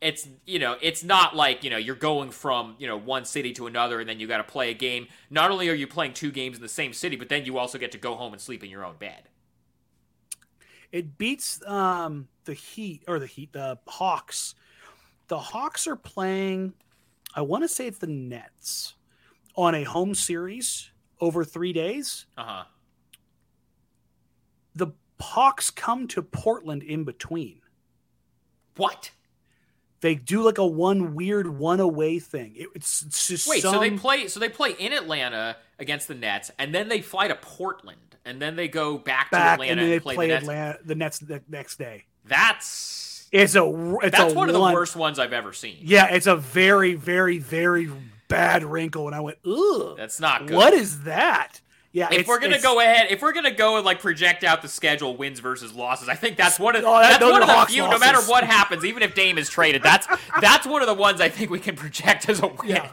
it's 0.00 0.28
you 0.46 0.58
know 0.58 0.76
it's 0.80 1.02
not 1.02 1.34
like 1.34 1.64
you 1.64 1.70
know 1.70 1.76
you're 1.76 1.96
going 1.96 2.30
from 2.30 2.76
you 2.78 2.86
know 2.86 2.96
one 2.96 3.24
city 3.24 3.52
to 3.54 3.66
another 3.66 4.00
and 4.00 4.08
then 4.08 4.20
you 4.20 4.26
got 4.26 4.38
to 4.38 4.44
play 4.44 4.70
a 4.70 4.74
game. 4.74 5.08
Not 5.30 5.50
only 5.50 5.68
are 5.68 5.74
you 5.74 5.86
playing 5.86 6.14
two 6.14 6.30
games 6.30 6.56
in 6.56 6.62
the 6.62 6.68
same 6.68 6.92
city, 6.92 7.16
but 7.16 7.28
then 7.28 7.44
you 7.44 7.58
also 7.58 7.78
get 7.78 7.92
to 7.92 7.98
go 7.98 8.14
home 8.14 8.32
and 8.32 8.40
sleep 8.40 8.62
in 8.62 8.70
your 8.70 8.84
own 8.84 8.96
bed. 8.98 9.28
It 10.92 11.18
beats 11.18 11.60
um, 11.66 12.28
the 12.44 12.54
Heat 12.54 13.04
or 13.06 13.18
the 13.18 13.26
Heat, 13.26 13.52
the 13.52 13.78
Hawks. 13.86 14.54
The 15.26 15.38
Hawks 15.38 15.86
are 15.86 15.96
playing. 15.96 16.72
I 17.34 17.42
want 17.42 17.64
to 17.64 17.68
say 17.68 17.86
it's 17.86 17.98
the 17.98 18.06
Nets 18.06 18.94
on 19.54 19.74
a 19.74 19.82
home 19.84 20.14
series 20.14 20.90
over 21.20 21.44
three 21.44 21.72
days. 21.72 22.26
Uh 22.38 22.44
huh. 22.44 22.64
The 24.74 24.88
Hawks 25.20 25.70
come 25.70 26.06
to 26.08 26.22
Portland 26.22 26.82
in 26.82 27.04
between. 27.04 27.60
What? 28.76 29.10
They 30.00 30.14
do 30.14 30.42
like 30.42 30.58
a 30.58 30.66
one 30.66 31.14
weird 31.14 31.46
one 31.48 31.80
away 31.80 32.18
thing. 32.18 32.52
It- 32.56 32.68
it's, 32.74 33.02
it's 33.02 33.26
just 33.26 33.48
Wait, 33.48 33.62
some, 33.62 33.74
so 33.74 33.80
they 33.80 33.90
play 33.90 34.28
so 34.28 34.38
they 34.40 34.48
play 34.48 34.70
in 34.72 34.92
Atlanta 34.92 35.56
against 35.78 36.08
the 36.08 36.14
Nets, 36.14 36.50
and 36.58 36.74
then 36.74 36.88
they 36.88 37.00
fly 37.00 37.28
to 37.28 37.34
Portland, 37.34 38.16
and 38.24 38.40
then 38.40 38.56
they 38.56 38.68
go 38.68 38.98
back, 38.98 39.30
back 39.30 39.58
to 39.58 39.62
Atlanta 39.64 39.72
and 39.72 39.80
then 39.80 39.90
they 39.90 40.00
play, 40.00 40.14
play, 40.14 40.26
the 40.28 40.34
Nets. 40.34 40.42
Atlanta 40.44 40.78
the 40.84 40.94
Nets 40.94 41.18
the 41.18 41.42
next 41.48 41.76
day. 41.78 42.04
That's 42.26 43.28
It's 43.32 43.54
a 43.56 43.64
it's 44.02 44.16
that's 44.16 44.32
a 44.32 44.36
one 44.36 44.48
of 44.48 44.54
the 44.54 44.60
worst 44.60 44.94
ones 44.96 45.18
I've 45.18 45.32
ever 45.32 45.52
seen. 45.52 45.78
Yeah, 45.82 46.06
it's 46.14 46.26
a 46.26 46.36
very 46.36 46.94
very 46.94 47.38
very 47.38 47.90
bad 48.28 48.62
wrinkle, 48.64 49.06
and 49.06 49.16
I 49.16 49.20
went, 49.20 49.38
ugh. 49.46 49.96
That's 49.96 50.20
not 50.20 50.46
good. 50.46 50.56
What 50.56 50.74
is 50.74 51.02
that? 51.04 51.60
Yeah, 51.98 52.08
if 52.12 52.26
we're 52.28 52.38
gonna 52.38 52.60
go 52.60 52.80
ahead, 52.80 53.08
if 53.10 53.20
we're 53.22 53.32
gonna 53.32 53.50
go 53.50 53.76
and 53.76 53.84
like 53.84 54.00
project 54.00 54.44
out 54.44 54.62
the 54.62 54.68
schedule, 54.68 55.16
wins 55.16 55.40
versus 55.40 55.72
losses, 55.74 56.08
I 56.08 56.14
think 56.14 56.36
that's 56.36 56.58
one 56.58 56.76
of 56.76 56.84
Oh, 56.84 56.98
that- 57.00 57.18
that's 57.20 57.24
one 57.32 57.42
of 57.42 57.48
the 57.48 57.52
Hawks 57.54 57.72
few. 57.72 57.82
No 57.82 57.98
matter 57.98 58.20
what 58.22 58.44
happens, 58.44 58.84
even 58.84 59.02
if 59.02 59.14
Dame 59.14 59.38
is 59.38 59.48
traded, 59.50 59.82
that's 59.82 60.06
that's 60.40 60.66
one 60.66 60.80
of 60.82 60.86
the 60.88 60.94
ones 60.94 61.20
I 61.20 61.28
think 61.28 61.50
we 61.50 61.58
can 61.60 61.76
project 61.76 62.28
as 62.28 62.40
a 62.42 62.46
win. 62.48 62.56
Yeah. 62.68 62.90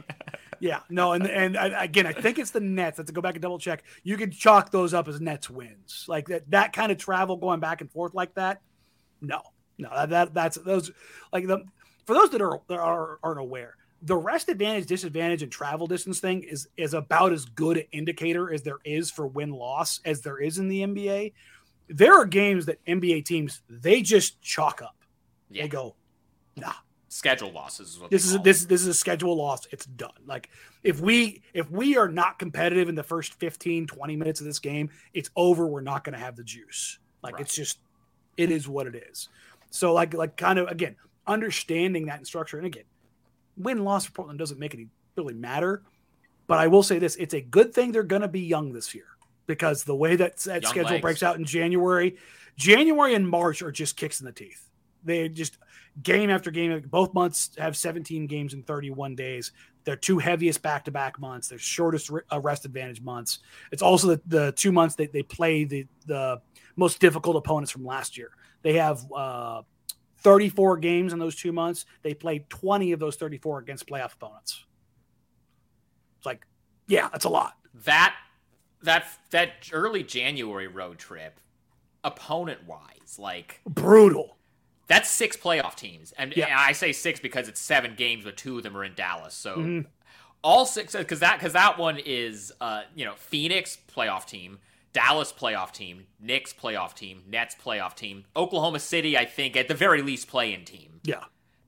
Yeah, 0.61 0.79
no, 0.89 1.11
and 1.11 1.27
and 1.27 1.57
again, 1.77 2.07
I 2.07 2.13
think 2.13 2.39
it's 2.39 2.51
the 2.51 2.61
Nets. 2.61 2.97
I 2.97 3.01
have 3.01 3.07
to 3.07 3.13
go 3.13 3.21
back 3.21 3.35
and 3.35 3.41
double 3.41 3.59
check. 3.59 3.83
You 4.03 4.15
could 4.17 4.31
chalk 4.31 4.71
those 4.71 4.93
up 4.93 5.07
as 5.09 5.19
Nets 5.19 5.49
wins, 5.49 6.05
like 6.07 6.27
that. 6.29 6.49
That 6.49 6.71
kind 6.73 6.91
of 6.93 6.97
travel 6.97 7.35
going 7.37 7.59
back 7.59 7.81
and 7.81 7.91
forth 7.91 8.13
like 8.15 8.33
that. 8.35 8.61
No, 9.21 9.41
no, 9.77 9.89
that, 9.93 10.09
that 10.09 10.33
that's 10.33 10.55
those 10.57 10.91
like 11.33 11.45
the 11.45 11.59
for 12.07 12.13
those 12.15 12.29
that 12.31 12.41
are, 12.41 12.61
that 12.69 12.79
are 12.79 13.19
aren't 13.21 13.39
aware, 13.41 13.75
the 14.01 14.15
rest 14.15 14.49
advantage, 14.49 14.85
disadvantage, 14.85 15.41
and 15.41 15.51
travel 15.51 15.87
distance 15.87 16.19
thing 16.19 16.43
is 16.43 16.67
is 16.77 16.93
about 16.93 17.31
as 17.33 17.45
good 17.45 17.77
an 17.77 17.85
indicator 17.91 18.53
as 18.53 18.61
there 18.63 18.79
is 18.85 19.09
for 19.09 19.27
win 19.27 19.51
loss 19.51 19.99
as 20.05 20.21
there 20.21 20.37
is 20.37 20.57
in 20.57 20.67
the 20.67 20.81
NBA. 20.81 21.33
There 21.87 22.13
are 22.19 22.25
games 22.25 22.65
that 22.65 22.83
NBA 22.85 23.25
teams 23.25 23.61
they 23.69 24.01
just 24.01 24.41
chalk 24.41 24.81
up. 24.81 24.95
Yeah. 25.49 25.63
They 25.63 25.67
go, 25.69 25.95
nah, 26.55 26.73
Schedule 27.15 27.53
losses 27.53 27.91
is 27.91 27.99
what 27.99 28.11
this 28.11 28.25
is 28.25 28.33
call 28.33 28.43
this 28.43 28.65
this 28.65 28.81
is 28.81 28.87
a 28.87 28.93
schedule 28.93 29.37
loss 29.37 29.65
it's 29.71 29.85
done 29.85 30.11
like 30.25 30.49
if 30.83 30.99
we 30.99 31.41
if 31.53 31.71
we 31.71 31.95
are 31.95 32.09
not 32.09 32.37
competitive 32.39 32.89
in 32.89 32.95
the 32.95 33.03
first 33.03 33.35
15 33.35 33.87
20 33.87 34.15
minutes 34.17 34.41
of 34.41 34.45
this 34.45 34.59
game 34.59 34.89
it's 35.13 35.29
over 35.37 35.65
we're 35.65 35.79
not 35.79 36.03
going 36.03 36.11
to 36.11 36.19
have 36.19 36.35
the 36.35 36.43
juice 36.43 36.99
like 37.23 37.35
Right. 37.35 37.41
it's 37.43 37.55
just 37.55 37.79
it 38.35 38.51
is 38.51 38.67
what 38.67 38.85
it 38.85 38.95
is 39.09 39.29
so 39.69 39.93
like 39.93 40.13
like 40.13 40.35
kind 40.35 40.59
of 40.59 40.67
again 40.67 40.97
understanding 41.25 42.07
that 42.07 42.19
in 42.19 42.25
structure 42.25 42.57
and 42.57 42.65
again 42.67 42.83
win 43.57 43.83
loss 43.83 44.05
for 44.05 44.11
portland 44.11 44.39
doesn't 44.39 44.59
make 44.59 44.73
any 44.73 44.87
really 45.15 45.33
matter 45.33 45.83
but 46.47 46.57
i 46.57 46.67
will 46.67 46.83
say 46.83 46.99
this 46.99 47.15
it's 47.15 47.33
a 47.33 47.41
good 47.41 47.73
thing 47.73 47.91
they're 47.91 48.03
going 48.03 48.21
to 48.21 48.27
be 48.27 48.41
young 48.41 48.73
this 48.73 48.93
year 48.93 49.07
because 49.47 49.83
the 49.83 49.95
way 49.95 50.15
that 50.15 50.37
that 50.39 50.63
Young 50.63 50.69
schedule 50.69 50.91
legs. 50.91 51.01
breaks 51.01 51.23
out 51.23 51.37
in 51.37 51.45
january 51.45 52.17
january 52.57 53.13
and 53.13 53.27
march 53.27 53.61
are 53.61 53.71
just 53.71 53.97
kicks 53.97 54.19
in 54.19 54.25
the 54.25 54.31
teeth 54.31 54.69
they 55.05 55.29
just 55.29 55.57
game 56.01 56.29
after 56.29 56.51
game. 56.51 56.83
Both 56.89 57.13
months 57.13 57.51
have 57.57 57.77
17 57.77 58.27
games 58.27 58.53
in 58.53 58.63
31 58.63 59.15
days. 59.15 59.51
They're 59.83 59.95
two 59.95 60.17
heaviest 60.17 60.61
back 60.61 60.83
to 60.85 60.91
back 60.91 61.19
months. 61.19 61.47
They're 61.47 61.59
shortest 61.59 62.11
uh, 62.31 62.39
rest 62.39 62.65
advantage 62.65 63.01
months. 63.01 63.39
It's 63.71 63.83
also 63.83 64.07
the, 64.07 64.21
the 64.25 64.51
two 64.53 64.71
months 64.71 64.95
that 64.95 65.13
they 65.13 65.23
play 65.23 65.63
the, 65.63 65.87
the 66.07 66.41
most 66.75 66.99
difficult 66.99 67.35
opponents 67.35 67.71
from 67.71 67.85
last 67.85 68.17
year. 68.17 68.31
They 68.63 68.73
have 68.73 68.99
uh, 69.15 69.61
34 70.25 70.77
games 70.77 71.13
in 71.13 71.19
those 71.19 71.35
two 71.35 71.51
months. 71.51 71.85
They 72.01 72.15
played 72.15 72.49
20 72.49 72.91
of 72.93 72.99
those 72.99 73.15
34 73.15 73.59
against 73.59 73.85
playoff 73.87 74.13
opponents. 74.15 74.65
It's 76.17 76.25
like, 76.25 76.47
yeah, 76.87 77.09
that's 77.11 77.25
a 77.25 77.29
lot. 77.29 77.53
that 77.85 78.15
that 78.81 79.05
that 79.31 79.69
early 79.71 80.01
January 80.03 80.67
road 80.67 80.97
trip, 80.97 81.39
opponent 82.03 82.65
wise, 82.67 83.17
like 83.19 83.61
Brutal. 83.67 84.35
that's 84.87 85.09
six 85.09 85.37
playoff 85.37 85.75
teams, 85.75 86.11
and 86.17 86.33
Yeah. 86.35 86.45
and 86.45 86.53
I 86.55 86.71
say 86.71 86.91
six 86.91 87.19
because 87.19 87.47
it's 87.47 87.59
seven 87.61 87.93
games, 87.95 88.23
but 88.23 88.35
two 88.37 88.57
of 88.57 88.63
them 88.63 88.75
are 88.75 88.83
in 88.83 88.93
Dallas. 88.95 89.33
So 89.35 89.57
Mhm. 89.57 89.85
all 90.43 90.65
six, 90.65 90.93
because 90.95 91.19
that 91.19 91.37
because 91.39 91.53
that 91.53 91.77
one 91.77 91.99
is 91.99 92.51
uh 92.61 92.83
you 92.95 93.05
know 93.05 93.13
Phoenix 93.15 93.77
playoff 93.93 94.25
team, 94.25 94.59
Dallas 94.95 95.33
playoff 95.33 95.71
team, 95.73 96.07
Knicks 96.21 96.53
playoff 96.53 96.95
team, 96.95 97.21
Nets 97.27 97.53
playoff 97.53 97.95
team, 97.95 98.23
Oklahoma 98.35 98.79
City, 98.79 99.17
I 99.17 99.25
think 99.25 99.57
at 99.57 99.67
the 99.67 99.73
very 99.75 100.01
least 100.01 100.27
play 100.29 100.53
in 100.53 100.63
team, 100.63 101.01
Yeah. 101.03 101.15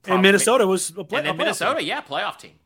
Probably- 0.02 0.14
and 0.14 0.22
Minnesota 0.22 0.66
was 0.66 0.88
a 0.96 1.04
play, 1.04 1.18
and 1.18 1.28
then 1.28 1.36
Minnesota, 1.36 1.80
team. 1.80 1.88
yeah, 1.88 2.00
playoff 2.00 2.38
team. 2.38 2.58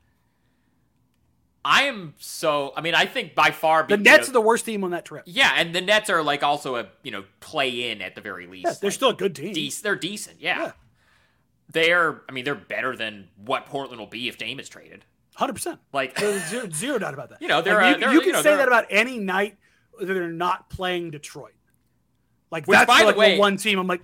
I 1.64 1.84
am 1.84 2.14
so. 2.18 2.72
I 2.76 2.80
mean, 2.80 2.94
I 2.94 3.06
think 3.06 3.34
by 3.34 3.50
far 3.52 3.84
The 3.86 3.96
Nets 3.96 4.26
know- 4.26 4.30
are 4.30 4.32
the 4.34 4.40
worst 4.40 4.64
team 4.66 4.82
on 4.84 4.90
that 4.92 5.04
trip. 5.04 5.22
yeah, 5.26 5.52
and 5.56 5.72
the 5.74 5.80
Nets 5.80 6.10
are 6.10 6.22
like 6.22 6.42
also 6.42 6.76
a 6.76 6.86
you 7.02 7.10
know 7.12 7.24
play 7.40 7.90
in 7.90 8.02
at 8.02 8.14
the 8.14 8.20
very 8.20 8.46
least. 8.46 8.64
Yeah, 8.66 8.72
they're 8.80 8.88
Like, 8.88 8.94
still 8.94 9.08
a 9.10 9.14
good 9.14 9.34
team. 9.36 9.54
dec- 9.54 9.80
They're 9.82 9.94
decent. 9.96 10.40
Yeah. 10.40 10.58
Yeah. 10.58 10.72
They're. 11.70 12.22
I 12.28 12.32
mean, 12.32 12.44
they're 12.44 12.54
better 12.56 12.96
than 12.96 13.28
what 13.36 13.66
Portland 13.66 14.00
will 14.00 14.06
be 14.08 14.28
if 14.28 14.38
Dame 14.38 14.58
is 14.60 14.68
traded. 14.68 15.04
Hundred 15.36 15.52
percent. 15.54 15.80
Like, 15.92 16.18
zero, 16.48 16.68
zero 16.70 16.98
doubt 16.98 17.14
about 17.14 17.30
that. 17.30 17.40
You 17.40 17.48
know, 17.48 17.62
they're, 17.62 17.80
you, 17.92 17.96
they're- 17.98 18.08
you 18.10 18.14
you 18.16 18.20
can 18.22 18.32
know, 18.32 18.42
say 18.42 18.56
that 18.56 18.66
about 18.68 18.86
any 18.90 19.18
night 19.18 19.56
they're 20.06 20.28
not 20.30 20.68
playing 20.70 21.10
Detroit. 21.10 21.52
Like 22.50 22.66
Which, 22.66 22.78
that's 22.78 22.86
by 22.86 23.10
the 23.10 23.18
way- 23.18 23.38
one 23.38 23.56
team. 23.56 23.78
I'm 23.78 23.86
like, 23.86 24.02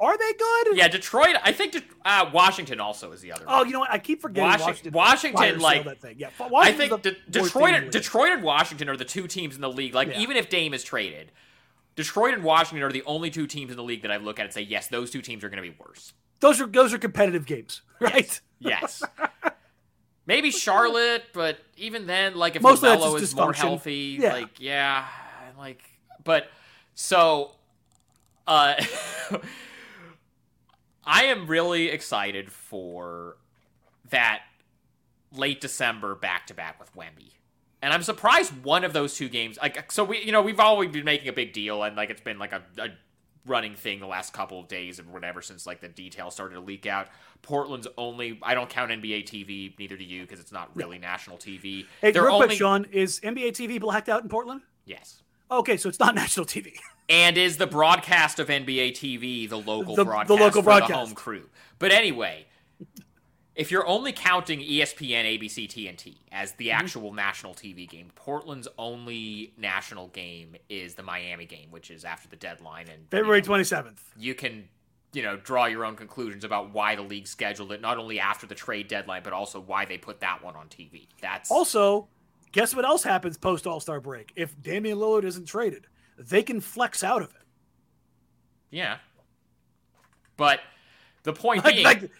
are 0.00 0.18
they 0.18 0.32
good? 0.32 0.76
yeah, 0.76 0.88
Detroit. 0.88 1.36
I 1.44 1.52
think 1.52 1.72
De- 1.72 1.82
uh, 2.04 2.28
Washington 2.32 2.80
also 2.80 3.12
is 3.12 3.20
the 3.20 3.30
other. 3.32 3.44
Oh, 3.46 3.58
one. 3.58 3.66
you 3.68 3.72
know 3.72 3.78
what? 3.80 3.90
I 3.92 3.98
keep 3.98 4.20
forgetting 4.20 4.50
Washington- 4.50 4.92
Washington. 4.92 5.40
Washington, 5.40 5.60
like- 5.62 5.84
that 5.84 6.00
thing. 6.00 6.16
Yeah, 6.18 6.30
I 6.56 6.72
think 6.72 7.02
De- 7.02 7.10
worst 7.40 7.52
team 7.54 7.62
in 7.66 7.72
Detroit. 7.84 7.92
Detroit 7.92 8.32
and 8.32 8.42
Washington 8.42 8.88
are 8.88 8.96
the 8.96 9.04
two 9.04 9.26
teams 9.28 9.54
in 9.54 9.60
the 9.60 9.70
league. 9.70 9.94
Like, 9.94 10.08
Yeah. 10.08 10.20
even 10.20 10.36
if 10.36 10.48
Dame 10.48 10.74
is 10.74 10.82
traded, 10.82 11.30
Detroit 11.94 12.34
and 12.34 12.42
Washington 12.42 12.82
are 12.82 12.90
the 12.90 13.04
only 13.04 13.30
two 13.30 13.46
teams 13.46 13.70
in 13.70 13.76
the 13.76 13.84
league 13.84 14.02
that 14.02 14.10
I 14.10 14.16
look 14.16 14.40
at 14.40 14.46
and 14.46 14.52
say, 14.52 14.62
yes, 14.62 14.88
those 14.88 15.10
two 15.12 15.22
teams 15.22 15.44
are 15.44 15.48
going 15.48 15.62
to 15.62 15.68
be 15.70 15.76
worse. 15.78 16.12
Those 16.40 16.60
are 16.60 16.66
those 16.66 16.92
are 16.92 16.98
competitive 16.98 17.46
games, 17.46 17.82
right? 18.00 18.40
Yes. 18.58 19.02
Maybe 20.26 20.50
Charlotte, 20.50 21.22
but 21.32 21.58
even 21.76 22.06
then, 22.06 22.34
like 22.34 22.56
if 22.56 22.62
LaMelo 22.62 23.20
is 23.20 23.34
more 23.36 23.52
healthy, 23.52 24.16
Yeah. 24.20 24.32
like 24.32 24.58
yeah, 24.58 25.06
like 25.58 25.82
but 26.22 26.48
so 26.94 27.52
uh 28.46 28.74
I 31.06 31.24
am 31.24 31.46
really 31.46 31.88
excited 31.88 32.50
for 32.50 33.36
that 34.10 34.42
late 35.32 35.60
December 35.60 36.14
back 36.14 36.46
to 36.46 36.54
back 36.54 36.78
with 36.80 36.94
Wemby. 36.94 37.32
And 37.82 37.92
I'm 37.92 38.02
surprised 38.02 38.64
one 38.64 38.84
of 38.84 38.92
those 38.94 39.14
two 39.14 39.28
games 39.28 39.58
like 39.60 39.90
so 39.92 40.04
we 40.04 40.22
you 40.22 40.32
know 40.32 40.40
we've 40.42 40.60
always 40.60 40.90
been 40.90 41.04
making 41.04 41.28
a 41.28 41.32
big 41.32 41.52
deal 41.52 41.82
and 41.82 41.96
like 41.96 42.10
it's 42.10 42.20
been 42.20 42.38
like 42.38 42.52
a, 42.52 42.62
a 42.78 42.88
running 43.46 43.74
thing 43.74 44.00
the 44.00 44.06
last 44.06 44.32
couple 44.32 44.58
of 44.58 44.68
days 44.68 44.98
and 44.98 45.12
whatever 45.12 45.42
since 45.42 45.66
like 45.66 45.80
the 45.82 45.88
details 45.88 46.32
started 46.32 46.54
to 46.54 46.60
leak 46.62 46.86
out. 46.86 47.08
Portland's 47.42 47.86
only 47.98 48.38
I 48.42 48.54
don't 48.54 48.70
count 48.70 48.90
NBA 48.90 49.24
TV, 49.24 49.78
neither 49.78 49.98
do 49.98 50.04
you 50.04 50.22
because 50.22 50.40
it's 50.40 50.52
not 50.52 50.74
really 50.74 50.98
national 50.98 51.36
TV. 51.36 51.84
Hey, 52.00 52.10
They're 52.10 52.22
real 52.24 52.36
only 52.36 52.46
quick, 52.46 52.58
Sean, 52.58 52.86
is 52.90 53.20
NBA 53.20 53.48
TV 53.48 53.78
blacked 53.78 54.08
out 54.08 54.22
in 54.22 54.28
Portland? 54.30 54.62
yes. 54.86 55.20
Okay, 55.50 55.76
so 55.76 55.88
it's 55.88 55.98
not 56.00 56.14
national 56.24 56.46
TV. 56.46 56.74
And 57.08 57.36
is 57.36 57.56
the 57.58 57.66
broadcast 57.66 58.38
of 58.38 58.48
NBA 58.48 58.92
TV 58.92 59.48
the 59.48 59.56
local 59.58 59.94
The- 59.94 60.04
the 60.04 60.10
broadcast 60.10 60.30
local 60.30 60.50
for 60.50 60.56
the 60.56 60.62
broadcast. 60.62 60.92
home 60.92 61.14
crew? 61.14 61.48
But 61.78 61.92
anyway, 61.92 62.46
if 63.54 63.70
you're 63.70 63.86
only 63.86 64.12
counting 64.12 64.60
ESPN, 64.60 65.24
ABC, 65.38 65.68
TNT 65.68 66.16
as 66.32 66.52
the 66.52 66.68
Mm-hmm. 66.68 66.80
actual 66.80 67.12
national 67.12 67.54
TV 67.54 67.88
game, 67.88 68.10
Portland's 68.14 68.68
only 68.78 69.52
national 69.56 70.08
game 70.08 70.56
is 70.68 70.94
the 70.94 71.02
Miami 71.02 71.44
game, 71.46 71.70
which 71.70 71.90
is 71.90 72.04
after 72.04 72.28
the 72.28 72.36
deadline. 72.36 72.88
And 72.88 73.08
February 73.10 73.42
know, 73.42 73.48
27th. 73.48 73.98
you 74.16 74.34
can 74.34 74.68
you 75.12 75.22
know 75.22 75.36
draw 75.36 75.66
your 75.66 75.84
own 75.84 75.94
conclusions 75.94 76.42
about 76.42 76.72
why 76.72 76.96
the 76.96 77.02
league 77.02 77.28
scheduled 77.28 77.70
it 77.70 77.80
not 77.80 77.98
only 77.98 78.18
after 78.18 78.46
the 78.48 78.54
trade 78.56 78.88
deadline 78.88 79.22
but 79.22 79.32
also 79.32 79.60
why 79.60 79.84
they 79.84 79.96
put 79.96 80.18
that 80.20 80.42
one 80.42 80.56
on 80.56 80.66
TV. 80.66 81.06
That's 81.20 81.52
Also, 81.52 82.08
guess 82.54 82.74
what 82.74 82.84
else 82.84 83.02
happens 83.02 83.36
post 83.36 83.66
All 83.66 83.80
Star 83.80 84.00
break? 84.00 84.32
If 84.36 84.58
Damian 84.62 84.96
Lillard 84.98 85.24
isn't 85.24 85.46
traded, 85.46 85.86
they 86.16 86.42
can 86.42 86.60
flex 86.60 87.02
out 87.04 87.20
of 87.20 87.30
it. 87.30 87.42
yeah. 88.70 88.98
But 90.36 90.60
the 91.24 91.32
point 91.32 91.64
Like, 91.64 91.74
being, 91.74 91.84
like 91.84 92.10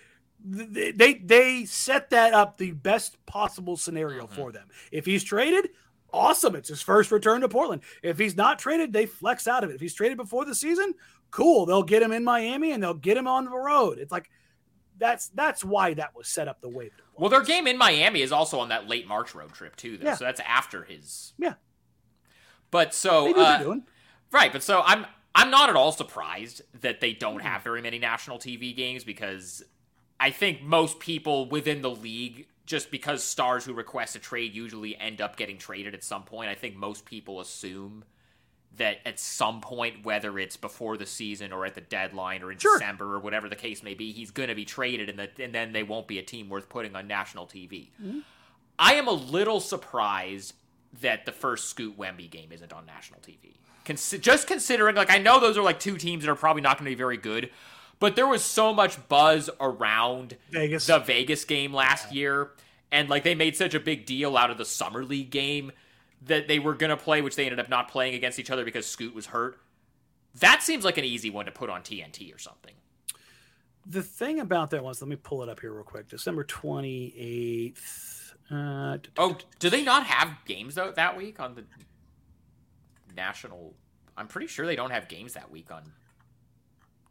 they 0.44 1.14
they 1.14 1.64
set 1.64 2.10
that 2.10 2.32
up 2.34 2.58
the 2.58 2.72
best 2.72 3.16
possible 3.26 3.76
scenario 3.76 4.24
Mm-hmm. 4.26 4.34
for 4.34 4.52
them. 4.52 4.68
If 4.92 5.06
he's 5.06 5.24
traded, 5.24 5.70
awesome. 6.12 6.54
It's 6.54 6.68
his 6.68 6.82
first 6.82 7.10
return 7.10 7.40
to 7.40 7.48
Portland. 7.48 7.82
If 8.02 8.18
he's 8.18 8.36
not 8.36 8.58
traded, 8.58 8.92
they 8.92 9.06
flex 9.06 9.48
out 9.48 9.64
of 9.64 9.70
it. 9.70 9.74
If 9.74 9.80
he's 9.80 9.94
traded 9.94 10.16
before 10.18 10.44
the 10.44 10.54
season, 10.54 10.94
cool. 11.30 11.66
They'll 11.66 11.82
get 11.82 12.02
him 12.02 12.12
in 12.12 12.22
Miami 12.24 12.72
and 12.72 12.82
they'll 12.82 12.94
get 12.94 13.16
him 13.16 13.26
on 13.26 13.44
the 13.46 13.50
road. 13.56 13.98
It's 13.98 14.12
like 14.12 14.30
that's 14.98 15.28
that's 15.28 15.64
why 15.64 15.94
that 15.94 16.14
was 16.14 16.28
set 16.28 16.48
up 16.48 16.60
the 16.60 16.68
way 16.68 16.84
that 16.84 16.98
it 16.98 17.04
was. 17.14 17.20
Well, 17.20 17.30
their 17.30 17.42
game 17.42 17.66
in 17.66 17.76
Miami 17.78 18.22
is 18.22 18.32
also 18.32 18.58
on 18.60 18.68
that 18.68 18.88
late 18.88 19.06
March 19.06 19.34
road 19.34 19.52
trip 19.52 19.76
too, 19.76 19.98
though. 19.98 20.06
Yeah. 20.06 20.14
So 20.14 20.24
that's 20.24 20.40
after 20.40 20.84
his. 20.84 21.32
Yeah. 21.38 21.54
But 22.70 22.94
so 22.94 23.24
they 23.24 23.32
knew 23.32 23.38
what 23.38 23.66
uh. 23.66 23.80
Right, 24.32 24.52
but 24.52 24.62
so 24.62 24.82
I'm 24.84 25.06
I'm 25.34 25.50
not 25.50 25.68
at 25.68 25.76
all 25.76 25.92
surprised 25.92 26.62
that 26.80 27.00
they 27.00 27.12
don't 27.12 27.40
have 27.40 27.62
very 27.62 27.82
many 27.82 27.98
national 27.98 28.38
TV 28.38 28.74
games 28.74 29.04
because 29.04 29.62
I 30.20 30.30
think 30.30 30.62
most 30.62 31.00
people 31.00 31.48
within 31.48 31.82
the 31.82 31.90
league 31.90 32.46
just 32.66 32.90
because 32.90 33.22
stars 33.22 33.64
who 33.64 33.74
request 33.74 34.16
a 34.16 34.18
trade 34.18 34.54
usually 34.54 34.96
end 34.96 35.20
up 35.20 35.36
getting 35.36 35.58
traded 35.58 35.94
at 35.94 36.02
some 36.02 36.22
point, 36.22 36.48
I 36.48 36.54
think 36.54 36.76
most 36.76 37.04
people 37.04 37.40
assume 37.40 38.04
that 38.76 38.98
at 39.04 39.20
some 39.20 39.60
point, 39.60 40.04
whether 40.04 40.38
it's 40.38 40.56
before 40.56 40.96
the 40.96 41.06
season 41.06 41.52
or 41.52 41.64
at 41.64 41.74
the 41.74 41.80
deadline 41.80 42.42
or 42.42 42.50
in 42.50 42.58
Sure. 42.58 42.78
December 42.78 43.14
or 43.14 43.20
whatever 43.20 43.48
the 43.48 43.56
case 43.56 43.82
may 43.82 43.94
be, 43.94 44.12
he's 44.12 44.30
going 44.30 44.48
to 44.48 44.54
be 44.54 44.64
traded, 44.64 45.08
and, 45.08 45.18
that, 45.18 45.38
and 45.38 45.54
then 45.54 45.72
they 45.72 45.82
won't 45.82 46.08
be 46.08 46.18
a 46.18 46.22
team 46.22 46.48
worth 46.48 46.68
putting 46.68 46.96
on 46.96 47.06
national 47.06 47.46
TV. 47.46 47.88
Mm-hmm. 48.02 48.20
I 48.78 48.94
am 48.94 49.06
a 49.06 49.12
little 49.12 49.60
surprised 49.60 50.54
that 51.00 51.26
the 51.26 51.32
first 51.32 51.68
Scoot 51.68 51.96
Wemby 51.98 52.28
game 52.30 52.50
isn't 52.52 52.72
on 52.72 52.86
national 52.86 53.20
TV. 53.20 53.54
Just 54.20 54.46
considering, 54.46 54.96
like, 54.96 55.10
I 55.10 55.18
know 55.18 55.38
those 55.40 55.58
are 55.58 55.62
like 55.62 55.78
two 55.78 55.96
teams 55.96 56.24
that 56.24 56.30
are 56.30 56.34
probably 56.36 56.62
not 56.62 56.78
going 56.78 56.86
to 56.86 56.90
be 56.90 56.94
very 56.98 57.16
good, 57.18 57.50
but 58.00 58.16
there 58.16 58.26
was 58.26 58.42
so 58.42 58.72
much 58.72 59.08
buzz 59.08 59.50
around 59.60 60.36
Vegas. 60.50 60.86
the 60.86 60.98
Vegas 60.98 61.44
game 61.44 61.72
last 61.72 62.12
year, 62.12 62.50
and 62.90 63.08
like 63.10 63.24
they 63.24 63.34
made 63.34 63.56
such 63.56 63.74
a 63.74 63.80
big 63.80 64.06
deal 64.06 64.36
out 64.36 64.50
of 64.50 64.58
the 64.58 64.64
summer 64.64 65.04
league 65.04 65.30
game 65.30 65.70
that 66.26 66.48
they 66.48 66.58
were 66.58 66.74
going 66.74 66.90
to 66.90 66.96
play, 66.96 67.20
which 67.22 67.36
they 67.36 67.44
ended 67.44 67.60
up 67.60 67.68
not 67.68 67.88
playing 67.88 68.14
against 68.14 68.38
each 68.38 68.50
other 68.50 68.64
because 68.64 68.86
Scoot 68.86 69.14
was 69.14 69.26
hurt. 69.26 69.58
That 70.40 70.62
seems 70.62 70.84
like 70.84 70.98
an 70.98 71.04
easy 71.04 71.30
one 71.30 71.46
to 71.46 71.52
put 71.52 71.70
on 71.70 71.82
TNT 71.82 72.34
or 72.34 72.38
something. 72.38 72.74
The 73.86 74.02
thing 74.02 74.40
about 74.40 74.70
that 74.70 74.82
was, 74.82 75.00
let 75.02 75.08
me 75.08 75.16
pull 75.16 75.42
it 75.42 75.48
up 75.48 75.60
here 75.60 75.72
real 75.72 75.84
quick. 75.84 76.08
December 76.08 76.44
28th. 76.44 78.32
Uh, 78.50 78.98
Oh, 79.16 79.36
do 79.58 79.70
they 79.70 79.82
not 79.82 80.04
have 80.06 80.36
games 80.46 80.74
though 80.74 80.92
that 80.92 81.16
week 81.16 81.40
on 81.40 81.54
the 81.54 81.64
national? 83.16 83.74
I'm 84.16 84.26
pretty 84.28 84.46
sure 84.46 84.66
they 84.66 84.76
don't 84.76 84.90
have 84.90 85.08
games 85.08 85.34
that 85.34 85.50
week 85.50 85.70
on 85.70 85.82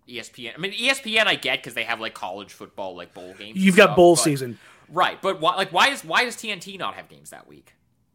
ESPN. 0.08 0.54
I 0.56 0.58
mean, 0.58 0.74
ESPN 0.74 1.26
I 1.28 1.36
get 1.36 1.60
because 1.60 1.74
they 1.74 1.84
have 1.84 2.00
like 2.00 2.14
college 2.14 2.52
football, 2.54 2.96
like 2.96 3.14
bowl 3.14 3.34
games. 3.38 3.58
you've 3.58 3.76
got 3.76 3.86
stuff, 3.86 3.96
bowl 3.96 4.16
but- 4.16 4.22
season. 4.22 4.60
right? 4.90 5.22
But 5.22 5.40
why? 5.42 5.56
Like, 5.56 5.72
why 5.72 5.90
is 5.90 6.04
why 6.04 6.24
does 6.26 6.36
TNT 6.36 6.78
not 6.78 6.96
have 6.96 7.10
games 7.10 7.30
that 7.32 7.48
week? 7.48 7.74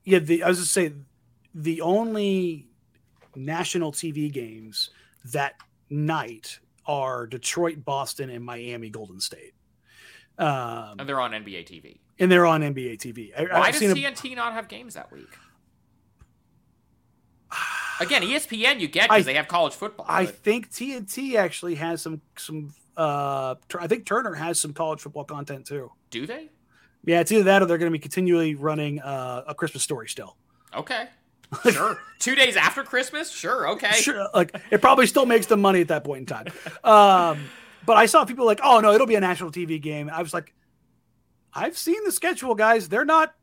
Yeah, 0.09 0.21
the, 0.21 0.43
I 0.43 0.49
was 0.49 0.59
just 0.59 0.73
say 0.73 0.93
the 1.55 1.81
only 1.83 2.67
national 3.37 3.93
TV 3.93 4.33
games 4.33 4.91
that 5.27 5.55
night 5.91 6.59
are 6.87 7.27
Detroit, 7.27 7.85
Boston, 7.85 8.31
and 8.31 8.45
Miami, 8.45 8.89
Golden 8.91 9.21
State. 9.21 9.53
Um, 10.39 10.97
And 10.99 11.09
they're 11.09 11.21
on 11.21 11.33
NBA 11.33 11.67
TV. 11.67 11.99
and 12.19 12.31
they're 12.33 12.47
on 12.47 12.63
NBA 12.63 12.99
TV. 12.99 13.33
I, 13.39 13.43
Why 13.53 13.67
I've 13.67 13.73
does 13.73 13.81
seen 13.81 13.91
a- 13.91 13.95
TNT 13.95 14.35
not 14.37 14.53
have 14.55 14.69
games 14.69 14.95
that 14.95 15.13
week? 15.13 15.29
Again, 18.01 18.23
ESPN 18.23 18.79
you 18.81 18.87
get 18.87 19.09
because 19.11 19.25
they 19.27 19.35
have 19.35 19.49
college 19.49 19.75
football. 19.75 20.07
I 20.09 20.27
but- 20.27 20.37
think 20.37 20.71
TNT 20.71 21.35
actually 21.37 21.75
has 21.77 22.01
some 22.01 22.21
some. 22.37 22.73
Uh, 22.97 23.57
I 23.79 23.87
think 23.89 24.07
Turner 24.07 24.35
has 24.35 24.61
some 24.61 24.73
college 24.73 25.01
football 25.01 25.25
content 25.25 25.67
too. 25.67 25.91
do 26.11 26.27
they? 26.27 26.49
Yeah, 27.09 27.21
it's 27.21 27.33
either 27.33 27.45
that 27.45 27.63
or 27.63 27.67
they're 27.67 27.79
going 27.79 27.91
to 27.91 27.99
be 27.99 28.03
continually 28.03 28.55
running 28.55 29.01
uh, 29.01 29.45
a 29.47 29.55
Christmas 29.55 29.83
story 29.83 30.09
still. 30.09 30.37
Okay, 30.75 31.09
sure. 31.71 31.99
Two 32.19 32.35
days 32.35 32.55
after 32.57 32.83
Christmas, 32.83 33.31
sure. 33.31 33.67
Okay, 33.71 33.93
Sure, 33.93 34.29
like 34.35 34.55
it 34.71 34.83
probably 34.83 35.07
still 35.07 35.25
makes 35.25 35.47
them 35.47 35.63
money 35.63 35.81
at 35.81 35.89
that 35.89 36.05
point 36.05 36.21
in 36.21 36.27
time. 36.27 36.47
Um, 36.85 37.49
but 37.87 37.97
I 37.97 38.05
saw 38.05 38.27
people 38.27 38.45
like, 38.45 38.61
oh 38.63 38.81
no, 38.81 38.93
it'll 38.93 39.07
be 39.07 39.15
a 39.15 39.21
national 39.21 39.51
TV 39.51 39.81
game. 39.81 40.11
I 40.13 40.21
was 40.21 40.35
like, 40.35 40.53
I've 41.55 41.79
seen 41.79 42.05
the 42.05 42.13
schedule, 42.13 42.55
guys. 42.55 42.91
They're 42.91 43.07
not. 43.07 43.35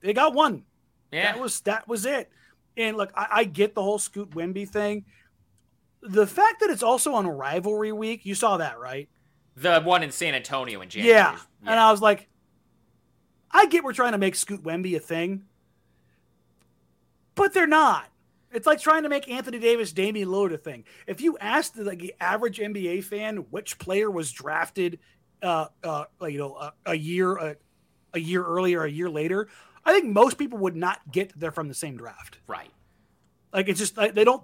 They 0.00 0.14
got 0.14 0.32
one. 0.32 0.64
Yeah, 1.12 1.32
That 1.32 1.40
was 1.40 1.60
that 1.60 1.86
was 1.86 2.06
it. 2.06 2.30
And 2.78 2.96
look, 2.96 3.12
I, 3.14 3.26
I 3.30 3.44
get 3.44 3.74
the 3.74 3.82
whole 3.82 3.98
Scoot 3.98 4.30
Wemby 4.30 4.66
thing. 4.66 5.04
The 6.00 6.26
fact 6.26 6.60
that 6.60 6.70
it's 6.70 6.82
also 6.82 7.12
on 7.12 7.26
rivalry 7.28 7.92
week, 7.92 8.24
you 8.24 8.34
saw 8.34 8.56
that, 8.56 8.78
right? 8.80 9.10
the 9.54 9.82
one 9.82 10.02
in 10.02 10.10
San 10.10 10.34
Antonio 10.34 10.80
in 10.80 10.88
January. 10.88 11.14
Yeah. 11.14 11.36
And 11.66 11.78
I 11.78 11.90
was 11.90 12.00
like, 12.00 12.28
I 13.52 13.66
get 13.66 13.84
we're 13.84 13.92
trying 13.92 14.12
to 14.12 14.18
make 14.18 14.34
Scoot 14.34 14.62
Wemby 14.62 14.96
a 14.96 15.00
thing, 15.00 15.44
but 17.34 17.52
they're 17.52 17.66
not. 17.66 18.08
It's 18.52 18.66
like 18.66 18.80
trying 18.80 19.02
to 19.04 19.08
make 19.08 19.30
Anthony 19.30 19.58
Davis, 19.58 19.92
Damian 19.92 20.28
Lillard 20.28 20.52
a 20.52 20.58
thing. 20.58 20.84
If 21.06 21.20
you 21.20 21.38
asked 21.38 21.74
the, 21.74 21.84
like, 21.84 22.00
the 22.00 22.14
average 22.20 22.58
NBA 22.58 23.04
fan 23.04 23.38
which 23.50 23.78
player 23.78 24.10
was 24.10 24.30
drafted, 24.30 24.98
uh, 25.42 25.66
uh, 25.82 26.04
you 26.22 26.38
know, 26.38 26.54
a, 26.56 26.72
a 26.86 26.94
year, 26.94 27.36
a, 27.36 27.56
a 28.12 28.20
year 28.20 28.44
earlier, 28.44 28.84
a 28.84 28.90
year 28.90 29.08
later, 29.08 29.48
I 29.84 29.92
think 29.92 30.12
most 30.12 30.38
people 30.38 30.58
would 30.58 30.76
not 30.76 31.00
get 31.10 31.38
they're 31.38 31.50
from 31.50 31.68
the 31.68 31.74
same 31.74 31.96
draft. 31.96 32.38
right. 32.46 32.70
Like 33.52 33.68
it's 33.68 33.78
just 33.78 33.96
like, 33.96 34.14
they 34.14 34.24
don't. 34.24 34.42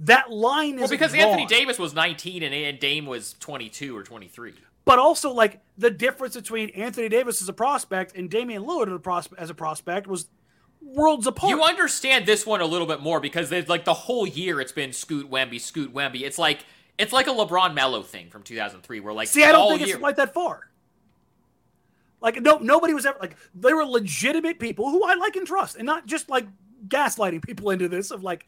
That 0.00 0.30
line 0.30 0.74
is 0.74 0.80
Well, 0.80 0.90
because 0.90 1.14
Anthony 1.14 1.46
Davis 1.46 1.78
was 1.78 1.94
19 1.94 2.42
and, 2.42 2.54
and 2.54 2.78
Dame 2.78 3.06
was 3.06 3.34
22 3.38 3.96
or 3.96 4.02
23. 4.02 4.54
But 4.84 4.98
also 4.98 5.32
like 5.32 5.60
the 5.78 5.90
difference 5.90 6.34
between 6.34 6.70
Anthony 6.70 7.08
Davis 7.08 7.40
as 7.40 7.48
a 7.48 7.52
prospect 7.52 8.16
and 8.16 8.28
Damian 8.28 8.64
Lillard 8.64 8.88
as 8.88 8.94
a 8.94 8.98
prospect, 8.98 9.40
as 9.40 9.50
a 9.50 9.54
prospect 9.54 10.06
was 10.06 10.28
worlds 10.80 11.26
apart. 11.26 11.50
You 11.50 11.62
understand 11.62 12.26
this 12.26 12.44
one 12.44 12.60
a 12.60 12.66
little 12.66 12.86
bit 12.86 13.00
more 13.00 13.20
because 13.20 13.48
there's 13.48 13.68
like 13.68 13.84
the 13.84 13.94
whole 13.94 14.26
year 14.26 14.60
it's 14.60 14.72
been 14.72 14.92
Scoot 14.92 15.30
Wemby, 15.30 15.60
Scoot 15.60 15.94
Wemby. 15.94 16.22
It's 16.22 16.38
like 16.38 16.64
it's 16.98 17.12
like 17.12 17.26
a 17.26 17.30
LeBron 17.30 17.74
Melo 17.74 18.02
thing 18.02 18.28
from 18.28 18.42
2003 18.42 19.00
where 19.00 19.12
like 19.12 19.28
See, 19.28 19.44
I 19.44 19.52
don't 19.52 19.68
think 19.68 19.86
year, 19.86 19.96
it's 19.96 20.00
quite 20.00 20.16
that 20.16 20.34
far. 20.34 20.68
Like 22.20 22.40
no, 22.40 22.58
nobody 22.58 22.94
was 22.94 23.06
ever 23.06 23.18
like 23.20 23.36
they 23.54 23.72
were 23.72 23.84
legitimate 23.84 24.58
people 24.58 24.90
who 24.90 25.04
I 25.04 25.14
like 25.14 25.36
and 25.36 25.46
trust, 25.46 25.76
and 25.76 25.86
not 25.86 26.06
just 26.06 26.28
like 26.28 26.46
gaslighting 26.88 27.42
people 27.42 27.70
into 27.70 27.88
this 27.88 28.10
of 28.10 28.22
like 28.22 28.46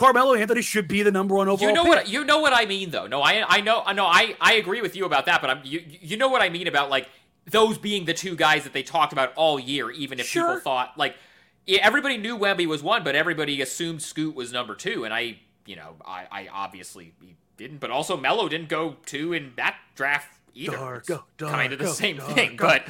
Carmelo 0.00 0.32
Anthony 0.32 0.62
should 0.62 0.88
be 0.88 1.02
the 1.02 1.12
number 1.12 1.34
one 1.34 1.46
overall. 1.46 1.68
You 1.68 1.74
know 1.74 1.84
pick. 1.84 1.92
what 1.92 2.08
you 2.08 2.24
know 2.24 2.38
what 2.38 2.54
I 2.54 2.64
mean 2.64 2.88
though. 2.88 3.06
No, 3.06 3.20
I 3.20 3.44
I 3.46 3.60
know 3.60 3.82
I 3.84 3.92
know 3.92 4.06
I 4.06 4.34
I 4.40 4.54
agree 4.54 4.80
with 4.80 4.96
you 4.96 5.04
about 5.04 5.26
that, 5.26 5.42
but 5.42 5.50
I'm 5.50 5.60
you 5.62 5.84
you 5.86 6.16
know 6.16 6.28
what 6.28 6.40
I 6.40 6.48
mean 6.48 6.66
about 6.66 6.88
like 6.88 7.06
those 7.50 7.76
being 7.76 8.06
the 8.06 8.14
two 8.14 8.34
guys 8.34 8.64
that 8.64 8.72
they 8.72 8.82
talked 8.82 9.12
about 9.12 9.34
all 9.34 9.60
year, 9.60 9.90
even 9.90 10.18
if 10.18 10.32
people 10.32 10.58
thought 10.58 10.96
like 10.96 11.16
everybody 11.68 12.16
knew 12.16 12.38
Wemby 12.38 12.66
was 12.66 12.82
one, 12.82 13.04
but 13.04 13.14
everybody 13.14 13.60
assumed 13.60 14.00
Scoot 14.00 14.34
was 14.34 14.54
number 14.54 14.74
two, 14.74 15.04
and 15.04 15.12
I 15.12 15.38
you 15.66 15.76
know 15.76 15.96
I 16.02 16.26
I 16.32 16.48
obviously 16.50 17.12
didn't, 17.58 17.80
but 17.80 17.90
also 17.90 18.16
Melo 18.16 18.48
didn't 18.48 18.70
go 18.70 18.96
two 19.04 19.34
in 19.34 19.52
that 19.56 19.76
draft 19.96 20.32
either. 20.54 20.78
Darko, 20.78 21.24
kind 21.36 21.74
of 21.74 21.78
the 21.78 21.88
same 21.88 22.18
thing, 22.18 22.56
but. 22.56 22.84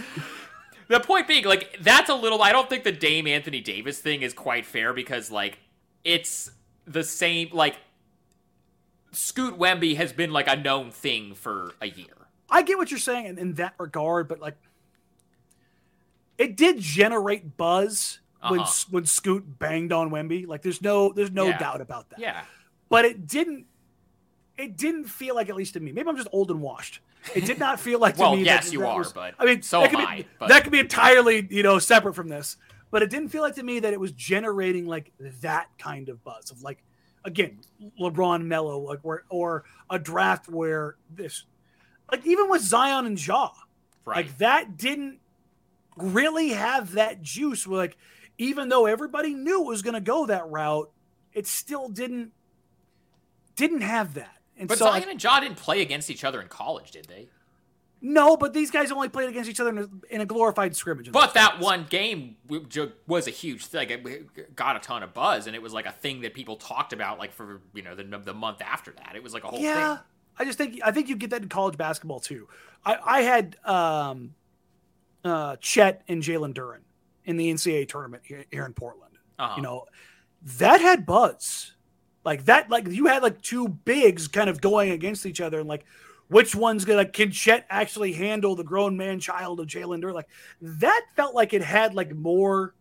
The 0.87 0.99
point 0.99 1.29
being, 1.29 1.45
like, 1.45 1.79
that's 1.81 2.11
a 2.11 2.17
little. 2.17 2.43
I 2.43 2.51
don't 2.51 2.69
think 2.69 2.83
the 2.83 2.91
Dame 2.91 3.29
Anthony 3.29 3.61
Davis 3.61 4.01
thing 4.01 4.23
is 4.23 4.33
quite 4.33 4.67
fair 4.67 4.93
because, 4.93 5.31
like, 5.31 5.61
it's 6.03 6.51
the 6.87 7.03
same. 7.05 7.49
Like, 7.53 7.77
Scoot 9.13 9.59
Wemby 9.59 9.97
has 9.97 10.13
been 10.13 10.33
like 10.33 10.49
a 10.49 10.57
known 10.57 10.91
thing 10.91 11.35
for 11.35 11.73
a 11.81 11.89
year. 11.89 12.07
I 12.49 12.63
get 12.63 12.79
what 12.79 12.91
you're 12.91 12.99
saying 13.01 13.27
in, 13.27 13.39
in 13.39 13.55
that 13.55 13.75
regard, 13.79 14.29
but 14.29 14.41
like 14.41 14.57
it 16.39 16.57
did 16.57 16.79
generate 16.81 17.57
buzz 17.57 18.19
when 18.49 18.61
Uh-huh. 18.61 18.87
when 18.91 19.05
Scoot 19.07 19.59
banged 19.59 19.93
on 19.93 20.11
Wemby. 20.11 20.47
Like 20.47 20.63
there's 20.63 20.81
no 20.83 21.13
there's 21.13 21.31
no 21.31 21.47
Yeah. 21.49 21.59
doubt 21.59 21.81
about 21.81 22.11
that. 22.11 22.19
Yeah, 22.19 22.43
But 22.89 23.05
it 23.05 23.27
didn't 23.27 23.67
it 24.57 24.77
didn't 24.77 25.05
feel 25.05 25.35
like 25.35 25.49
at 25.49 25.57
least 25.57 25.75
to 25.75 25.81
me. 25.81 25.91
Maybe 25.93 26.09
I'm 26.09 26.17
just 26.17 26.29
old 26.33 26.51
and 26.51 26.61
washed. 26.61 27.01
It 27.35 27.45
did 27.47 27.59
not 27.59 27.79
feel 27.81 27.99
like 27.99 28.15
to 28.17 28.21
Well, 28.21 28.37
me. 28.37 28.45
yes, 28.45 28.67
that, 28.67 28.73
you 28.73 28.81
that 28.81 28.89
are, 28.89 28.99
was- 28.99 29.13
but 29.13 29.35
I 29.39 29.45
mean, 29.45 29.63
so 29.63 29.81
that 29.83 29.91
could 29.91 30.01
I, 30.01 30.25
but- 30.39 30.49
That 30.49 30.63
could 30.65 30.73
be 30.73 30.81
entirely 30.81 31.47
you 31.51 31.63
know 31.63 31.79
separate 31.79 32.15
from 32.15 32.29
this. 32.29 32.57
But 32.91 33.03
it 33.03 33.11
didn't 33.11 33.29
feel 33.29 33.43
like 33.43 33.55
to 33.57 33.63
me 33.63 33.81
that 33.81 33.93
it 33.93 34.01
was 34.01 34.13
generating 34.13 34.87
like 34.87 35.13
that 35.43 35.69
kind 35.79 36.09
of 36.09 36.23
buzz 36.25 36.51
of 36.51 36.63
like 36.63 36.83
again 37.25 37.59
LeBron 38.01 38.45
Melo 38.45 38.79
like 38.79 39.01
where 39.01 39.25
or 39.29 39.65
a 39.89 39.99
draft 39.99 40.49
where 40.49 40.97
this 41.11 41.45
like 42.11 42.27
even 42.27 42.49
with 42.49 42.63
Zion 42.63 43.07
and 43.07 43.25
Ja 43.25 43.51
right. 44.05 44.17
like 44.17 44.39
that 44.39 44.77
didn't 44.77 45.19
really 45.97 46.51
have 46.51 46.93
that 46.93 47.23
juice 47.23 47.67
where 47.67 47.79
like 47.79 47.97
even 48.39 48.69
though 48.69 48.87
everybody 48.87 49.35
knew 49.35 49.63
it 49.63 49.67
was 49.67 49.83
going 49.83 49.95
to 49.95 50.01
go 50.01 50.27
that 50.27 50.49
route 50.49 50.91
it 51.33 51.47
still 51.47 51.89
didn't 51.89 52.33
didn't 53.55 53.83
have 53.83 54.15
that 54.15 54.41
and 54.61 54.69
but 54.69 54.79
so 54.79 54.85
Zion 54.85 55.01
like, 55.01 55.11
and 55.11 55.25
Ja 55.25 55.41
didn't 55.41 55.57
play 55.57 55.81
against 55.81 56.11
each 56.11 56.23
other 56.23 56.41
in 56.41 56.49
college, 56.49 56.91
did 56.91 57.07
they? 57.07 57.29
No 58.03 58.37
but 58.37 58.55
these 58.55 58.71
guys 58.71 58.91
only 58.91 59.09
played 59.09 59.29
against 59.29 59.51
each 59.51 59.61
other 59.61 59.71
in 59.71 59.79
a, 59.79 60.15
in 60.15 60.21
a 60.21 60.27
glorified 60.27 60.75
scrimmage 60.75 61.13
But 61.13 61.35
that 61.35 61.61
one 61.61 61.87
game 61.89 62.37
was 63.07 63.27
a 63.27 63.31
huge 63.31 63.67
thing. 63.67 63.91
It 63.91 64.57
got 64.57 64.77
a 64.77 64.79
ton 64.79 65.03
of 65.03 65.13
buzz, 65.13 65.47
and 65.47 65.55
it 65.55 65.61
was 65.61 65.73
like 65.73 65.87
a 65.87 65.93
thing 65.93 66.23
that 66.23 66.33
people 66.33 66.57
talked 66.57 66.93
about, 66.93 67.19
like 67.19 67.33
for 67.33 67.61
you 67.75 67.83
know 67.83 67.95
the 67.95 68.05
the 68.05 68.35
month 68.35 68.63
after 68.63 68.93
that. 68.93 69.13
It 69.15 69.23
was 69.23 69.35
like 69.35 69.45
a 69.45 69.49
whole 69.49 69.61
yeah 69.61 69.97
thing. 69.97 70.05
I 70.39 70.45
just 70.45 70.57
think 70.57 70.81
I 70.83 70.91
think 70.91 71.09
you 71.09 71.17
get 71.17 71.31
that 71.31 71.43
in 71.43 71.49
college 71.49 71.77
basketball 71.77 72.21
too. 72.21 72.49
I, 72.85 72.97
I 73.05 73.21
had 73.21 73.57
um, 73.65 74.35
uh, 75.23 75.57
Chet 75.57 76.03
and 76.09 76.23
Jalen 76.23 76.55
Duren 76.55 76.81
in 77.27 77.37
the 77.37 77.53
NCAA 77.53 77.89
tournament 77.89 78.23
here, 78.25 78.45
here 78.51 78.65
in 78.65 78.73
Portland. 78.73 79.19
Uh-huh. 79.39 79.55
You 79.57 79.63
know, 79.63 79.85
that 80.59 80.81
had 80.81 81.05
buzz. 81.05 81.73
Like 82.25 82.47
that, 82.47 82.71
like 82.71 82.87
you 82.89 83.07
had 83.07 83.23
like 83.23 83.41
two 83.41 83.69
bigs 83.69 84.29
kind 84.29 84.51
of 84.51 84.61
going 84.61 84.91
against 84.91 85.25
each 85.25 85.41
other, 85.41 85.61
and 85.61 85.69
like 85.69 85.85
which 86.31 86.55
one's 86.55 86.85
gonna 86.87 87.05
can 87.05 87.31
Chet 87.31 87.67
actually 87.69 88.13
handle 88.15 88.57
the 88.57 88.65
grown 88.65 88.97
man 88.97 89.21
child 89.21 89.61
of 89.61 89.67
Jalen 89.67 90.03
Duren? 90.03 90.15
Like 90.15 90.29
that 90.63 91.03
felt 91.15 91.35
like 91.35 91.53
it 91.53 91.63
had 91.63 91.95
like 91.95 92.15
more 92.15 92.75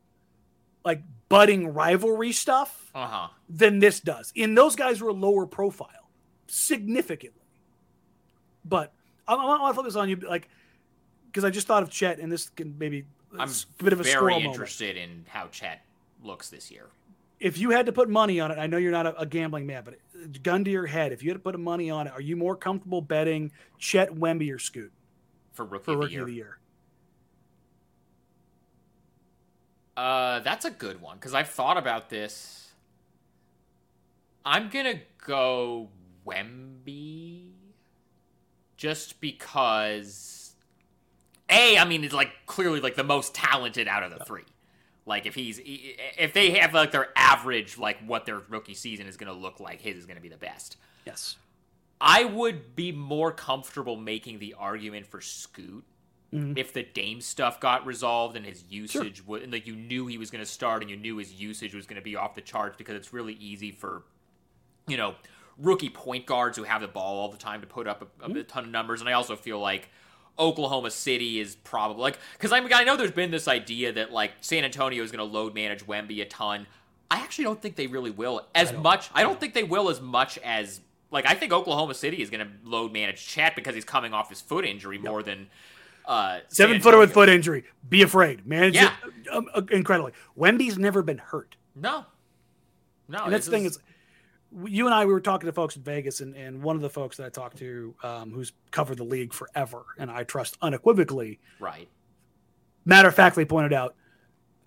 like 0.86 1.02
budding 1.28 1.68
rivalry 1.74 2.32
stuff 2.32 2.90
Uh 2.96 3.06
huh. 3.08 3.28
than 3.50 3.80
this 3.80 4.00
does. 4.00 4.32
And 4.38 4.58
those 4.58 4.76
guys 4.76 5.02
were 5.02 5.12
lower 5.12 5.46
profile, 5.46 6.10
significantly. 6.48 7.36
But 8.66 8.94
I, 9.28 9.34
I 9.34 9.46
want 9.46 9.70
to 9.70 9.74
flip 9.74 9.86
this 9.86 9.96
on 9.96 10.10
you, 10.10 10.16
like, 10.16 10.48
because 11.28 11.44
I 11.44 11.50
just 11.50 11.68
thought 11.68 11.84
of 11.84 11.90
Chet, 11.90 12.20
and 12.20 12.32
this 12.32 12.50
can 12.50 12.76
maybe 12.80 13.06
I'm 13.38 13.50
a 13.50 13.84
bit 13.84 13.94
of 13.94 14.00
a 14.00 14.04
very 14.04 14.16
squirrel 14.16 14.36
moment. 14.40 14.54
interested 14.54 14.98
in 14.98 15.26
how 15.28 15.48
Chet 15.48 15.82
looks 16.24 16.50
this 16.50 16.72
year. 16.72 16.88
If 17.40 17.58
you 17.58 17.70
had 17.70 17.86
to 17.86 17.92
put 17.92 18.10
money 18.10 18.40
on 18.40 18.52
it, 18.52 18.58
I 18.58 18.68
know 18.68 18.78
you're 18.78 18.92
not 18.92 19.06
a, 19.06 19.22
a 19.22 19.26
gambling 19.26 19.66
man, 19.66 19.84
but 19.86 20.44
gun 20.44 20.66
to 20.66 20.72
your 20.72 20.86
head, 20.88 21.12
if 21.14 21.24
you 21.24 21.30
had 21.30 21.36
to 21.36 21.40
put 21.40 21.58
money 21.60 21.90
on 21.90 22.08
it, 22.08 22.14
are 22.14 22.22
you 22.22 22.36
more 22.36 22.56
comfortable 22.56 23.02
betting 23.02 23.52
Chet 23.78 24.14
Wemby 24.14 24.54
or 24.54 24.60
Scoot 24.60 24.92
For 25.54 25.66
rookie, 25.66 25.86
for 25.86 25.92
of, 25.92 25.98
the 25.98 26.02
rookie 26.02 26.14
year. 26.14 26.22
of 26.22 26.28
the 26.28 26.34
year? 26.34 26.60
Uh, 29.96 30.40
that's 30.40 30.66
a 30.66 30.72
good 30.72 31.02
one 31.02 31.18
because 31.18 31.34
I've 31.34 31.50
thought 31.50 31.78
about 31.78 32.10
this. 32.10 32.72
I'm 34.46 34.70
gonna 34.70 35.02
go 35.26 35.90
Wemby, 36.26 37.52
just 38.78 39.20
because. 39.22 40.56
A, 41.50 41.78
I 41.78 41.86
mean, 41.86 42.04
it's 42.04 42.14
like 42.14 42.30
clearly 42.46 42.80
like 42.80 42.96
the 42.96 43.04
most 43.04 43.34
talented 43.34 43.88
out 43.88 44.04
of 44.04 44.12
the 44.18 44.24
three. 44.24 44.44
Like 45.06 45.26
if 45.26 45.36
he's 45.36 45.60
if 45.64 46.34
they 46.34 46.52
have 46.52 46.74
like 46.74 46.92
their 46.92 47.10
average 47.16 47.78
like 47.78 47.98
what 48.06 48.26
their 48.26 48.40
rookie 48.50 48.74
season 48.76 49.08
is 49.08 49.18
gonna 49.18 49.34
look 49.34 49.60
like, 49.60 49.82
his 49.82 49.98
is 49.98 50.06
gonna 50.06 50.20
be 50.22 50.30
the 50.30 50.38
best. 50.38 50.78
Yes. 51.06 51.38
I 52.02 52.24
would 52.26 52.76
be 52.76 52.92
more 52.92 53.32
comfortable 53.32 53.96
making 53.98 54.40
the 54.40 54.54
argument 54.58 55.06
for 55.08 55.20
Scoot 55.22 55.84
Mhm. 56.34 56.56
if 56.60 56.72
the 56.74 56.84
Dame 56.84 57.22
stuff 57.22 57.60
got 57.60 57.88
resolved 57.88 58.38
and 58.38 58.46
his 58.46 58.64
usage 58.70 59.26
would, 59.26 59.42
and 59.42 59.52
like 59.52 59.66
you 59.66 59.76
knew 59.76 60.06
he 60.06 60.20
was 60.20 60.30
going 60.30 60.44
to 60.44 60.50
start 60.50 60.84
and 60.84 60.90
you 60.92 60.96
knew 60.96 61.18
his 61.18 61.34
usage 61.34 61.74
was 61.74 61.88
going 61.88 61.96
to 62.00 62.04
be 62.04 62.16
off 62.16 62.36
the 62.36 62.42
charts 62.42 62.78
because 62.78 62.94
it's 62.96 63.12
really 63.12 63.34
easy 63.34 63.72
for, 63.72 64.04
you 64.88 64.96
know, 64.96 65.16
rookie 65.58 65.90
point 65.90 66.28
guards 66.28 66.56
who 66.56 66.64
have 66.64 66.82
the 66.82 66.88
ball 66.88 67.18
all 67.18 67.30
the 67.30 67.38
time 67.38 67.62
to 67.62 67.68
put 67.68 67.88
up 67.88 68.08
a, 68.22 68.26
a 68.32 68.44
ton 68.44 68.66
of 68.66 68.70
numbers. 68.70 69.00
And 69.02 69.10
I 69.10 69.14
also 69.14 69.36
feel 69.36 69.60
like 69.60 69.90
Oklahoma 70.40 70.92
City 70.92 71.40
is 71.40 71.56
probably 71.56 72.02
like 72.02 72.18
because 72.34 72.52
I 72.52 72.60
mean, 72.60 72.74
I 72.74 72.84
know 72.84 72.96
there's 72.96 73.12
been 73.12 73.32
this 73.32 73.48
idea 73.48 73.92
that 73.94 74.12
like 74.12 74.32
San 74.42 74.64
Antonio 74.64 75.04
is 75.04 75.12
going 75.12 75.28
to 75.28 75.32
load 75.32 75.54
manage 75.54 75.86
Wemby 75.86 76.22
a 76.22 76.26
ton. 76.26 76.66
I 77.12 77.18
actually 77.18 77.46
don't 77.46 77.62
think 77.62 77.76
they 77.76 77.88
really 77.88 78.12
will 78.12 78.46
as 78.54 78.72
much. 78.72 79.10
I 79.14 79.24
don't 79.24 79.40
think 79.40 79.54
they 79.54 79.64
will 79.64 79.90
as 79.90 80.00
much 80.00 80.38
as 80.40 80.80
like 81.12 81.26
I 81.28 81.34
think 81.34 81.52
Oklahoma 81.52 81.94
City 81.94 82.22
is 82.22 82.30
going 82.30 82.46
to 82.46 82.52
load 82.64 82.94
manage 82.94 83.26
Chet 83.28 83.56
because 83.56 83.76
he's 83.76 83.86
coming 83.86 84.14
off 84.14 84.30
his 84.30 84.42
foot 84.42 84.66
injury 84.66 84.98
more 84.98 85.24
than 85.24 85.48
uh, 86.06 86.40
Seven 86.48 86.82
footer 86.82 86.98
with 86.98 87.14
foot 87.14 87.30
injury. 87.30 87.64
Be 87.88 88.02
afraid. 88.02 88.46
Manage 88.48 88.76
Yeah. 88.76 88.94
it 89.06 89.30
um, 89.32 89.48
uh, 89.54 89.62
incredibly. 89.72 90.14
Wemby's 90.38 90.78
never 90.78 91.04
been 91.04 91.20
hurt. 91.20 91.56
No, 91.76 92.06
no. 93.08 93.26
and 93.26 93.34
that's 93.34 93.46
the 93.46 93.52
thing 93.52 93.66
is, 93.66 93.80
you 94.66 94.86
and 94.86 94.94
I 94.94 95.06
we 95.06 95.14
were 95.14 95.22
talking 95.22 95.48
to 95.48 95.54
folks 95.54 95.76
in 95.76 95.84
Vegas, 95.84 96.22
and, 96.22 96.36
and 96.36 96.62
one 96.62 96.76
of 96.76 96.82
the 96.82 96.90
folks 96.90 97.18
that 97.18 97.26
I 97.26 97.30
talked 97.30 97.58
to, 97.58 97.96
um, 98.04 98.32
who's 98.32 98.52
covered 98.72 98.98
the 98.98 99.04
league 99.04 99.34
forever, 99.34 99.84
and 99.98 100.10
I 100.10 100.24
trust 100.24 100.58
unequivocally, 100.62 101.40
right. 101.60 101.88
matter 102.86 103.10
of 103.10 103.16
factly 103.16 103.46
pointed 103.46 103.74
out, 103.74 103.96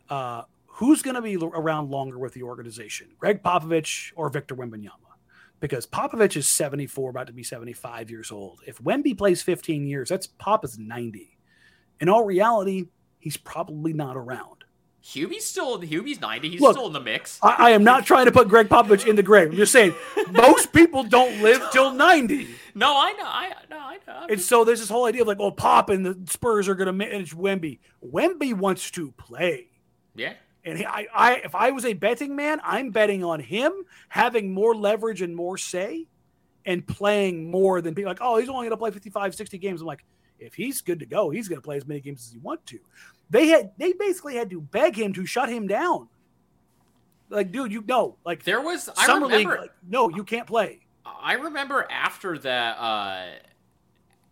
uh, 0.08 0.42
who's 0.66 1.02
going 1.02 1.16
to 1.16 1.22
be 1.22 1.34
l- 1.34 1.52
around 1.54 1.90
longer 1.90 2.18
with 2.18 2.32
the 2.34 2.42
organization, 2.42 3.08
Gregg 3.18 3.42
Popovich 3.42 4.12
or 4.14 4.28
Victor 4.28 4.54
Wembanyama? 4.54 4.98
Because 5.60 5.86
Popovich 5.86 6.36
is 6.36 6.48
74, 6.48 7.10
about 7.10 7.28
to 7.28 7.32
be 7.32 7.44
75 7.44 8.10
years 8.10 8.32
old. 8.32 8.60
If 8.66 8.78
Wemby 8.78 9.16
plays 9.16 9.42
15 9.42 9.86
years, 9.86 10.08
that's 10.08 10.26
Pop 10.26 10.64
is 10.64 10.76
90. 10.76 11.38
In 12.00 12.08
all 12.08 12.24
reality, 12.24 12.86
he's 13.20 13.36
probably 13.36 13.92
not 13.92 14.16
around. 14.16 14.61
Hubie's 15.04 15.44
still 15.44 15.80
Hubie's 15.80 16.20
ninety. 16.20 16.48
He's 16.48 16.60
Look, 16.60 16.72
still 16.76 16.86
in 16.86 16.92
the 16.92 17.00
mix. 17.00 17.38
I, 17.42 17.56
I 17.58 17.70
am 17.70 17.82
not 17.82 18.06
trying 18.06 18.26
to 18.26 18.32
put 18.32 18.48
Gregg 18.48 18.68
Popovich 18.68 19.06
in 19.06 19.16
the 19.16 19.22
grave. 19.22 19.50
I'm 19.50 19.56
just 19.56 19.72
saying 19.72 19.94
most 20.30 20.72
people 20.72 21.02
don't 21.02 21.42
live 21.42 21.60
till 21.72 21.92
90. 21.92 22.46
no, 22.76 22.96
I 22.96 23.12
know. 23.12 23.24
I 23.24 23.52
no, 23.68 23.78
I 23.78 23.98
know. 24.06 24.12
I'm 24.14 24.28
And 24.30 24.38
just- 24.38 24.48
so 24.48 24.64
there's 24.64 24.78
this 24.80 24.88
whole 24.88 25.06
idea 25.06 25.22
of 25.22 25.28
like, 25.28 25.40
oh, 25.40 25.50
Pop 25.50 25.90
and 25.90 26.06
the 26.06 26.16
Spurs 26.30 26.68
are 26.68 26.74
going 26.76 26.86
to 26.86 26.92
manage 26.92 27.34
Wemby. 27.34 27.80
Wemby 28.04 28.54
wants 28.54 28.90
to 28.92 29.10
play. 29.12 29.66
yeah. 30.14 30.34
And 30.64 30.78
he, 30.78 30.86
I, 30.86 31.08
I, 31.12 31.34
if 31.44 31.56
I 31.56 31.72
was 31.72 31.84
a 31.84 31.92
betting 31.92 32.36
man, 32.36 32.60
I'm 32.62 32.90
betting 32.90 33.24
on 33.24 33.40
him 33.40 33.72
having 34.08 34.54
more 34.54 34.76
leverage 34.76 35.20
and 35.20 35.34
more 35.34 35.58
say 35.58 36.06
and 36.64 36.86
playing 36.86 37.50
more 37.50 37.80
than 37.80 37.96
people 37.96 38.08
like, 38.12 38.20
oh, 38.20 38.36
he's 38.38 38.48
only 38.48 38.66
going 38.68 38.70
to 38.70 38.76
play 38.76 38.92
55, 38.92 39.34
60 39.34 39.58
games. 39.58 39.80
I'm 39.80 39.88
like, 39.88 40.04
if 40.38 40.54
he's 40.54 40.80
good 40.80 41.00
to 41.00 41.06
go, 41.06 41.30
he's 41.30 41.48
going 41.48 41.60
to 41.60 41.64
play 41.64 41.76
as 41.76 41.86
many 41.86 42.00
games 42.00 42.26
as 42.26 42.32
he 42.32 42.38
wants 42.38 42.64
to. 42.70 42.78
They 43.30 43.48
had, 43.48 43.72
they 43.78 43.92
basically 43.92 44.36
had 44.36 44.50
to 44.50 44.60
beg 44.60 44.96
him 44.96 45.12
to 45.14 45.24
shut 45.24 45.48
him 45.48 45.66
down. 45.66 46.08
Like, 47.30 47.50
dude, 47.50 47.72
you 47.72 47.82
know, 47.86 48.16
like 48.26 48.42
There 48.42 48.60
was 48.60 48.90
I 48.96 49.06
summer 49.06 49.26
league, 49.26 49.48
like, 49.48 49.70
no, 49.88 50.10
you 50.10 50.22
can't 50.22 50.46
play. 50.46 50.80
I 51.04 51.34
remember 51.34 51.86
after 51.90 52.38
that 52.38 52.78
uh 52.78 53.26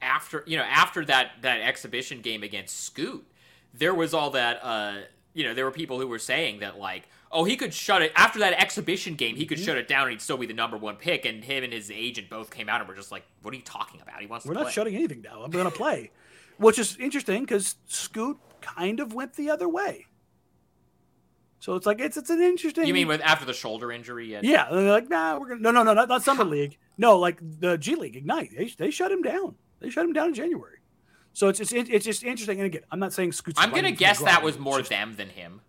after 0.03 0.45
you 0.47 0.57
know 0.57 0.63
after 0.63 1.05
that 1.07 1.33
that 1.43 1.61
exhibition 1.61 2.21
game 2.21 2.43
against 2.43 2.85
Scoot, 2.85 3.27
there 3.75 3.95
was 3.95 4.15
all 4.15 4.31
that 4.31 4.61
uh 4.63 4.99
you 5.35 5.45
know 5.45 5.55
there 5.55 5.65
were 5.65 5.71
people 5.71 5.99
who 6.01 6.07
were 6.07 6.19
saying 6.19 6.61
that 6.61 6.79
like 6.79 7.09
oh 7.33 7.45
he 7.45 7.57
could 7.57 7.73
shut 7.73 8.03
it 8.03 8.13
after 8.17 8.39
that 8.41 8.53
exhibition 8.61 9.15
game 9.15 9.37
he 9.37 9.47
could 9.47 9.59
Mm-hmm. 9.59 9.65
shut 9.67 9.77
it 9.79 9.87
down 9.89 10.03
and 10.03 10.11
he'd 10.13 10.21
still 10.21 10.37
be 10.37 10.47
the 10.47 10.55
number 10.55 10.77
one 10.77 10.97
pick 10.97 11.25
and 11.25 11.45
him 11.45 11.63
and 11.65 11.73
his 11.73 11.91
agent 11.91 12.29
both 12.29 12.51
came 12.51 12.69
out 12.69 12.81
and 12.81 12.89
were 12.89 12.95
just 12.95 13.13
like 13.13 13.25
what 13.43 13.53
are 13.55 13.57
you 13.57 13.63
talking 13.63 14.01
about 14.01 14.21
he 14.21 14.27
wants 14.27 14.47
We're 14.47 14.55
not 14.55 14.65
play. 14.65 14.73
shutting 14.73 14.95
anything 14.97 15.23
down. 15.23 15.43
I'm 15.45 15.51
going 15.51 15.65
to 15.65 15.71
play, 15.71 16.11
which 16.59 16.79
is 16.79 16.97
interesting 16.99 17.43
because 17.43 17.77
Scoot 17.87 18.39
kind 18.61 19.01
of 19.01 19.15
went 19.15 19.35
the 19.35 19.51
other 19.51 19.69
way. 19.69 20.07
So 21.61 21.75
it's 21.77 21.85
like 21.87 22.01
it's 22.01 22.17
it's 22.17 22.31
an 22.31 22.41
interesting. 22.41 22.87
You 22.87 22.95
mean 22.95 23.07
with 23.09 23.21
after 23.21 23.45
the 23.45 23.53
shoulder 23.53 23.93
injury? 23.93 24.35
At, 24.35 24.45
Yeah, 24.45 24.67
and 24.69 24.79
they're 24.79 24.91
like, 24.93 25.11
nah, 25.11 25.39
we're 25.39 25.49
gonna 25.51 25.61
no, 25.61 25.71
no, 25.71 25.83
no, 25.83 25.93
not, 25.93 26.09
not 26.09 26.23
summer 26.23 26.45
league. 26.45 26.79
No, 26.97 27.19
like 27.19 27.39
the 27.43 27.77
G 27.77 27.97
League 27.97 28.17
Ignite. 28.17 28.51
They, 28.57 28.67
they 28.79 28.91
shut 28.91 29.13
him 29.13 29.21
down. 29.23 29.57
They 29.81 29.91
shut 29.91 30.05
him 30.07 30.13
down 30.15 30.29
in 30.29 30.35
January. 30.35 30.79
So 31.35 31.49
it's 31.49 31.61
it's, 31.61 31.73
it's 31.73 32.05
just 32.07 32.25
interesting. 32.25 32.59
And 32.61 32.67
again, 32.67 32.83
I'm 32.91 32.99
not 32.99 33.13
saying 33.13 33.33
Scoot's. 33.33 33.59
I'm 33.61 33.73
gonna 33.73 33.91
guess 33.93 34.21
that 34.23 34.43
was 34.43 34.59
more 34.59 34.79
just- 34.79 34.89
them 34.91 35.15
than 35.17 35.29
him. 35.29 35.61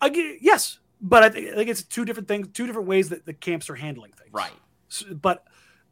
I 0.00 0.08
yes, 0.42 0.78
but 1.00 1.22
I 1.22 1.28
think, 1.28 1.50
I 1.50 1.54
think 1.54 1.70
it's 1.70 1.82
two 1.82 2.04
different 2.04 2.28
things, 2.28 2.48
two 2.52 2.66
different 2.66 2.88
ways 2.88 3.10
that 3.10 3.26
the 3.26 3.34
camps 3.34 3.68
are 3.70 3.74
handling 3.74 4.12
things. 4.12 4.30
Right. 4.32 4.52
S- 4.90 5.04
But 5.04 5.44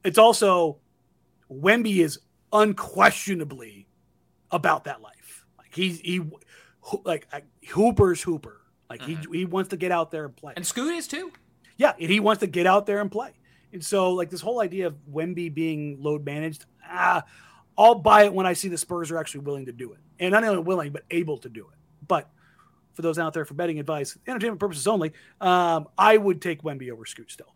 it's 0.05 0.19
also 0.19 0.79
Wemby 1.51 1.97
is 1.99 2.19
unquestionably 2.53 3.87
about 4.51 4.85
that 4.85 5.01
life. 5.03 5.45
Like 5.59 5.75
he's 5.75 6.01
he 6.01 6.23
like 7.05 7.27
Hooper's 7.71 8.23
Hooper. 8.23 8.61
Like 8.91 9.03
he 9.03 9.19
he 9.33 9.45
wants 9.45 9.71
to 9.71 9.77
get 9.77 9.91
out 9.91 10.11
there 10.11 10.27
and 10.27 10.37
play. 10.37 10.53
And 10.57 10.67
Scoot 10.67 10.95
is 10.95 11.07
too. 11.09 11.33
Yeah, 11.77 11.93
and 12.01 12.11
he 12.11 12.21
wants 12.21 12.41
to 12.41 12.47
get 12.47 12.67
out 12.67 12.87
there 12.87 13.01
and 13.01 13.11
play. 13.11 13.31
And 13.73 13.85
so, 13.85 14.13
like 14.13 14.31
this 14.31 14.41
whole 14.41 14.61
idea 14.61 14.87
of 14.87 14.95
Wemby 15.11 15.53
being 15.53 15.97
load 16.01 16.25
managed, 16.25 16.67
ah, 16.89 17.25
I'll 17.77 17.97
buy 17.97 18.25
it 18.25 18.33
when 18.33 18.47
I 18.47 18.53
see 18.53 18.69
the 18.69 18.79
Spurs 18.79 19.11
are 19.11 19.19
actually 19.19 19.41
willing 19.41 19.67
to 19.67 19.73
do 19.73 19.93
it, 19.95 19.99
and 20.21 20.31
not 20.33 20.45
only 20.45 20.63
willing 20.63 20.93
but 20.93 21.03
able 21.11 21.39
to 21.39 21.49
do 21.49 21.63
it. 21.63 21.79
But 22.07 22.31
for 22.95 23.03
those 23.03 23.19
out 23.19 23.35
there 23.35 23.45
for 23.45 23.55
betting 23.55 23.79
advice, 23.79 24.17
entertainment 24.27 24.61
purposes 24.61 24.87
only, 24.87 25.13
um, 25.41 25.89
I 25.99 26.17
would 26.17 26.41
take 26.41 26.63
Wemby 26.63 26.91
over 26.91 27.05
Scoot 27.05 27.31
still. 27.31 27.55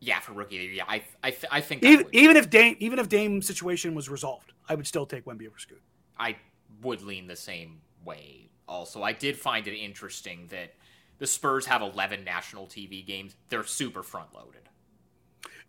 Yeah, 0.00 0.20
for 0.20 0.32
rookie. 0.32 0.56
year, 0.56 0.70
Yeah, 0.72 0.84
I 0.86 1.02
I, 1.24 1.34
I 1.50 1.60
think 1.60 1.82
Even, 1.82 2.04
would. 2.04 2.14
even 2.14 2.36
if 2.36 2.50
Dame, 2.50 2.76
even 2.80 2.98
if 2.98 3.08
Dame's 3.08 3.46
situation 3.46 3.94
was 3.94 4.08
resolved, 4.08 4.52
I 4.68 4.74
would 4.74 4.86
still 4.86 5.06
take 5.06 5.24
Wemby 5.24 5.46
over 5.46 5.58
Scoot. 5.58 5.80
I 6.18 6.36
would 6.82 7.02
lean 7.02 7.26
the 7.26 7.36
same 7.36 7.80
way. 8.04 8.50
Also, 8.68 9.02
I 9.02 9.12
did 9.12 9.36
find 9.36 9.66
it 9.66 9.76
interesting 9.76 10.48
that 10.50 10.74
the 11.18 11.26
Spurs 11.26 11.64
have 11.66 11.80
11 11.82 12.24
national 12.24 12.66
TV 12.66 13.04
games. 13.06 13.36
They're 13.48 13.64
super 13.64 14.02
front 14.02 14.34
loaded. 14.34 14.68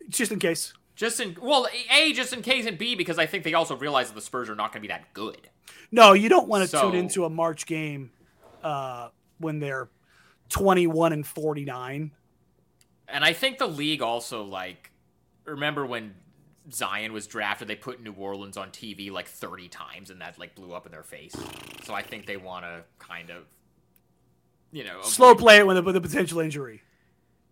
Just 0.09 0.31
in 0.31 0.39
case. 0.39 0.73
Just 0.95 1.19
in 1.19 1.37
well, 1.41 1.67
a 1.91 2.11
just 2.11 2.33
in 2.33 2.41
case, 2.41 2.65
and 2.65 2.77
b 2.77 2.95
because 2.95 3.19
I 3.19 3.27
think 3.27 3.43
they 3.43 3.53
also 3.53 3.75
realize 3.77 4.07
that 4.09 4.15
the 4.15 4.21
Spurs 4.21 4.49
are 4.49 4.55
not 4.55 4.71
going 4.73 4.81
to 4.81 4.87
be 4.87 4.91
that 4.91 5.13
good. 5.13 5.49
No, 5.91 6.13
you 6.13 6.27
don't 6.27 6.47
want 6.47 6.63
to 6.63 6.67
So- 6.67 6.89
tune 6.89 6.95
into 6.99 7.23
a 7.23 7.29
March 7.29 7.65
game 7.65 8.11
uh, 8.63 9.09
when 9.39 9.59
they're 9.59 9.89
twenty-one 10.49 11.13
and 11.13 11.25
forty-nine. 11.25 12.11
And 13.09 13.23
I 13.23 13.33
think 13.33 13.57
the 13.57 13.67
league 13.67 14.01
also 14.01 14.43
like 14.43 14.91
remember 15.45 15.85
when 15.85 16.13
Zion 16.71 17.13
was 17.13 17.27
drafted, 17.27 17.67
they 17.67 17.75
put 17.75 18.01
New 18.01 18.13
Orleans 18.13 18.57
on 18.57 18.69
TV 18.71 19.11
like 19.11 19.27
30 19.27 19.69
times, 19.69 20.09
and 20.09 20.21
that 20.21 20.37
like 20.37 20.55
blew 20.55 20.73
up 20.73 20.85
in 20.85 20.91
their 20.91 21.03
face. 21.03 21.35
So 21.83 21.93
I 21.93 22.01
think 22.01 22.25
they 22.25 22.37
want 22.37 22.65
to 22.65 22.83
kind 22.99 23.29
of, 23.29 23.43
you 24.71 24.83
know, 24.83 25.01
Slow 25.03 25.33
play 25.35 25.57
it 25.57 25.67
with 25.67 25.77
a, 25.77 25.81
with 25.81 25.95
a 25.95 26.01
potential 26.01 26.39
injury. 26.39 26.81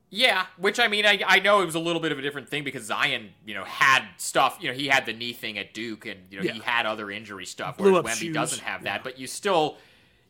Yeah, 0.10 0.46
which 0.58 0.80
I 0.80 0.88
mean, 0.88 1.06
I, 1.06 1.20
I 1.26 1.40
know 1.40 1.62
it 1.62 1.66
was 1.66 1.76
a 1.76 1.80
little 1.80 2.02
bit 2.02 2.12
of 2.12 2.20
a 2.20 2.22
different 2.22 2.48
thing 2.50 2.64
because 2.64 2.84
Zion, 2.84 3.30
you 3.46 3.54
know, 3.54 3.64
had 3.64 4.06
stuff. 4.18 4.58
You 4.62 4.70
know, 4.70 4.76
he 4.76 4.88
had 4.88 5.06
the 5.06 5.14
knee 5.14 5.34
thing 5.34 5.58
at 5.58 5.74
Duke, 5.74 6.06
and 6.06 6.20
you 6.30 6.42
know, 6.42 6.54
he 6.54 6.60
had 6.60 6.86
other 6.86 7.10
injury 7.10 7.46
stuff. 7.46 7.78
Blew 7.78 7.94
Whereas 7.94 8.06
Wemby 8.06 8.20
shoes. 8.20 8.34
doesn't 8.34 8.62
have 8.62 8.84
that. 8.84 8.98
Yeah. 8.98 9.04
But 9.04 9.18
you 9.18 9.28
still, 9.28 9.78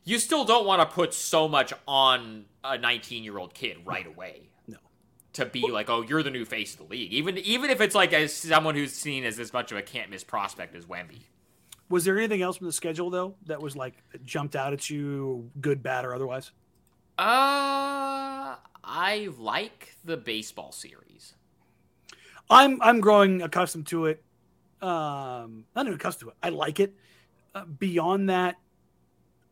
you 0.06 0.20
still 0.20 0.46
don't 0.46 0.66
want 0.66 0.88
to 0.88 0.96
put 0.96 1.14
so 1.14 1.48
much 1.48 1.74
on 1.88 2.46
a 2.64 2.78
19 2.78 3.24
year 3.24 3.38
old 3.38 3.54
kid 3.54 3.78
right 3.84 4.06
away. 4.06 4.50
No. 4.68 4.78
To 5.34 5.46
be 5.46 5.68
like, 5.70 5.90
oh, 5.90 6.02
you're 6.04 6.24
the 6.24 6.30
new 6.30 6.46
face 6.46 6.74
of 6.74 6.78
the 6.78 6.86
league, 6.86 7.12
even 7.12 7.38
even 7.40 7.70
if 7.70 7.82
it's 7.82 7.96
like 7.96 8.14
as 8.14 8.34
someone 8.34 8.76
who's 8.76 8.94
seen 8.94 9.26
as 9.26 9.40
as 9.40 9.52
much 9.52 9.72
of 9.72 9.78
a 9.78 9.82
can't 9.82 10.10
miss 10.10 10.24
prospect 10.24 10.76
as 10.76 10.86
Wemby. 10.86 11.24
Was 11.90 12.06
there 12.06 12.18
anything 12.18 12.42
else 12.42 12.58
from 12.58 12.68
the 12.68 12.74
schedule 12.74 13.10
though 13.10 13.36
that 13.48 13.62
was 13.62 13.76
like 13.76 13.96
jumped 14.24 14.56
out 14.56 14.74
at 14.74 14.90
you, 14.90 15.52
good, 15.60 15.84
bad, 15.84 16.06
or 16.06 16.16
otherwise? 16.16 16.52
Uh, 17.18 18.56
I 18.84 19.30
like 19.38 19.96
the 20.04 20.18
baseball 20.18 20.72
series. 20.72 21.34
I'm 22.50 22.82
I'm 22.82 23.02
growing 23.02 23.42
accustomed 23.42 23.88
to 23.88 24.06
it. 24.06 24.24
Um, 24.82 25.66
not 25.76 25.86
even 25.86 25.94
accustomed 25.94 26.30
to 26.30 26.30
it. 26.30 26.36
I 26.44 26.50
like 26.50 26.80
it. 26.80 26.94
Uh, 27.54 27.66
beyond 27.66 28.30
that, 28.30 28.58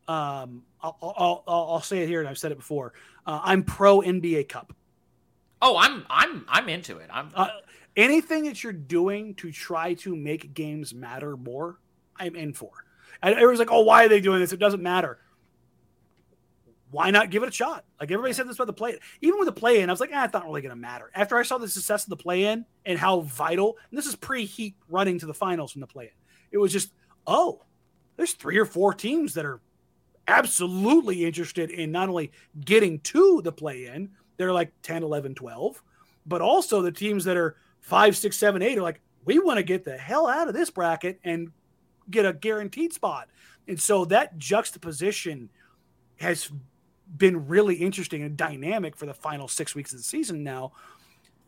um, 0.08 0.62
I'll, 0.82 0.96
I'll, 1.02 1.44
I'll, 1.46 1.66
I'll 1.72 1.80
say 1.80 2.02
it 2.02 2.08
here, 2.08 2.20
and 2.20 2.28
I've 2.28 2.38
said 2.38 2.52
it 2.52 2.58
before. 2.58 2.92
Uh, 3.26 3.40
I'm 3.42 3.62
pro 3.62 4.00
NBA 4.00 4.48
Cup. 4.48 4.74
Oh, 5.62 5.76
I'm 5.78 6.04
I'm 6.10 6.44
I'm 6.48 6.68
into 6.68 6.98
it. 6.98 7.08
I'm 7.12 7.30
Uh, 7.34 7.48
anything 7.96 8.44
that 8.44 8.62
you're 8.62 8.72
doing 8.72 9.34
to 9.36 9.50
try 9.50 9.94
to 9.94 10.14
make 10.14 10.52
games 10.52 10.94
matter 10.94 11.36
more, 11.36 11.78
I'm 12.16 12.36
in 12.36 12.52
for. 12.52 12.70
And 13.22 13.34
everyone's 13.34 13.60
like, 13.60 13.72
"Oh, 13.72 13.80
why 13.80 14.04
are 14.04 14.08
they 14.08 14.20
doing 14.20 14.40
this? 14.40 14.52
It 14.52 14.60
doesn't 14.60 14.82
matter." 14.82 15.18
Why 16.90 17.10
not 17.10 17.30
give 17.30 17.42
it 17.42 17.48
a 17.48 17.52
shot? 17.52 17.84
Like 17.98 18.12
everybody 18.12 18.34
said 18.34 18.48
this 18.48 18.54
about 18.54 18.68
the 18.68 18.72
play. 18.72 18.96
Even 19.20 19.40
with 19.40 19.46
the 19.46 19.52
play 19.52 19.80
in, 19.80 19.90
I 19.90 19.92
was 19.92 19.98
like, 19.98 20.10
ah, 20.14 20.26
it's 20.26 20.32
not 20.32 20.44
really 20.44 20.62
going 20.62 20.70
to 20.70 20.80
matter. 20.80 21.10
After 21.12 21.36
I 21.36 21.42
saw 21.42 21.58
the 21.58 21.66
success 21.66 22.04
of 22.04 22.10
the 22.10 22.16
play 22.16 22.44
in 22.44 22.64
and 22.86 23.00
how 23.00 23.22
vital, 23.22 23.76
and 23.90 23.98
this 23.98 24.06
is 24.06 24.14
pre 24.14 24.44
Heat 24.44 24.76
running 24.88 25.18
to 25.18 25.26
the 25.26 25.34
finals 25.34 25.72
from 25.72 25.80
the 25.80 25.88
play 25.88 26.04
in, 26.04 26.10
it 26.52 26.58
was 26.58 26.72
just, 26.72 26.92
oh, 27.26 27.62
there's 28.16 28.34
three 28.34 28.58
or 28.58 28.64
four 28.64 28.94
teams 28.94 29.34
that 29.34 29.44
are 29.44 29.60
absolutely 30.28 31.24
interested 31.24 31.70
in 31.70 31.92
not 31.92 32.08
only 32.08 32.32
getting 32.64 33.00
to 33.00 33.40
the 33.42 33.52
play 33.52 33.86
in, 33.86 34.10
they're 34.36 34.52
like 34.52 34.72
10, 34.82 35.02
11, 35.02 35.34
12, 35.34 35.82
but 36.26 36.40
also 36.40 36.82
the 36.82 36.92
teams 36.92 37.24
that 37.24 37.36
are 37.36 37.56
five, 37.80 38.16
six, 38.16 38.36
seven, 38.36 38.62
eight 38.62 38.78
are 38.78 38.82
like, 38.82 39.00
we 39.24 39.38
want 39.38 39.58
to 39.58 39.62
get 39.62 39.84
the 39.84 39.96
hell 39.96 40.26
out 40.26 40.48
of 40.48 40.54
this 40.54 40.70
bracket 40.70 41.18
and 41.24 41.50
get 42.10 42.26
a 42.26 42.32
guaranteed 42.32 42.92
spot. 42.92 43.28
And 43.68 43.80
so 43.80 44.04
that 44.06 44.36
juxtaposition 44.38 45.48
has 46.16 46.50
been 47.16 47.46
really 47.46 47.76
interesting 47.76 48.22
and 48.22 48.36
dynamic 48.36 48.96
for 48.96 49.06
the 49.06 49.14
final 49.14 49.48
six 49.48 49.74
weeks 49.74 49.92
of 49.92 49.98
the 49.98 50.04
season 50.04 50.42
now. 50.42 50.72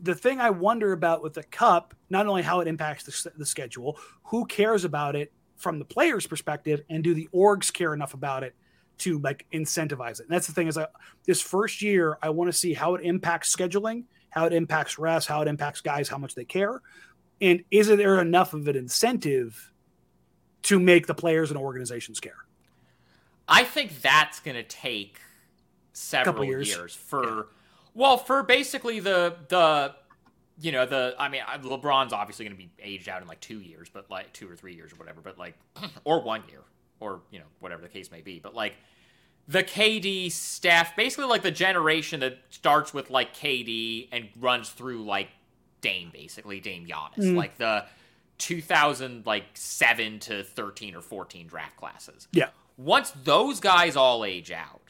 The 0.00 0.14
thing 0.14 0.40
I 0.40 0.50
wonder 0.50 0.92
about 0.92 1.22
with 1.22 1.34
the 1.34 1.42
cup, 1.42 1.94
not 2.10 2.26
only 2.26 2.42
how 2.42 2.60
it 2.60 2.68
impacts 2.68 3.04
the, 3.04 3.32
the 3.36 3.46
schedule, 3.46 3.98
who 4.24 4.44
cares 4.46 4.84
about 4.84 5.16
it 5.16 5.32
from 5.56 5.78
the 5.78 5.84
player's 5.84 6.26
perspective, 6.26 6.82
and 6.90 7.02
do 7.02 7.14
the 7.14 7.28
orgs 7.34 7.72
care 7.72 7.94
enough 7.94 8.12
about 8.12 8.42
it 8.42 8.54
to 8.98 9.18
like 9.18 9.46
incentivize 9.52 10.20
it? 10.20 10.26
And 10.26 10.30
that's 10.30 10.46
the 10.46 10.52
thing 10.52 10.68
is, 10.68 10.78
this 11.26 11.40
first 11.40 11.82
year, 11.82 12.18
I 12.22 12.30
want 12.30 12.48
to 12.48 12.52
see 12.52 12.72
how 12.72 12.94
it 12.94 13.04
impacts 13.04 13.54
scheduling, 13.54 14.04
how 14.30 14.46
it 14.46 14.52
impacts 14.52 14.98
rest, 14.98 15.28
how 15.28 15.42
it 15.42 15.48
impacts 15.48 15.80
guys, 15.80 16.08
how 16.08 16.18
much 16.18 16.34
they 16.34 16.44
care, 16.44 16.82
and 17.40 17.62
is 17.70 17.88
there 17.88 18.20
enough 18.20 18.54
of 18.54 18.66
an 18.68 18.76
incentive 18.76 19.72
to 20.62 20.80
make 20.80 21.06
the 21.06 21.14
players 21.14 21.50
and 21.50 21.58
organizations 21.58 22.20
care? 22.20 22.46
I 23.48 23.64
think 23.64 24.00
that's 24.00 24.40
going 24.40 24.56
to 24.56 24.62
take 24.62 25.20
several 25.92 26.44
years. 26.44 26.68
years. 26.68 26.94
for 26.94 27.48
well, 27.94 28.16
for 28.18 28.42
basically 28.42 29.00
the 29.00 29.36
the 29.48 29.94
you 30.60 30.72
know 30.72 30.86
the 30.86 31.14
I 31.18 31.28
mean 31.28 31.42
LeBron's 31.62 32.12
obviously 32.12 32.44
going 32.46 32.56
to 32.56 32.62
be 32.62 32.70
aged 32.82 33.08
out 33.08 33.22
in 33.22 33.28
like 33.28 33.40
2 33.40 33.60
years, 33.60 33.88
but 33.92 34.10
like 34.10 34.32
2 34.32 34.50
or 34.50 34.56
3 34.56 34.74
years 34.74 34.92
or 34.92 34.96
whatever, 34.96 35.20
but 35.20 35.38
like 35.38 35.54
or 36.04 36.22
1 36.22 36.42
year 36.48 36.62
or 37.00 37.20
you 37.30 37.38
know 37.38 37.44
whatever 37.60 37.82
the 37.82 37.88
case 37.88 38.10
may 38.10 38.20
be, 38.20 38.38
but 38.38 38.54
like 38.54 38.74
the 39.48 39.62
KD 39.62 40.30
staff, 40.32 40.96
basically 40.96 41.26
like 41.26 41.42
the 41.42 41.50
generation 41.52 42.20
that 42.20 42.38
starts 42.50 42.92
with 42.92 43.10
like 43.10 43.34
KD 43.34 44.08
and 44.12 44.28
runs 44.40 44.70
through 44.70 45.04
like 45.04 45.28
Dame, 45.80 46.10
basically 46.12 46.58
Dame 46.60 46.86
Giannis, 46.86 47.18
Mm. 47.32 47.36
like 47.36 47.56
the 47.58 47.84
2000 48.38 49.24
like 49.26 49.44
seven 49.54 50.18
to 50.20 50.42
13 50.44 50.94
or 50.94 51.00
14 51.00 51.46
draft 51.46 51.76
classes 51.76 52.28
Yeah. 52.32 52.50
once 52.76 53.10
those 53.24 53.60
guys 53.60 53.96
all 53.96 54.24
age 54.24 54.50
out, 54.50 54.80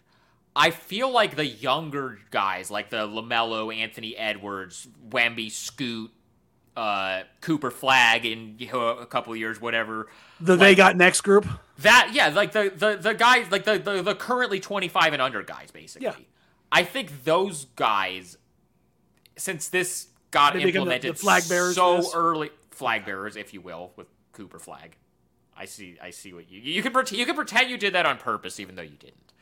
I 0.54 0.70
feel 0.70 1.10
like 1.10 1.36
the 1.36 1.44
younger 1.46 2.18
guys, 2.30 2.70
like 2.70 2.90
the 2.90 3.06
LaMelo, 3.06 3.74
Anthony 3.74 4.16
Edwards, 4.16 4.88
Wemby, 5.10 5.50
Scoot, 5.50 6.10
uh, 6.76 7.22
Cooper 7.40 7.70
Flagg 7.70 8.24
in 8.26 8.56
you 8.58 8.72
know, 8.72 8.88
a 8.88 9.06
couple 9.06 9.32
of 9.32 9.38
years, 9.38 9.60
whatever. 9.60 10.08
The 10.40 10.56
they 10.56 10.74
got 10.74 10.96
next 10.96 11.20
group. 11.20 11.46
That 11.80 12.10
yeah, 12.12 12.28
like 12.28 12.52
the 12.52 12.72
the, 12.74 12.96
the 12.96 13.12
guys, 13.14 13.50
like 13.50 13.64
the, 13.64 13.78
the 13.78 14.02
the 14.02 14.14
currently 14.14 14.60
twenty 14.60 14.88
five 14.88 15.12
and 15.12 15.20
under 15.20 15.42
guys, 15.42 15.70
basically. 15.70 16.06
Yeah. 16.06 16.14
I 16.72 16.82
think 16.84 17.24
those 17.24 17.66
guys, 17.76 18.38
since 19.36 19.68
this 19.68 20.08
got 20.30 20.54
They 20.54 20.60
become 20.60 20.72
the- 20.72 20.78
implemented 20.94 21.14
the 21.14 21.18
flag 21.18 21.48
bearers 21.48 21.74
so 21.76 22.02
early, 22.14 22.50
flag 22.70 23.04
bearers, 23.04 23.36
if 23.36 23.54
you 23.54 23.60
will, 23.60 23.92
with 23.96 24.06
Cooper 24.32 24.58
Flagg. 24.58 24.96
I 25.56 25.64
see. 25.64 25.96
I 26.02 26.10
see 26.10 26.32
what 26.32 26.50
you 26.50 26.60
you 26.60 26.82
can 26.82 26.92
pretend. 26.92 27.18
You 27.18 27.26
can 27.26 27.34
pretend 27.34 27.70
you 27.70 27.78
did 27.78 27.94
that 27.94 28.04
on 28.06 28.18
purpose, 28.18 28.58
even 28.60 28.74
though 28.74 28.82
you 28.82 28.96
didn't. 28.98 29.32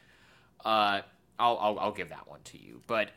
Uh, 0.64 1.00
I'll 1.38 1.58
I'll, 1.58 1.78
I'll 1.78 1.92
give 1.92 2.08
that 2.10 2.28
one 2.28 2.40
to 2.44 2.58
you. 2.58 2.80
But 2.86 3.10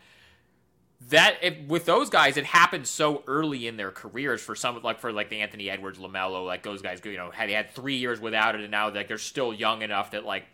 that 1.10 1.38
if, 1.42 1.68
with 1.68 1.86
those 1.86 2.10
guys, 2.10 2.38
it 2.38 2.46
happened 2.46 2.88
so 2.88 3.24
early 3.28 3.68
in 3.68 3.78
their 3.78 3.92
careers. 3.92 4.42
For 4.42 4.56
some, 4.56 4.82
like 4.82 5.00
for 5.00 5.12
like 5.12 5.30
the 5.30 5.42
Anthony 5.42 5.70
Edwards, 5.70 6.00
LaMelo, 6.00 6.46
like 6.46 6.64
those 6.64 6.82
guys, 6.82 7.00
you 7.06 7.18
know, 7.18 7.30
had 7.32 7.50
they 7.50 7.54
had 7.54 7.70
three 7.72 7.98
years 7.98 8.20
without 8.20 8.56
it, 8.56 8.62
and 8.62 8.72
now 8.72 8.90
like 8.90 9.08
they're 9.08 9.18
still 9.18 9.54
young 9.54 9.82
enough 9.84 10.12
that 10.12 10.26
like, 10.26 10.46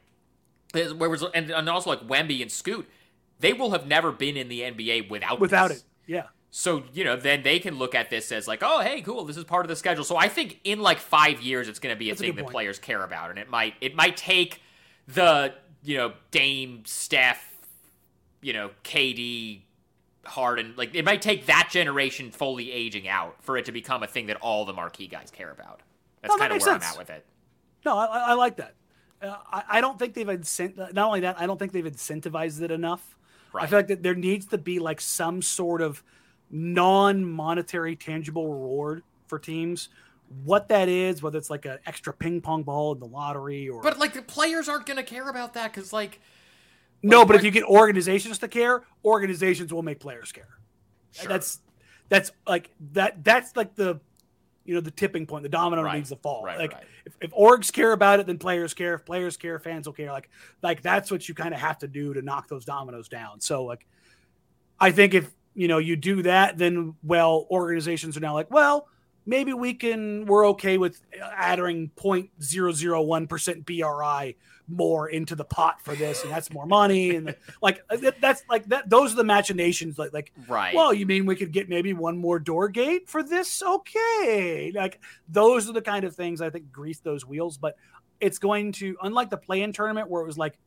where 0.74 1.10
was 1.10 1.24
and, 1.34 1.50
and 1.50 1.70
also 1.70 1.90
like 1.92 2.02
Wemby 2.08 2.42
and 2.42 2.52
Scoot, 2.52 2.90
they 3.40 3.54
will 3.54 3.72
have 3.72 3.88
never 3.88 4.12
been 4.12 4.36
in 4.38 4.50
the 4.50 4.62
NBA 4.62 5.10
without 5.10 5.40
Without 5.40 5.70
this. 5.70 5.80
it. 5.80 5.84
Yeah. 6.08 6.24
So, 6.56 6.84
you 6.94 7.04
know, 7.04 7.16
then 7.16 7.42
they 7.42 7.58
can 7.58 7.80
look 7.80 7.96
at 7.96 8.12
this 8.12 8.32
as 8.32 8.48
like, 8.48 8.60
oh, 8.62 8.82
hey, 8.82 9.02
cool, 9.02 9.26
this 9.26 9.38
is 9.38 9.44
part 9.44 9.66
of 9.66 9.70
the 9.70 9.76
schedule. 9.76 10.04
So 10.04 10.18
I 10.18 10.28
think 10.28 10.60
in 10.64 10.82
like 10.82 11.00
five 11.00 11.42
years, 11.42 11.68
it's 11.68 11.80
going 11.80 11.96
to 11.96 11.98
be 11.98 12.10
a 12.10 12.12
That's 12.12 12.22
thing 12.22 12.30
good 12.32 12.38
that 12.38 12.44
point. 12.44 12.54
players 12.54 12.78
care 12.78 13.04
about, 13.04 13.32
and 13.32 13.40
it 13.40 13.50
might 13.50 13.74
it 13.82 13.96
might 13.96 14.18
take 14.18 14.62
the 15.08 15.54
you 15.84 15.98
know 15.98 16.14
Dame, 16.30 16.84
Steph, 16.86 17.44
you 18.42 18.54
know 18.54 18.70
KD, 18.84 19.62
Harden, 20.26 20.74
like 20.78 20.96
it 20.96 21.04
might 21.04 21.22
take 21.22 21.48
that 21.48 21.70
generation 21.72 22.32
fully 22.32 22.72
aging 22.72 23.08
out 23.08 23.36
for 23.42 23.58
it 23.58 23.66
to 23.66 23.72
become 23.72 24.04
a 24.04 24.08
thing 24.08 24.28
that 24.28 24.38
all 24.38 24.66
the 24.66 24.74
marquee 24.74 25.08
guys 25.08 25.30
care 25.32 25.52
about. 25.52 25.82
That's 26.22 26.32
No, 26.32 26.38
that 26.38 26.42
kind 26.42 26.52
of 26.52 26.56
makes 26.56 26.66
where 26.66 26.76
sense. 26.76 26.86
I'm 26.86 26.92
at 26.92 26.98
with 26.98 27.10
it. 27.10 27.26
No, 27.86 27.98
I, 27.98 28.06
I 28.06 28.34
like 28.34 28.58
that. 28.58 28.76
Uh, 29.22 29.36
I, 29.52 29.64
I 29.70 29.82
don't 29.82 30.00
think 30.00 30.14
they've 30.14 30.28
incent. 30.28 30.78
Not 30.78 31.08
only 31.08 31.22
that, 31.22 31.40
I 31.40 31.46
don't 31.46 31.58
think 31.58 31.72
they've 31.72 31.84
incentivized 31.84 32.62
it 32.62 32.72
enough. 32.72 33.18
I 33.54 33.68
feel 33.68 33.80
like 33.80 33.88
that 33.88 34.02
there 34.02 34.16
needs 34.16 34.48
to 34.48 34.58
be 34.58 34.80
like 34.80 35.00
some 35.00 35.42
sort 35.42 35.82
of 35.82 36.04
non-monetary 36.50 37.96
tangible 37.96 38.48
reward 38.48 39.04
for 39.28 39.38
teams. 39.38 39.90
What 40.44 40.70
that 40.70 40.90
is, 40.90 41.22
whether 41.22 41.38
it's 41.38 41.50
like 41.50 41.66
an 41.66 41.78
extra 41.86 42.14
ping 42.14 42.42
pong 42.42 42.64
ball 42.64 42.94
in 42.94 43.00
the 43.00 43.06
lottery 43.06 43.70
or 43.70 43.82
But 43.82 44.00
like 44.00 44.14
the 44.14 44.22
players 44.22 44.68
aren't 44.68 44.86
going 44.86 44.98
to 44.98 45.04
care 45.04 45.30
about 45.30 45.54
that 45.54 45.74
because 45.74 45.94
like 45.94 46.20
no, 47.04 47.26
but 47.26 47.36
if 47.36 47.44
you 47.44 47.52
get 47.52 47.64
organizations 47.66 48.40
to 48.40 48.48
care, 48.48 48.84
organizations 49.04 49.74
will 49.74 49.84
make 49.84 50.00
players 50.00 50.32
care. 50.32 50.58
Sure. 51.12 51.28
That's 51.28 51.60
that's 52.10 52.32
like 52.48 52.72
that. 52.94 53.24
That's 53.24 53.56
like 53.56 53.76
the 53.76 54.00
you 54.66 54.74
know 54.74 54.82
the 54.82 54.92
tipping 54.92 55.26
point. 55.26 55.44
The 55.44 55.50
domino 55.50 55.84
Right. 55.84 55.98
needs 55.98 56.10
to 56.10 56.16
fall. 56.16 56.44
Right, 56.44 56.58
like 56.58 56.74
right. 56.74 56.84
if, 57.06 57.14
if 57.20 57.32
orgs 57.32 57.72
care 57.72 57.92
about 57.92 58.22
it, 58.22 58.26
then 58.26 58.38
players 58.38 58.74
care. 58.74 58.96
If 58.96 59.06
players 59.06 59.36
care, 59.36 59.60
fans 59.60 59.86
will 59.86 59.94
care. 59.94 60.12
Like 60.12 60.30
like 60.62 60.82
that's 60.82 61.12
what 61.12 61.28
you 61.28 61.36
kind 61.36 61.54
of 61.54 61.60
have 61.60 61.78
to 61.80 61.88
do 61.88 62.14
to 62.14 62.22
knock 62.22 62.48
those 62.48 62.64
dominoes 62.64 63.10
down. 63.10 63.42
So 63.42 63.64
like, 63.66 63.86
I 64.80 64.92
think 64.92 65.14
if 65.14 65.30
you 65.54 65.68
know 65.68 65.80
you 65.80 65.98
do 65.98 66.22
that, 66.24 66.58
then 66.58 66.96
well, 67.04 67.48
organizations 67.52 68.16
are 68.16 68.22
now 68.22 68.34
like, 68.34 68.50
well, 68.50 68.88
maybe 69.26 69.54
we 69.54 69.74
can. 69.74 70.26
We're 70.26 70.48
okay 70.50 70.78
with 70.78 71.00
adding 71.22 71.92
0.001 71.98 73.30
percent 73.30 73.66
BRI 73.66 74.36
more 74.68 75.10
into 75.10 75.36
the 75.36 75.44
pot 75.44 75.82
for 75.82 75.96
this, 75.96 76.24
and 76.24 76.32
that's 76.32 76.52
more 76.52 76.66
money. 76.66 77.16
And 77.16 77.36
like 77.62 77.84
uh, 77.90 78.12
that's 78.22 78.44
like 78.50 78.66
that. 78.68 78.90
Those 78.90 79.14
are 79.14 79.18
the 79.18 79.24
machinations. 79.24 79.98
Like 79.98 80.14
like 80.14 80.32
right. 80.48 80.76
well, 80.76 80.94
you 80.94 81.06
mean 81.06 81.26
we 81.26 81.36
could 81.36 81.52
get 81.52 81.70
maybe 81.70 81.94
one 81.94 82.18
more 82.18 82.40
door 82.40 82.70
gate 82.70 83.10
for 83.10 83.24
this? 83.24 83.62
Okay. 83.62 84.72
Like 84.74 85.00
those 85.28 85.70
are 85.70 85.74
the 85.74 85.82
kind 85.82 86.06
of 86.06 86.16
things 86.16 86.42
I 86.42 86.50
think 86.50 86.72
grease 86.72 87.00
those 87.00 87.26
wheels, 87.26 87.58
but 87.58 87.76
it's 88.20 88.40
going 88.40 88.72
to 88.74 88.96
unlike 89.04 89.30
the 89.30 89.38
play-in 89.38 89.74
tournament 89.74 90.10
where 90.10 90.22
it 90.22 90.26
was 90.26 90.38
like, 90.38 90.58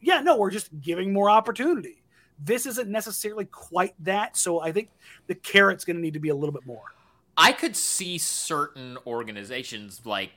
yeah, 0.00 0.20
no, 0.20 0.36
we're 0.36 0.50
just 0.50 0.68
giving 0.80 1.12
more 1.12 1.30
opportunity. 1.30 2.02
This 2.38 2.66
isn't 2.66 2.90
necessarily 2.90 3.46
quite 3.46 3.94
that, 4.00 4.36
so 4.36 4.60
I 4.60 4.70
think 4.70 4.90
the 5.26 5.34
carrot's 5.34 5.86
going 5.86 5.96
to 5.96 6.02
need 6.02 6.12
to 6.12 6.20
be 6.20 6.28
a 6.28 6.34
little 6.34 6.52
bit 6.52 6.66
more. 6.66 6.82
I 7.36 7.52
could 7.52 7.76
see 7.76 8.18
certain 8.18 8.96
organizations 9.06 10.02
like 10.04 10.30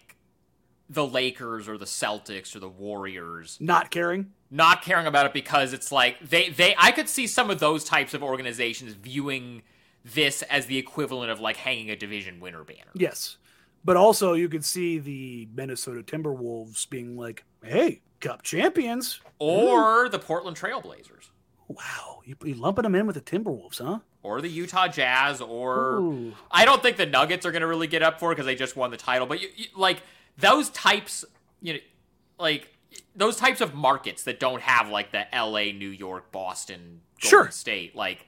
the 0.90 1.06
Lakers 1.06 1.68
or 1.70 1.78
the 1.78 1.86
Celtics 1.86 2.56
or 2.56 2.60
the 2.60 2.68
Warriors 2.70 3.58
Not 3.62 3.92
caring. 3.92 4.32
not 4.50 4.82
caring 4.82 5.06
about 5.06 5.26
it 5.28 5.34
because 5.34 5.72
it's 5.74 5.92
like 5.92 6.20
they 6.28 6.50
they 6.50 6.76
I 6.78 6.92
could 6.92 7.08
see 7.08 7.28
some 7.28 7.50
of 7.52 7.60
those 7.60 7.84
types 7.84 8.14
of 8.14 8.24
organizations 8.24 8.94
viewing 8.94 9.62
this 10.04 10.42
as 10.44 10.66
the 10.66 10.78
equivalent 10.78 11.30
of 11.32 11.40
like 11.40 11.58
hanging 11.58 11.90
a 11.92 11.96
division 11.96 12.40
winner 12.40 12.64
banner. 12.64 12.92
Yes. 12.96 13.38
But 13.86 13.98
also 13.98 14.34
you 14.34 14.50
could 14.50 14.66
see 14.66 14.98
the 14.98 15.48
Minnesota 15.54 16.02
Timberwolves 16.02 16.90
being 16.90 17.16
like, 17.16 17.46
"Hey, 17.64 18.02
cup 18.20 18.42
champions." 18.42 19.22
Or 19.38 20.10
the 20.10 20.20
Portland 20.20 20.58
Trailblazers. 20.58 21.29
Wow, 21.70 22.22
you, 22.26 22.36
you 22.44 22.56
lumping 22.56 22.82
them 22.84 22.96
in 22.96 23.06
with 23.06 23.16
the 23.16 23.22
Timberwolves, 23.22 23.80
huh? 23.80 24.00
Or 24.24 24.42
the 24.42 24.50
Utah 24.50 24.88
Jazz, 24.88 25.40
or 25.40 26.00
Ooh. 26.00 26.34
I 26.50 26.66
don't 26.66 26.82
think 26.82 26.98
the 26.98 27.06
Nuggets 27.06 27.46
are 27.46 27.52
going 27.52 27.62
to 27.62 27.68
really 27.68 27.88
get 27.88 28.02
up 28.02 28.20
for 28.20 28.32
it 28.32 28.36
because 28.36 28.48
they 28.48 28.56
just 28.56 28.76
won 28.76 28.90
the 28.90 28.98
title. 28.98 29.28
But 29.28 29.40
you, 29.40 29.50
you, 29.56 29.68
like 29.78 30.02
those 30.36 30.72
types, 30.72 31.24
you 31.62 31.74
know, 31.74 31.80
like 32.40 32.74
those 33.16 33.38
types 33.38 33.62
of 33.62 33.76
markets 33.76 34.24
that 34.24 34.40
don't 34.40 34.62
have 34.64 34.90
like 34.90 35.12
the 35.12 35.34
L.A., 35.34 35.72
New 35.72 35.90
York, 35.90 36.32
Boston, 36.32 37.02
Golden 37.22 37.30
Sure. 37.30 37.52
State, 37.52 37.96
like 37.96 38.26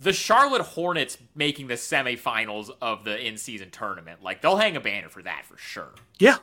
the 0.00 0.14
Charlotte 0.14 0.62
Hornets 0.62 1.18
making 1.34 1.66
the 1.66 1.74
semifinals 1.74 2.70
of 2.80 3.04
the 3.04 3.26
in-season 3.26 3.70
tournament, 3.70 4.22
like 4.22 4.40
they'll 4.40 4.56
hang 4.56 4.76
a 4.76 4.80
banner 4.80 5.10
for 5.10 5.22
that 5.22 5.44
for 5.44 5.58
sure. 5.58 5.92
Yeah, 6.18 6.38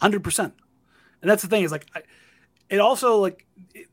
hundred 0.00 0.24
percent. 0.24 0.54
And 1.20 1.30
that's 1.30 1.42
the 1.42 1.48
thing 1.48 1.64
is 1.64 1.72
like, 1.72 1.86
I, 1.94 2.02
it 2.70 2.78
also 2.80 3.18
like 3.18 3.46
it- 3.74 3.88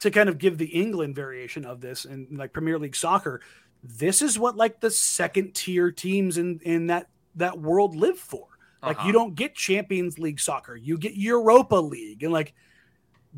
to 0.00 0.10
kind 0.12 0.28
of 0.28 0.38
give 0.38 0.58
the 0.58 0.66
England 0.66 1.14
variation 1.16 1.64
of 1.64 1.80
this 1.80 2.04
and 2.04 2.38
like 2.38 2.52
Premier 2.52 2.78
League 2.78 2.94
soccer. 2.96 3.40
This 3.82 4.22
is 4.22 4.38
what 4.38 4.56
like 4.56 4.80
the 4.80 4.90
second 4.90 5.54
tier 5.54 5.90
teams 5.90 6.38
in 6.38 6.60
in 6.62 6.86
that 6.86 7.08
that 7.36 7.58
world 7.58 7.96
live 7.96 8.18
for. 8.18 8.46
Like 8.82 8.98
Uh-huh. 8.98 9.06
you 9.08 9.12
don't 9.12 9.34
get 9.34 9.54
Champions 9.56 10.18
League 10.18 10.38
soccer, 10.40 10.76
you 10.76 10.98
get 10.98 11.14
Europa 11.14 11.76
League, 11.76 12.22
and 12.22 12.32
like 12.32 12.54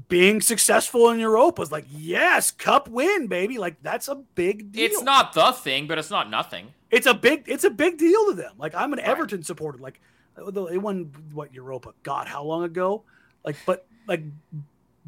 being 0.09 0.41
successful 0.41 1.11
in 1.11 1.19
Europa 1.19 1.63
is 1.63 1.73
like 1.73 1.87
yes, 1.91 2.51
cup 2.51 2.89
win, 2.89 3.27
baby. 3.27 3.59
Like 3.59 3.83
that's 3.83 4.09
a 4.09 4.17
big 4.35 4.73
deal. 4.73 4.85
It's 4.85 5.03
not 5.03 5.33
the 5.33 5.53
thing, 5.53 5.87
but 5.87 5.99
it's 5.99 6.11
not 6.11 6.31
nothing. 6.31 6.69
It's 6.91 7.07
a 7.07 7.15
big 7.15 7.45
it's 7.47 7.65
a 7.65 7.71
big 7.71 7.97
deal 7.99 8.27
to 8.27 8.35
them. 8.35 8.53
Like 8.59 8.75
I'm 8.75 8.93
an 8.93 9.01
Everton 9.01 9.43
supporter. 9.43 9.79
Like 9.79 10.01
they 10.37 10.79
won 10.79 11.13
what 11.33 11.55
Europa? 11.55 11.93
God, 12.03 12.27
how 12.29 12.45
long 12.45 12.65
ago? 12.65 13.05
Like, 13.45 13.57
but 13.67 13.87
like 14.07 14.23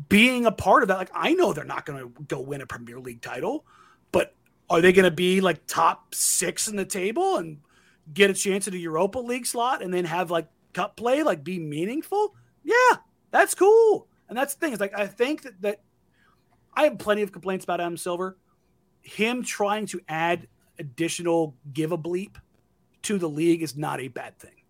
being 0.09 0.46
a 0.46 0.53
part 0.53 0.82
of 0.82 0.88
that, 0.88 0.98
like 0.98 1.11
I 1.14 1.34
know 1.34 1.53
they're 1.53 1.64
not 1.64 1.86
going 1.86 1.98
to 1.98 2.22
go 2.24 2.40
win 2.40 2.61
a 2.61 2.66
Premier 2.66 2.98
League 2.98 3.20
title, 3.20 3.64
but 4.11 4.34
are 4.70 4.80
they 4.80 4.92
going 4.92 5.05
to 5.05 5.11
be 5.11 5.40
like 5.40 5.66
top 5.66 6.14
six 6.14 6.68
in 6.68 6.76
the 6.76 6.84
table 6.84 7.36
and 7.36 7.59
get 8.12 8.30
a 8.30 8.34
chance 8.34 8.66
at 8.66 8.74
a 8.74 8.78
Europa 8.78 9.18
League 9.18 9.46
slot 9.46 9.82
and 9.82 9.92
then 9.92 10.05
have 10.05 10.30
like 10.30 10.48
cup 10.72 10.96
play, 10.96 11.22
like 11.22 11.44
be 11.44 11.59
meaningful? 11.59 12.34
Yeah, 12.64 12.96
that's 13.30 13.55
cool. 13.55 14.07
And 14.28 14.36
that's 14.36 14.55
the 14.55 14.61
thing. 14.61 14.72
Is 14.72 14.80
like 14.80 14.98
I 14.98 15.07
think 15.07 15.42
that 15.42 15.61
that 15.61 15.80
I 16.74 16.84
have 16.84 16.98
plenty 16.98 17.22
of 17.22 17.32
complaints 17.32 17.64
about 17.64 17.80
Adam 17.80 17.96
Silver. 17.96 18.38
Him 19.03 19.42
trying 19.42 19.86
to 19.86 20.00
add 20.09 20.48
additional 20.78 21.55
give 21.72 21.92
a 21.92 21.98
bleep 21.98 22.36
to 23.03 23.18
the 23.18 23.28
league 23.28 23.62
is 23.62 23.76
not 23.76 24.00
a 24.00 24.09
bad 24.09 24.38
thing. 24.38 24.62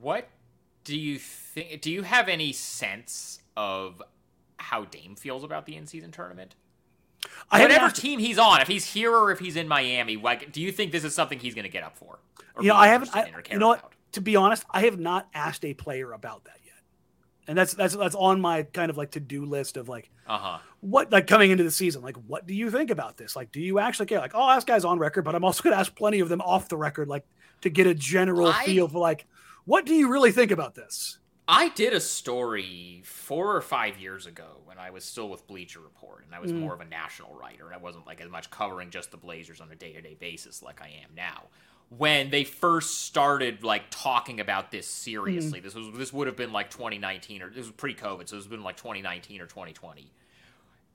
What 0.00 0.28
do 0.88 0.98
you 0.98 1.18
think? 1.18 1.82
Do 1.82 1.90
you 1.92 2.02
have 2.02 2.28
any 2.28 2.52
sense 2.52 3.40
of 3.56 4.02
how 4.56 4.84
Dame 4.86 5.14
feels 5.16 5.44
about 5.44 5.66
the 5.66 5.76
in-season 5.76 6.10
tournament? 6.12 6.54
I 7.50 7.60
Whatever 7.60 7.90
team 7.90 8.18
he's 8.20 8.38
on, 8.38 8.60
if 8.62 8.68
he's 8.68 8.84
here 8.86 9.14
or 9.14 9.30
if 9.30 9.38
he's 9.38 9.56
in 9.56 9.68
Miami, 9.68 10.16
like, 10.16 10.50
do 10.50 10.60
you 10.62 10.72
think 10.72 10.92
this 10.92 11.04
is 11.04 11.14
something 11.14 11.38
he's 11.38 11.54
going 11.54 11.64
to 11.64 11.68
get 11.70 11.82
up 11.82 11.96
for? 11.98 12.18
Or 12.54 12.62
you 12.62 12.68
know, 12.68 12.76
I 12.76 12.88
haven't. 12.88 13.14
I, 13.14 13.30
you 13.50 13.58
know 13.58 13.68
what? 13.68 13.92
To 14.12 14.20
be 14.22 14.34
honest, 14.36 14.64
I 14.70 14.82
have 14.82 14.98
not 14.98 15.28
asked 15.34 15.62
a 15.64 15.74
player 15.74 16.12
about 16.12 16.44
that 16.44 16.56
yet, 16.64 16.74
and 17.46 17.58
that's 17.58 17.74
that's 17.74 17.94
that's 17.94 18.14
on 18.14 18.40
my 18.40 18.62
kind 18.62 18.90
of 18.90 18.96
like 18.96 19.10
to 19.12 19.20
do 19.20 19.44
list 19.44 19.76
of 19.76 19.88
like 19.90 20.10
Uh 20.26 20.38
huh. 20.38 20.58
what 20.80 21.12
like 21.12 21.26
coming 21.26 21.50
into 21.50 21.64
the 21.64 21.70
season. 21.70 22.00
Like, 22.02 22.16
what 22.26 22.46
do 22.46 22.54
you 22.54 22.70
think 22.70 22.90
about 22.90 23.18
this? 23.18 23.36
Like, 23.36 23.52
do 23.52 23.60
you 23.60 23.78
actually 23.78 24.06
care? 24.06 24.20
Like, 24.20 24.32
oh, 24.34 24.48
ask 24.48 24.66
guy's 24.66 24.84
on 24.86 24.98
record, 24.98 25.22
but 25.26 25.34
I'm 25.34 25.44
also 25.44 25.62
going 25.62 25.74
to 25.74 25.80
ask 25.80 25.94
plenty 25.94 26.20
of 26.20 26.30
them 26.30 26.40
off 26.40 26.68
the 26.70 26.78
record, 26.78 27.08
like 27.08 27.24
to 27.60 27.68
get 27.68 27.86
a 27.86 27.94
general 27.94 28.46
I- 28.48 28.64
feel 28.64 28.88
for 28.88 28.98
like 29.00 29.26
what 29.68 29.84
do 29.84 29.94
you 29.94 30.10
really 30.10 30.32
think 30.32 30.50
about 30.50 30.74
this? 30.74 31.18
I 31.46 31.68
did 31.68 31.92
a 31.92 32.00
story 32.00 33.02
four 33.04 33.54
or 33.54 33.60
five 33.60 33.98
years 33.98 34.24
ago 34.26 34.62
when 34.64 34.78
I 34.78 34.88
was 34.90 35.04
still 35.04 35.28
with 35.28 35.46
Bleacher 35.46 35.80
Report, 35.80 36.24
and 36.24 36.34
I 36.34 36.40
was 36.40 36.52
Mm. 36.52 36.60
more 36.60 36.72
of 36.72 36.80
a 36.80 36.86
national 36.86 37.34
writer, 37.34 37.66
and 37.66 37.74
I 37.74 37.78
wasn't 37.78 38.06
like 38.06 38.22
as 38.22 38.30
much 38.30 38.50
covering 38.50 38.88
just 38.88 39.10
the 39.10 39.18
Blazers 39.18 39.60
on 39.60 39.70
a 39.70 39.74
day 39.74 39.92
to 39.92 40.00
day 40.00 40.14
basis 40.14 40.62
like 40.62 40.80
I 40.80 40.88
am 41.04 41.14
now. 41.14 41.48
When 41.90 42.30
they 42.30 42.44
first 42.44 43.02
started 43.02 43.62
like 43.62 43.84
talking 43.90 44.40
about 44.40 44.70
this 44.70 44.86
Mm. 44.86 44.90
seriously, 45.04 45.60
this 45.60 45.74
was 45.74 45.90
this 45.98 46.14
would 46.14 46.26
have 46.28 46.36
been 46.36 46.52
like 46.52 46.70
2019 46.70 47.42
or 47.42 47.50
this 47.50 47.66
was 47.66 47.72
pre-COVID, 47.72 48.26
so 48.26 48.36
this 48.36 48.44
has 48.46 48.50
been 48.50 48.62
like 48.62 48.78
2019 48.78 49.42
or 49.42 49.46
2020. 49.46 50.10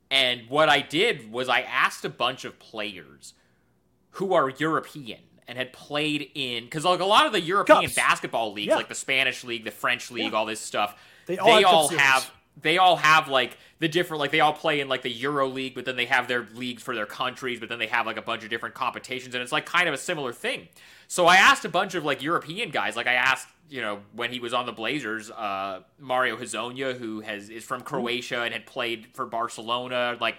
And 0.10 0.50
what 0.50 0.70
I 0.70 0.82
did 0.82 1.32
was 1.32 1.48
I 1.48 1.62
asked 1.62 2.06
a 2.06 2.10
bunch 2.10 2.44
of 2.44 2.58
players 2.58 3.34
who 4.18 4.34
are 4.34 4.50
European 4.50 5.22
and 5.48 5.58
had 5.58 5.74
played 5.74 6.30
in 6.36 6.64
because 6.66 6.86
like 6.86 7.00
a 7.00 7.06
lot 7.06 7.26
of 7.26 7.32
the 7.32 7.42
European 7.42 7.82
Cups. 7.84 7.96
basketball 7.96 8.54
leagues, 8.54 8.70
Yeah. 8.70 8.76
like 8.76 8.90
the 8.90 8.96
Spanish 8.96 9.44
league, 9.44 9.64
the 9.66 9.72
French 9.72 10.10
league, 10.12 10.32
Yeah. 10.32 10.38
all 10.38 10.46
this 10.46 10.60
stuff, 10.60 10.96
They 11.26 11.36
they 11.36 11.42
all 11.42 11.66
all, 11.66 11.88
have 11.90 11.98
Cup 11.98 12.00
have, 12.00 12.32
they 12.62 12.78
all 12.78 12.96
have 12.98 13.28
like 13.28 13.58
the 13.80 13.88
different 13.88 14.20
like 14.22 14.32
they 14.32 14.40
all 14.40 14.54
play 14.54 14.80
in 14.80 14.88
like 14.88 15.02
the 15.02 15.12
Euro 15.12 15.48
League, 15.48 15.76
but 15.76 15.86
then 15.86 15.96
they 15.96 16.06
have 16.06 16.28
their 16.28 16.48
leagues 16.54 16.82
for 16.84 16.96
their 16.96 17.06
countries, 17.06 17.60
but 17.60 17.68
then 17.70 17.80
they 17.80 17.88
have 17.88 18.06
like 18.06 18.18
a 18.18 18.22
bunch 18.22 18.44
of 18.44 18.50
different 18.50 18.76
competitions, 18.76 19.36
and 19.36 19.42
it's 19.42 19.52
like 19.52 19.66
kind 19.66 19.88
of 19.88 19.94
a 19.94 19.98
similar 19.98 20.32
thing. 20.32 20.68
So 21.08 21.26
I 21.28 21.36
asked 21.36 21.66
a 21.66 21.70
bunch 21.70 21.96
of 21.96 22.06
like 22.06 22.22
European 22.22 22.70
guys, 22.70 22.96
like 22.96 23.08
I 23.08 23.14
asked, 23.14 23.48
you 23.70 23.82
know, 23.82 24.00
when 24.14 24.32
he 24.32 24.40
was 24.40 24.54
on 24.54 24.66
the 24.66 24.72
Blazers, 24.72 25.30
uh, 25.32 25.82
Mario 26.00 26.38
Hezonja, 26.38 26.98
who 26.98 27.20
has 27.22 27.50
is 27.50 27.64
from 27.64 27.82
Croatia 27.82 28.42
and 28.44 28.54
had 28.54 28.66
played 28.66 29.08
for 29.14 29.26
Barcelona, 29.26 30.18
like. 30.22 30.36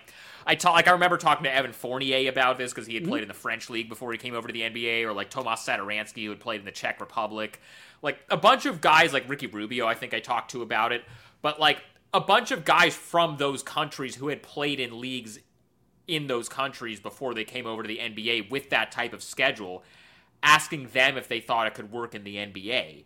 I 0.46 0.54
talk, 0.54 0.74
like 0.74 0.88
I 0.88 0.92
remember 0.92 1.16
talking 1.16 1.44
to 1.44 1.54
Evan 1.54 1.72
Fournier 1.72 2.28
about 2.28 2.58
this 2.58 2.72
because 2.72 2.86
he 2.86 2.94
had 2.94 3.02
mm-hmm. 3.02 3.10
played 3.10 3.22
in 3.22 3.28
the 3.28 3.34
French 3.34 3.70
league 3.70 3.88
before 3.88 4.12
he 4.12 4.18
came 4.18 4.34
over 4.34 4.46
to 4.46 4.52
the 4.52 4.62
NBA, 4.62 5.04
or 5.04 5.12
like 5.12 5.30
Tomas 5.30 5.64
Satoransky 5.64 6.24
who 6.24 6.30
had 6.30 6.40
played 6.40 6.60
in 6.60 6.66
the 6.66 6.72
Czech 6.72 7.00
Republic, 7.00 7.60
like 8.02 8.18
a 8.30 8.36
bunch 8.36 8.66
of 8.66 8.80
guys 8.80 9.12
like 9.12 9.28
Ricky 9.28 9.46
Rubio. 9.46 9.86
I 9.86 9.94
think 9.94 10.12
I 10.12 10.20
talked 10.20 10.50
to 10.52 10.62
about 10.62 10.92
it, 10.92 11.04
but 11.42 11.58
like 11.58 11.78
a 12.12 12.20
bunch 12.20 12.50
of 12.50 12.64
guys 12.64 12.94
from 12.94 13.36
those 13.38 13.62
countries 13.62 14.16
who 14.16 14.28
had 14.28 14.42
played 14.42 14.80
in 14.80 15.00
leagues 15.00 15.38
in 16.06 16.26
those 16.26 16.48
countries 16.48 17.00
before 17.00 17.34
they 17.34 17.44
came 17.44 17.66
over 17.66 17.82
to 17.82 17.88
the 17.88 17.98
NBA 17.98 18.50
with 18.50 18.70
that 18.70 18.92
type 18.92 19.12
of 19.12 19.22
schedule, 19.22 19.82
asking 20.42 20.88
them 20.88 21.16
if 21.16 21.28
they 21.28 21.40
thought 21.40 21.66
it 21.66 21.74
could 21.74 21.90
work 21.90 22.14
in 22.14 22.24
the 22.24 22.36
NBA. 22.36 23.04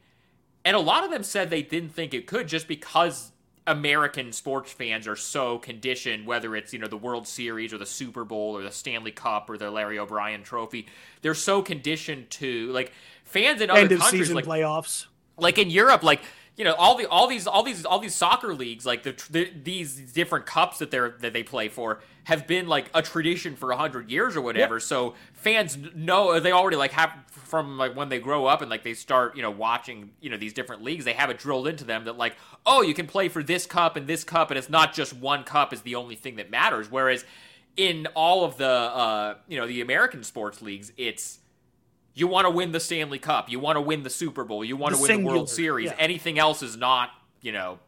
And 0.65 0.77
a 0.77 0.81
lot 0.81 1.05
of 1.05 1.11
them 1.11 1.23
said 1.23 1.49
they 1.49 1.63
didn't 1.63 1.91
think 1.91 2.13
it 2.13 2.27
could 2.27 2.49
just 2.49 2.69
because 2.69 3.33
American 3.69 4.33
sports 4.33 4.73
fans 4.73 5.07
are 5.07 5.17
so 5.17 5.59
conditioned, 5.59 6.27
whether 6.27 6.57
it's, 6.57 6.73
you 6.73 6.79
know, 6.79 6.89
the 6.89 6.97
World 6.97 7.29
Series 7.29 7.73
or 7.73 7.79
the 7.79 7.87
Super 7.87 8.25
Bowl 8.25 8.57
or 8.57 8.63
the 8.63 8.73
Stanley 8.73 9.13
Cup 9.13 9.49
or 9.51 9.59
the 9.59 9.71
Larry 9.71 9.99
O'Brien 9.99 10.43
trophy. 10.43 10.87
They're 11.23 11.35
so 11.35 11.63
conditioned 11.63 12.31
to 12.31 12.73
like 12.73 12.93
fans 13.25 13.61
in 13.61 13.71
other 13.71 13.81
End 13.81 13.91
countries 13.91 14.11
season 14.11 14.37
like 14.37 14.47
playoffs. 14.47 15.07
like 15.37 15.59
in 15.59 15.71
Europe, 15.71 16.03
like 16.03 16.21
you 16.59 16.65
know, 16.65 16.75
all 16.75 16.97
the 16.97 17.07
all 17.07 17.29
these 17.29 17.47
all 17.47 17.63
these 17.63 17.85
all 17.85 18.01
these 18.01 18.17
soccer 18.17 18.53
leagues, 18.53 18.85
like 18.85 19.05
the, 19.05 19.15
the 19.31 19.49
these 19.63 19.95
different 20.13 20.45
cups 20.45 20.79
that 20.79 20.91
they're 20.91 21.15
that 21.21 21.33
they 21.33 21.45
play 21.45 21.69
for, 21.69 22.01
have 22.25 22.49
been 22.49 22.67
like 22.67 22.91
a 22.95 23.01
tradition 23.01 23.55
for 23.55 23.71
a 23.71 23.77
hundred 23.77 24.11
years 24.11 24.37
or 24.37 24.41
whatever. 24.41 24.81
So 24.81 25.15
fans 25.35 25.79
know 25.95 26.41
they 26.41 26.51
already 26.51 26.77
like 26.77 26.91
have 26.91 27.13
from 27.31 27.79
like 27.79 27.95
when 27.95 28.09
they 28.09 28.19
grow 28.19 28.47
up 28.47 28.61
and 28.61 28.69
like 28.69 28.83
they 28.83 28.95
start 28.95 29.37
you 29.37 29.43
know 29.43 29.53
watching 29.53 30.11
you 30.21 30.31
know 30.31 30.37
these 30.37 30.53
different 30.53 30.83
leagues, 30.83 31.05
they 31.05 31.13
have 31.13 31.31
it 31.31 31.39
drilled 31.39 31.69
into 31.69 31.85
them 31.85 32.05
that 32.07 32.19
like 32.19 32.35
oh 32.67 32.83
you 32.83 32.93
can 32.93 33.07
play 33.07 33.29
for 33.29 33.45
this 33.45 33.65
cup 33.65 33.95
and 33.95 34.09
this 34.09 34.25
cup 34.25 34.51
and 34.51 34.59
it's 34.59 34.69
not 34.69 34.93
just 34.93 35.13
one 35.13 35.45
cup 35.45 35.73
is 35.73 35.83
the 35.83 35.95
only 35.95 36.17
thing 36.17 36.35
that 36.37 36.51
matters. 36.51 36.91
Whereas 36.91 37.25
in 37.77 38.09
all 38.17 38.45
of 38.45 38.57
the 38.57 38.69
uh, 38.69 39.35
you 39.47 39.61
know 39.61 39.69
the 39.69 39.81
American 39.81 40.25
sports 40.25 40.61
leagues, 40.61 40.93
it's 40.97 41.39
you 42.19 42.27
want 42.27 42.47
to 42.47 42.51
win 42.51 42.73
the 42.73 42.81
Stanley 42.81 43.19
Cup, 43.19 43.49
you 43.49 43.61
want 43.61 43.77
to 43.77 43.81
win 43.81 44.03
the 44.03 44.11
Super 44.11 44.45
Bowl, 44.45 44.65
you 44.65 44.77
want 44.77 44.95
to 44.95 45.01
win 45.01 45.23
the 45.23 45.29
World 45.29 45.49
Series. 45.49 45.87
yeah. 45.87 45.97
Anything 45.99 46.39
else 46.39 46.63
is 46.63 46.77
not, 46.77 47.11
you 47.41 47.53
know. 47.53 47.79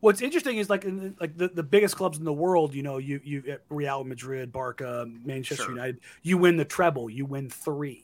What's 0.00 0.22
interesting 0.22 0.56
is 0.56 0.70
like 0.70 0.84
in 0.84 0.98
the, 0.98 1.14
like 1.20 1.36
the, 1.36 1.48
the 1.48 1.62
biggest 1.62 1.96
clubs 1.96 2.18
in 2.18 2.24
the 2.24 2.32
world, 2.32 2.74
you 2.74 2.82
know, 2.82 2.98
you 2.98 3.20
you 3.22 3.44
at 3.50 3.62
Real 3.68 4.02
Madrid, 4.04 4.50
Barca, 4.50 5.06
Manchester 5.24 5.64
Sure. 5.64 5.72
United, 5.72 6.00
you 6.22 6.38
win 6.38 6.56
the 6.56 6.64
treble, 6.64 7.10
you 7.10 7.26
win 7.26 7.50
3 7.50 8.02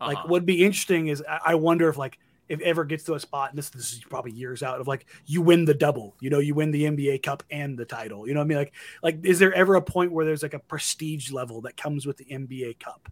Like 0.00 0.16
uh-huh. 0.16 0.28
what'd 0.28 0.46
be 0.46 0.64
interesting 0.64 1.08
is 1.08 1.22
I, 1.28 1.40
I 1.46 1.54
wonder 1.54 1.88
if 1.88 1.98
like 1.98 2.18
if 2.48 2.60
ever 2.62 2.84
gets 2.84 3.04
to 3.04 3.14
a 3.14 3.20
spot, 3.20 3.50
and 3.50 3.58
this, 3.58 3.68
this 3.68 3.92
is 3.92 4.00
probably 4.08 4.32
years 4.32 4.62
out, 4.62 4.80
of 4.80 4.88
like 4.88 5.04
you 5.26 5.42
win 5.42 5.66
the 5.66 5.74
double, 5.74 6.16
you 6.20 6.30
know, 6.30 6.38
you 6.38 6.54
win 6.54 6.70
the 6.70 6.84
NBA 6.84 7.22
Cup 7.22 7.42
and 7.50 7.78
the 7.78 7.84
title. 7.84 8.26
You 8.26 8.32
know 8.32 8.40
what 8.40 8.44
I 8.44 8.48
mean? 8.48 8.58
Like 8.58 8.74
like 9.02 9.18
is 9.24 9.38
there 9.38 9.52
ever 9.52 9.74
a 9.74 9.82
point 9.82 10.12
where 10.12 10.24
there's 10.24 10.42
like 10.42 10.54
a 10.54 10.58
prestige 10.58 11.30
level 11.30 11.60
that 11.62 11.76
comes 11.76 12.06
with 12.06 12.16
the 12.16 12.24
NBA 12.24 12.80
Cup? 12.80 13.10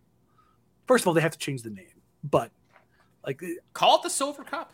First 0.86 1.02
of 1.02 1.08
all, 1.08 1.14
they 1.14 1.20
have 1.20 1.32
to 1.32 1.38
change 1.38 1.62
the 1.62 1.70
name, 1.70 1.86
but 2.24 2.50
like 3.26 3.42
call 3.72 3.96
it 3.96 4.02
the 4.02 4.10
Silver 4.10 4.44
Cup. 4.44 4.72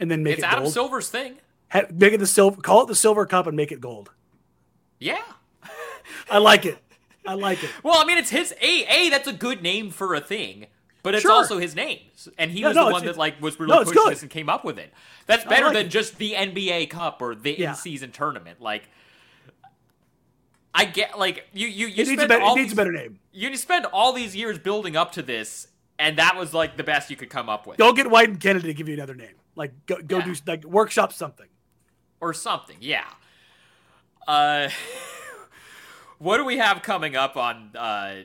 and 0.00 0.10
then 0.10 0.22
make 0.22 0.34
it's 0.34 0.42
it 0.42 0.46
Adam 0.46 0.64
gold. 0.64 0.72
Silver's 0.74 1.08
thing. 1.08 1.36
Ha- 1.70 1.82
make 1.92 2.12
it 2.12 2.18
the 2.18 2.26
silver. 2.26 2.60
Call 2.62 2.82
it 2.82 2.86
the 2.86 2.94
Silver 2.94 3.26
Cup 3.26 3.46
and 3.46 3.56
make 3.56 3.72
it 3.72 3.80
gold. 3.80 4.10
Yeah. 4.98 5.20
I 6.30 6.38
like 6.38 6.64
it. 6.64 6.78
I 7.26 7.34
like 7.34 7.62
it. 7.62 7.70
Well, 7.82 7.98
I 7.98 8.04
mean, 8.06 8.16
it's 8.18 8.30
his 8.30 8.52
a 8.60 8.84
a. 8.88 9.10
That's 9.10 9.28
a 9.28 9.32
good 9.32 9.62
name 9.62 9.90
for 9.90 10.14
a 10.14 10.20
thing. 10.20 10.66
But 11.02 11.14
it's 11.14 11.22
Sure. 11.22 11.32
also 11.32 11.58
his 11.58 11.74
name, 11.76 12.00
and 12.38 12.50
he 12.50 12.60
No, 12.60 12.68
was 12.68 12.76
no, 12.76 12.86
the 12.86 12.92
one 12.92 13.04
that 13.06 13.16
like 13.16 13.40
was 13.40 13.58
really 13.60 13.70
no, 13.72 13.84
pushing 13.84 14.02
this 14.08 14.22
and 14.22 14.30
came 14.30 14.48
up 14.48 14.64
with 14.64 14.78
it. 14.78 14.92
That's 15.26 15.44
better 15.44 15.66
like 15.66 15.74
than 15.74 15.86
it. 15.86 15.90
just 15.90 16.18
the 16.18 16.32
NBA 16.34 16.90
Cup 16.90 17.22
or 17.22 17.34
the 17.34 17.54
Yeah. 17.58 17.70
in-season 17.70 18.10
tournament. 18.10 18.60
Like, 18.60 18.88
I 20.78 20.84
get 20.84 21.18
like 21.18 21.46
you 21.52 21.66
you 21.66 21.86
you 21.88 22.02
It 22.04 22.08
needs, 22.08 22.22
a 22.22 22.28
better, 22.28 22.42
all 22.42 22.52
it 22.54 22.58
needs 22.58 22.68
these, 22.68 22.72
a 22.72 22.76
better 22.76 22.92
name. 22.92 23.18
you 23.32 23.54
spend 23.56 23.84
all 23.86 24.12
these 24.12 24.36
years 24.36 24.58
building 24.58 24.96
up 24.96 25.12
to 25.12 25.22
this, 25.22 25.66
and 25.98 26.16
that 26.18 26.36
was 26.36 26.54
like 26.54 26.76
the 26.76 26.84
best 26.84 27.10
you 27.10 27.16
could 27.16 27.30
come 27.30 27.48
up 27.48 27.66
with, 27.66 27.78
Go 27.78 27.92
get 27.92 28.08
White 28.08 28.28
and 28.28 28.38
Kennedy 28.40 28.68
to 28.68 28.74
give 28.74 28.86
you 28.88 28.94
another 28.94 29.14
name. 29.14 29.34
Like 29.56 29.72
go 29.86 29.96
go 30.00 30.18
Yeah. 30.18 30.24
do 30.26 30.34
like 30.46 30.64
workshop 30.64 31.12
something. 31.12 31.48
or 32.20 32.32
something. 32.32 32.76
Yeah. 32.80 33.04
Uh, 34.26 34.68
what 36.18 36.36
do 36.38 36.44
we 36.44 36.58
have 36.58 36.82
coming 36.82 37.16
up 37.16 37.36
on 37.36 37.70
uh 37.76 38.22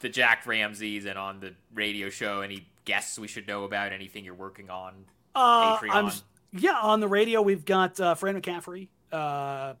the 0.00 0.08
Jack 0.08 0.46
Ramses 0.46 1.06
and 1.06 1.18
on 1.18 1.40
the 1.40 1.54
radio 1.72 2.10
show? 2.10 2.40
Any 2.42 2.66
guests 2.84 3.18
we 3.18 3.28
should 3.28 3.46
know 3.48 3.64
about? 3.64 3.92
Anything 3.92 4.24
you're 4.24 4.34
working 4.34 4.68
on? 4.70 4.92
Uh, 5.34 5.78
Patreon. 5.78 5.90
I'm 5.90 6.10
yeah 6.52 6.78
on 6.82 7.00
the 7.00 7.08
radio. 7.08 7.40
We've 7.42 7.64
got 7.64 7.98
uh, 7.98 8.14
Fran 8.14 8.40
McCaffery, 8.40 8.88
uh, 9.12 9.74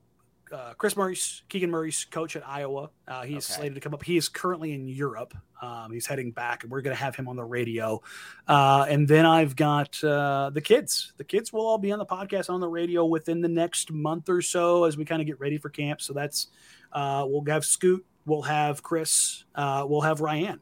uh, 0.54 0.74
Kris 0.74 0.96
Murray's 0.96 1.42
Keegan 1.48 1.70
Murray's 1.70 2.04
coach 2.10 2.36
at 2.36 2.46
Iowa. 2.48 2.90
Uh, 3.08 3.22
he's 3.22 3.50
Okay. 3.50 3.58
slated 3.58 3.74
to 3.74 3.80
come 3.80 3.92
up. 3.92 4.02
He 4.04 4.16
is 4.16 4.28
currently 4.28 4.72
in 4.72 4.86
Europe. 4.86 5.34
Um, 5.60 5.92
he's 5.92 6.06
heading 6.06 6.30
back, 6.30 6.62
and 6.62 6.70
we're 6.70 6.82
going 6.82 6.96
to 6.96 7.02
have 7.02 7.16
him 7.16 7.26
on 7.28 7.36
the 7.36 7.44
radio. 7.44 8.00
Uh, 8.46 8.86
and 8.88 9.08
then 9.08 9.26
I've 9.26 9.56
got 9.56 10.02
uh, 10.04 10.50
the 10.54 10.60
kids. 10.60 11.12
The 11.16 11.24
kids 11.24 11.52
will 11.52 11.66
all 11.66 11.78
be 11.78 11.90
on 11.92 11.98
the 11.98 12.06
podcast 12.06 12.50
on 12.50 12.60
the 12.60 12.68
radio 12.68 13.04
within 13.04 13.40
the 13.40 13.48
next 13.48 13.90
month 13.90 14.28
or 14.28 14.40
so 14.42 14.84
as 14.84 14.96
we 14.96 15.04
kind 15.04 15.20
of 15.20 15.26
get 15.26 15.40
ready 15.40 15.58
for 15.58 15.70
camp. 15.70 16.00
So 16.00 16.12
that's 16.12 16.48
uh, 16.92 17.24
we'll 17.26 17.44
have 17.48 17.64
Scoot, 17.64 18.04
we'll 18.24 18.42
have 18.42 18.82
Kris, 18.82 19.44
uh, 19.54 19.84
we'll 19.88 20.02
have 20.02 20.20
Ryan 20.20 20.60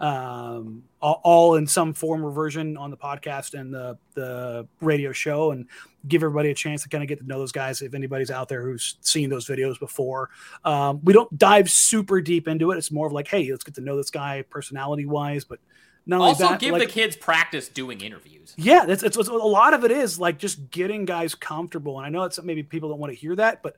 um, 0.00 0.82
all, 1.00 1.56
in 1.56 1.66
some 1.66 1.92
form 1.92 2.24
or 2.24 2.30
version 2.30 2.76
on 2.76 2.90
the 2.90 2.96
podcast 2.96 3.58
and 3.58 3.72
the 3.72 3.98
the 4.14 4.66
radio 4.80 5.12
show, 5.12 5.50
and 5.52 5.66
give 6.08 6.22
everybody 6.22 6.50
a 6.50 6.54
chance 6.54 6.82
to 6.82 6.88
kind 6.88 7.02
of 7.02 7.08
get 7.08 7.18
to 7.20 7.26
know 7.26 7.38
those 7.38 7.52
guys. 7.52 7.82
If 7.82 7.94
anybody's 7.94 8.30
out 8.30 8.48
there 8.48 8.62
who's 8.62 8.96
seen 9.02 9.28
those 9.30 9.46
videos 9.46 9.78
before, 9.78 10.30
um, 10.64 11.00
we 11.04 11.12
don't 11.12 11.36
dive 11.36 11.70
super 11.70 12.20
deep 12.20 12.48
into 12.48 12.70
it. 12.70 12.78
It's 12.78 12.90
more 12.90 13.06
of 13.06 13.12
like, 13.12 13.28
hey, 13.28 13.50
let's 13.50 13.62
get 13.64 13.74
to 13.74 13.82
know 13.82 13.96
this 13.96 14.10
guy 14.10 14.42
personality 14.48 15.04
wise, 15.04 15.44
but 15.44 15.58
not 16.06 16.22
Also, 16.22 16.48
that, 16.48 16.60
give 16.60 16.72
like- 16.72 16.88
the 16.88 16.92
kids 16.92 17.14
practice 17.14 17.68
doing 17.68 18.00
interviews. 18.00 18.54
yeah, 18.56 18.86
that's 18.86 19.02
it's, 19.02 19.18
it's 19.18 19.28
a 19.28 19.32
lot 19.34 19.74
of 19.74 19.84
it 19.84 19.90
is 19.90 20.18
like 20.18 20.38
just 20.38 20.70
getting 20.70 21.04
guys 21.04 21.34
comfortable. 21.34 21.98
And 21.98 22.06
I 22.06 22.08
know 22.08 22.22
it's 22.24 22.42
maybe 22.42 22.62
people 22.62 22.88
don't 22.88 22.98
want 22.98 23.12
to 23.12 23.18
hear 23.18 23.36
that, 23.36 23.62
but 23.62 23.76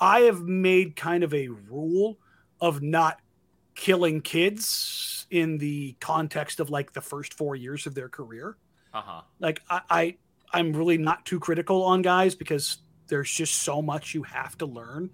I 0.00 0.22
have 0.22 0.42
made 0.42 0.96
kind 0.96 1.22
of 1.22 1.32
a 1.32 1.46
rule 1.48 2.18
of 2.60 2.82
not 2.82 3.20
killing 3.76 4.20
kids 4.20 5.23
in 5.34 5.58
the 5.58 5.96
context 6.00 6.60
of 6.60 6.70
like 6.70 6.92
the 6.92 7.00
first 7.00 7.34
four 7.34 7.56
years 7.56 7.86
of 7.86 7.94
their 7.94 8.08
career. 8.08 8.56
Uh 8.92 9.02
huh. 9.02 9.20
Like 9.40 9.60
I, 9.68 9.80
I 9.90 10.16
I'm 10.52 10.72
really 10.72 10.96
not 10.96 11.26
too 11.26 11.40
critical 11.40 11.82
on 11.82 12.02
guys 12.02 12.36
because 12.36 12.78
there's 13.08 13.30
just 13.30 13.56
so 13.62 13.82
much 13.82 14.14
you 14.14 14.22
have 14.22 14.56
to 14.58 14.66
learn. 14.66 15.10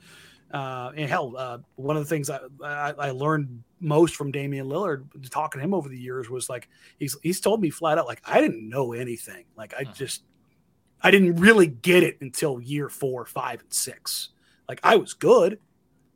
Uh, 0.52 0.90
and 0.96 1.08
hell, 1.08 1.34
uh, 1.38 1.58
one 1.76 1.96
of 1.96 2.02
the 2.02 2.08
things 2.08 2.28
I, 2.28 2.40
I, 2.62 2.92
I 2.98 3.10
learned 3.12 3.62
most 3.80 4.16
from 4.16 4.30
Damian 4.30 4.66
Lillard, 4.66 5.04
talking 5.30 5.60
to 5.60 5.64
him 5.64 5.72
over 5.72 5.88
the 5.88 5.96
years, 5.98 6.28
was 6.28 6.50
like 6.50 6.68
he's 6.98 7.16
he's 7.22 7.40
told 7.40 7.62
me 7.62 7.70
flat 7.70 7.96
out, 7.98 8.06
like 8.06 8.20
I 8.26 8.40
didn't 8.40 8.68
know 8.68 8.92
anything. 8.92 9.44
Like 9.56 9.72
I 9.74 9.84
Mhm. 9.84 9.94
just 9.94 10.24
I 11.02 11.10
didn't 11.10 11.36
really 11.36 11.66
get 11.68 12.02
it 12.02 12.18
until 12.20 12.60
year 12.60 12.90
four, 12.90 13.24
five, 13.24 13.60
and 13.60 13.72
six. 13.72 14.30
Like 14.68 14.80
I 14.82 14.96
was 14.96 15.14
good, 15.14 15.60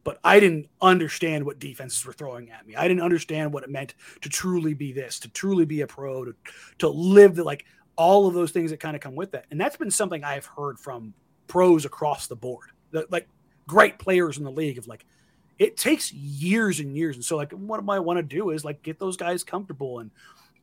but 0.05 0.20
I 0.22 0.38
didn't 0.38 0.68
understand 0.80 1.44
what 1.44 1.59
defenses 1.59 2.05
were 2.05 2.12
throwing 2.12 2.50
at 2.50 2.66
me. 2.66 2.76
I 2.76 2.86
didn't 2.86 3.02
understand 3.02 3.52
what 3.52 3.64
it 3.64 3.70
meant 3.70 3.94
to 4.20 4.28
truly 4.28 4.74
be 4.74 4.92
this, 4.92 5.18
to 5.20 5.28
truly 5.28 5.64
be 5.64 5.80
a 5.80 5.86
pro, 5.86 6.26
to 6.26 6.34
to 6.78 6.88
live 6.88 7.34
the 7.34 7.44
like 7.44 7.64
all 7.96 8.26
of 8.26 8.34
those 8.34 8.50
things 8.50 8.70
that 8.70 8.80
kind 8.80 8.94
of 8.94 9.02
come 9.02 9.14
with 9.14 9.32
that. 9.32 9.46
And 9.50 9.61
that's 9.61 9.76
been 9.76 9.90
something 9.90 10.22
I've 10.22 10.46
heard 10.46 10.78
from 10.78 11.14
pros 11.46 11.84
across 11.84 12.26
the 12.26 12.36
board. 12.36 12.70
The, 12.90 13.07
like 13.11 13.28
great 13.66 13.98
players 13.98 14.36
in 14.38 14.44
the 14.44 14.50
league 14.50 14.78
of 14.78 14.86
like 14.86 15.07
it 15.59 15.76
takes 15.76 16.12
years 16.12 16.80
and 16.80 16.96
years. 16.96 17.16
And 17.16 17.24
so 17.24 17.36
like 17.36 17.52
what 17.52 17.82
I 17.88 17.98
want 17.98 18.18
to 18.18 18.22
do 18.22 18.50
is 18.50 18.64
like 18.64 18.82
get 18.82 18.98
those 18.98 19.16
guys 19.16 19.42
comfortable 19.42 20.00
and 20.00 20.11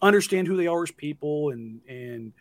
understand 0.01 0.47
who 0.47 0.57
they 0.57 0.67
are 0.67 0.83
as 0.83 0.91
people 0.91 1.49
and 1.49 1.81
and 1.87 2.33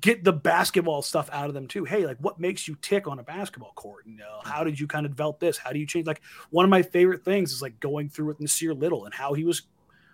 get 0.00 0.24
the 0.24 0.32
basketball 0.32 1.02
stuff 1.02 1.28
out 1.32 1.48
of 1.48 1.54
them 1.54 1.66
too. 1.66 1.84
Hey, 1.84 2.06
like 2.06 2.18
what 2.18 2.40
makes 2.40 2.66
you 2.66 2.76
tick 2.80 3.06
on 3.06 3.18
a 3.18 3.22
basketball 3.22 3.72
court? 3.74 4.06
And 4.06 4.20
uh, 4.20 4.48
how 4.48 4.64
did 4.64 4.78
you 4.78 4.86
kind 4.86 5.04
of 5.06 5.12
develop 5.12 5.40
this? 5.40 5.58
How 5.58 5.72
do 5.72 5.78
you 5.78 5.86
change? 5.86 6.06
Like 6.06 6.22
one 6.50 6.64
of 6.64 6.70
my 6.70 6.82
favorite 6.82 7.24
things 7.24 7.52
is 7.52 7.62
like 7.62 7.78
going 7.80 8.08
through 8.08 8.26
with 8.26 8.38
Nassir 8.38 8.78
Little 8.78 9.04
and 9.04 9.14
how 9.14 9.34
he 9.34 9.44
was 9.44 9.62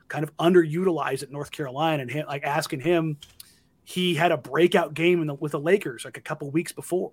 kind 0.09 0.25
of 0.25 0.37
underutilized 0.39 1.23
at 1.23 1.31
North 1.31 1.51
Carolina 1.51 2.03
and 2.03 2.11
him, 2.11 2.27
like 2.27 2.45
asking 2.45 2.81
him, 2.81 3.19
he 3.85 4.15
had 4.15 4.33
a 4.33 4.37
breakout 4.37 4.95
game 4.95 5.27
the, 5.27 5.35
with 5.35 5.53
the 5.53 5.61
Lakers 5.61 6.05
like 6.05 6.17
a 6.17 6.21
couple 6.21 6.51
weeks 6.51 6.73
before, 6.73 7.13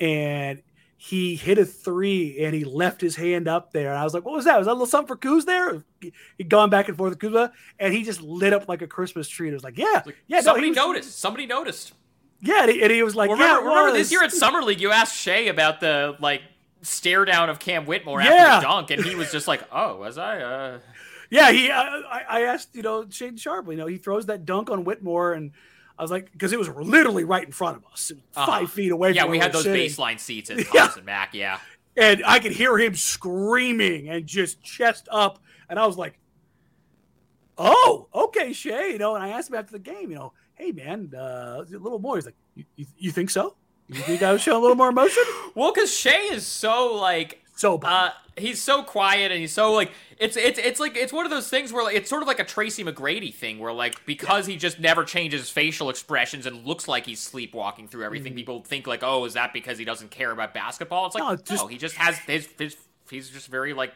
and 0.00 0.62
he 0.96 1.36
hit 1.36 1.58
a 1.58 1.64
three 1.64 2.42
and 2.44 2.54
he 2.54 2.64
left 2.64 3.00
his 3.00 3.16
hand 3.16 3.48
up 3.48 3.72
there. 3.72 3.90
And 3.90 3.98
I 3.98 4.04
was 4.04 4.14
like, 4.14 4.24
what 4.24 4.34
was 4.34 4.46
that? 4.46 4.56
Was 4.58 4.66
that 4.66 4.72
a 4.72 4.74
little 4.74 4.86
something 4.86 5.08
for 5.08 5.16
Kuz 5.16 5.44
there? 5.44 5.84
He'd 6.38 6.48
gone 6.48 6.70
back 6.70 6.88
and 6.88 6.96
forth 6.96 7.10
with 7.10 7.18
Kuzma 7.18 7.52
and 7.78 7.92
he 7.92 8.02
just 8.02 8.22
lit 8.22 8.52
up 8.52 8.68
like 8.68 8.80
a 8.82 8.86
Christmas 8.86 9.28
tree. 9.28 9.48
And 9.48 9.52
it 9.52 9.56
was 9.56 9.64
like, 9.64 9.76
yeah, 9.76 10.02
Like, 10.06 10.16
yeah, 10.26 10.38
no, 10.38 10.42
somebody 10.42 10.68
was- 10.68 10.76
noticed. 10.76 11.18
Somebody 11.18 11.46
noticed. 11.46 11.92
Yeah, 12.40 12.62
and 12.62 12.70
he, 12.70 12.82
and 12.82 12.90
he 12.92 13.02
was 13.02 13.14
like, 13.16 13.30
remember, 13.30 13.62
yeah, 13.62 13.68
remember 13.68 13.92
was. 13.92 13.94
this 13.94 14.12
year 14.12 14.22
at 14.22 14.32
Summer 14.44 14.62
League, 14.62 14.80
you 14.80 14.90
asked 14.90 15.16
Shea 15.16 15.48
about 15.48 15.80
the 15.80 16.16
like 16.20 16.42
stare 16.82 17.24
down 17.24 17.48
of 17.50 17.58
Cam 17.58 17.86
Whitmore 17.86 18.20
Yeah. 18.22 18.30
after 18.32 18.66
the 18.66 18.72
dunk, 18.72 18.90
and 18.90 19.04
he 19.04 19.14
was 19.16 19.32
just 19.32 19.48
like, 19.48 19.62
"Oh, 19.72 19.96
was 19.96 20.18
I?" 20.18 20.40
Uh... 20.42 20.78
Yeah, 21.30 21.50
he. 21.50 21.70
I, 21.70 21.82
I- 21.82 22.24
I 22.28 22.40
asked, 22.42 22.76
you 22.76 22.82
know, 22.82 23.04
Shaedon 23.04 23.40
Sharpe. 23.40 23.68
You 23.70 23.76
know, 23.76 23.86
he 23.86 23.96
throws 23.96 24.26
that 24.26 24.44
dunk 24.44 24.70
on 24.70 24.84
Whitmore, 24.84 25.32
and 25.32 25.52
I 25.98 26.02
was 26.02 26.10
like, 26.10 26.30
because 26.32 26.52
it 26.52 26.58
was 26.58 26.68
literally 26.68 27.24
right 27.24 27.44
in 27.44 27.52
front 27.52 27.76
of 27.78 27.84
us, 27.92 28.12
Uh-huh. 28.34 28.46
five 28.46 28.70
feet 28.70 28.92
away. 28.92 29.12
Yeah, 29.12 29.24
we 29.26 29.38
had 29.38 29.52
those 29.52 29.62
sitting. 29.64 29.80
baseline 29.88 30.20
seats 30.20 30.50
at 30.50 30.58
Yeah. 30.74 30.88
Thomas 30.88 30.98
& 31.02 31.04
Mack. 31.04 31.32
Yeah, 31.34 31.58
and 31.96 32.22
I 32.26 32.38
could 32.38 32.52
hear 32.52 32.76
him 32.78 32.94
screaming 32.94 34.08
and 34.10 34.26
just 34.26 34.62
chest 34.62 35.08
up, 35.10 35.38
and 35.70 35.78
I 35.78 35.86
was 35.86 35.96
like, 35.96 36.18
"Oh, 37.58 38.08
okay, 38.14 38.52
Shay." 38.52 38.92
You 38.92 38.98
know, 38.98 39.14
and 39.14 39.24
I 39.24 39.28
asked 39.30 39.48
him 39.50 39.56
after 39.56 39.72
the 39.72 39.78
game, 39.78 40.10
you 40.10 40.16
know, 40.16 40.32
"Hey, 40.54 40.72
man, 40.72 41.12
uh, 41.16 41.64
a 41.66 41.78
little 41.78 41.98
more." 41.98 42.16
He's 42.16 42.26
like, 42.26 42.36
"You, 42.54 42.64
you, 42.76 42.86
you 42.98 43.10
think 43.10 43.30
so? 43.30 43.56
You 43.88 44.00
think 44.02 44.22
I 44.22 44.32
was 44.32 44.42
showing 44.42 44.58
a 44.58 44.60
little 44.60 44.76
more 44.76 44.88
emotion?" 44.90 45.22
well, 45.54 45.72
because 45.72 45.96
Shay 45.96 46.24
is 46.32 46.46
so 46.46 46.94
like 46.96 47.42
So, 47.56 47.78
bad. 47.78 48.08
Uh, 48.08 48.10
he's 48.36 48.62
so 48.62 48.82
quiet 48.82 49.32
and 49.32 49.40
he's 49.40 49.52
so 49.52 49.72
like 49.72 49.90
it's 50.18 50.36
it's 50.36 50.58
it's 50.58 50.78
like 50.78 50.94
it's 50.94 51.12
one 51.12 51.24
of 51.24 51.30
those 51.30 51.48
things 51.48 51.72
where 51.72 51.84
like, 51.84 51.96
it's 51.96 52.08
sort 52.08 52.20
of 52.20 52.28
like 52.28 52.38
a 52.38 52.44
Tracy 52.44 52.84
McGrady 52.84 53.32
thing 53.32 53.58
where 53.58 53.72
like 53.72 54.04
because 54.04 54.46
he 54.46 54.56
just 54.56 54.78
never 54.78 55.04
changes 55.04 55.48
facial 55.48 55.88
expressions 55.88 56.44
and 56.44 56.66
looks 56.66 56.86
like 56.86 57.06
he's 57.06 57.18
sleepwalking 57.18 57.88
through 57.88 58.04
everything, 58.04 58.34
people 58.34 58.62
think 58.62 58.86
like, 58.86 59.02
oh, 59.02 59.24
is 59.24 59.34
that 59.34 59.52
because 59.54 59.78
he 59.78 59.86
doesn't 59.86 60.10
care 60.10 60.30
about 60.30 60.52
basketball? 60.52 61.06
It's 61.06 61.14
like 61.14 61.24
No, 61.50 61.56
no, 61.56 61.66
he 61.66 61.78
just 61.78 61.96
has 61.96 62.18
his, 62.18 62.46
his 62.58 62.76
he's 63.10 63.30
just 63.30 63.48
very 63.48 63.72
like 63.72 63.94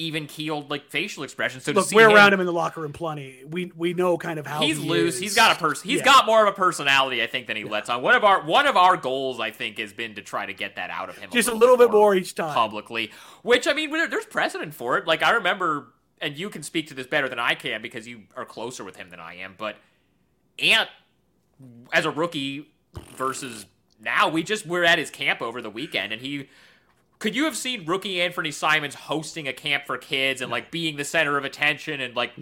even 0.00 0.26
keeled 0.26 0.70
like 0.70 0.88
facial 0.88 1.22
expression. 1.22 1.60
So 1.60 1.72
to 1.72 1.78
look, 1.80 1.88
see 1.88 1.96
we're 1.96 2.08
him, 2.08 2.16
around 2.16 2.32
him 2.32 2.40
in 2.40 2.46
the 2.46 2.52
locker 2.52 2.80
room 2.80 2.92
plenty. 2.92 3.44
We 3.46 3.72
we 3.76 3.92
know 3.94 4.16
kind 4.18 4.38
of 4.38 4.46
how 4.46 4.60
He's 4.60 4.78
he 4.78 4.88
loose. 4.88 5.14
is. 5.14 5.20
He's 5.20 5.34
got 5.34 5.56
a 5.56 5.58
person. 5.60 5.88
He's 5.88 5.98
Yeah. 6.00 6.04
got 6.06 6.26
more 6.26 6.42
of 6.42 6.48
a 6.48 6.56
personality, 6.56 7.22
I 7.22 7.26
think, 7.26 7.46
than 7.46 7.56
he 7.56 7.64
lets 7.64 7.88
on. 7.90 8.02
One 8.02 8.14
of 8.14 8.24
our 8.24 8.42
one 8.42 8.66
of 8.66 8.76
our 8.76 8.96
goals, 8.96 9.38
I 9.40 9.50
think, 9.50 9.78
has 9.78 9.92
been 9.92 10.14
to 10.16 10.22
try 10.22 10.46
to 10.46 10.52
get 10.54 10.76
that 10.76 10.90
out 10.90 11.08
of 11.08 11.18
him 11.18 11.30
just 11.30 11.48
a 11.48 11.54
little 11.54 11.76
bit 11.76 11.90
more 11.90 12.14
each 12.14 12.34
time. 12.34 12.54
publicly. 12.54 13.10
Which 13.42 13.68
I 13.68 13.72
mean, 13.72 13.90
there's 13.90 14.26
precedent 14.26 14.74
for 14.74 14.96
it. 14.98 15.06
Like 15.06 15.22
I 15.22 15.30
remember, 15.32 15.88
and 16.20 16.36
you 16.36 16.50
can 16.50 16.62
speak 16.62 16.88
to 16.88 16.94
this 16.94 17.06
better 17.06 17.28
than 17.28 17.38
I 17.38 17.54
can 17.54 17.82
because 17.82 18.08
you 18.08 18.22
are 18.36 18.44
closer 18.44 18.82
with 18.84 18.96
him 18.96 19.10
than 19.10 19.20
I 19.20 19.36
am. 19.36 19.54
But 19.58 19.76
Ant, 20.58 20.88
as 21.92 22.04
a 22.06 22.10
rookie 22.10 22.70
versus 23.16 23.66
now, 24.02 24.28
we 24.28 24.42
just 24.42 24.66
were 24.66 24.84
at 24.84 24.98
his 24.98 25.10
camp 25.10 25.42
over 25.42 25.60
the 25.60 25.70
weekend, 25.70 26.12
and 26.12 26.22
he. 26.22 26.48
Could 27.20 27.36
you 27.36 27.44
have 27.44 27.56
seen 27.56 27.84
rookie 27.84 28.16
Anfernee 28.16 28.52
Simons 28.52 28.94
hosting 28.94 29.46
a 29.46 29.52
camp 29.52 29.84
for 29.86 29.96
kids 29.98 30.40
and 30.40 30.50
like 30.50 30.70
being 30.70 30.96
the 30.96 31.04
center 31.04 31.36
of 31.36 31.44
attention 31.44 32.00
and 32.00 32.16
like 32.16 32.32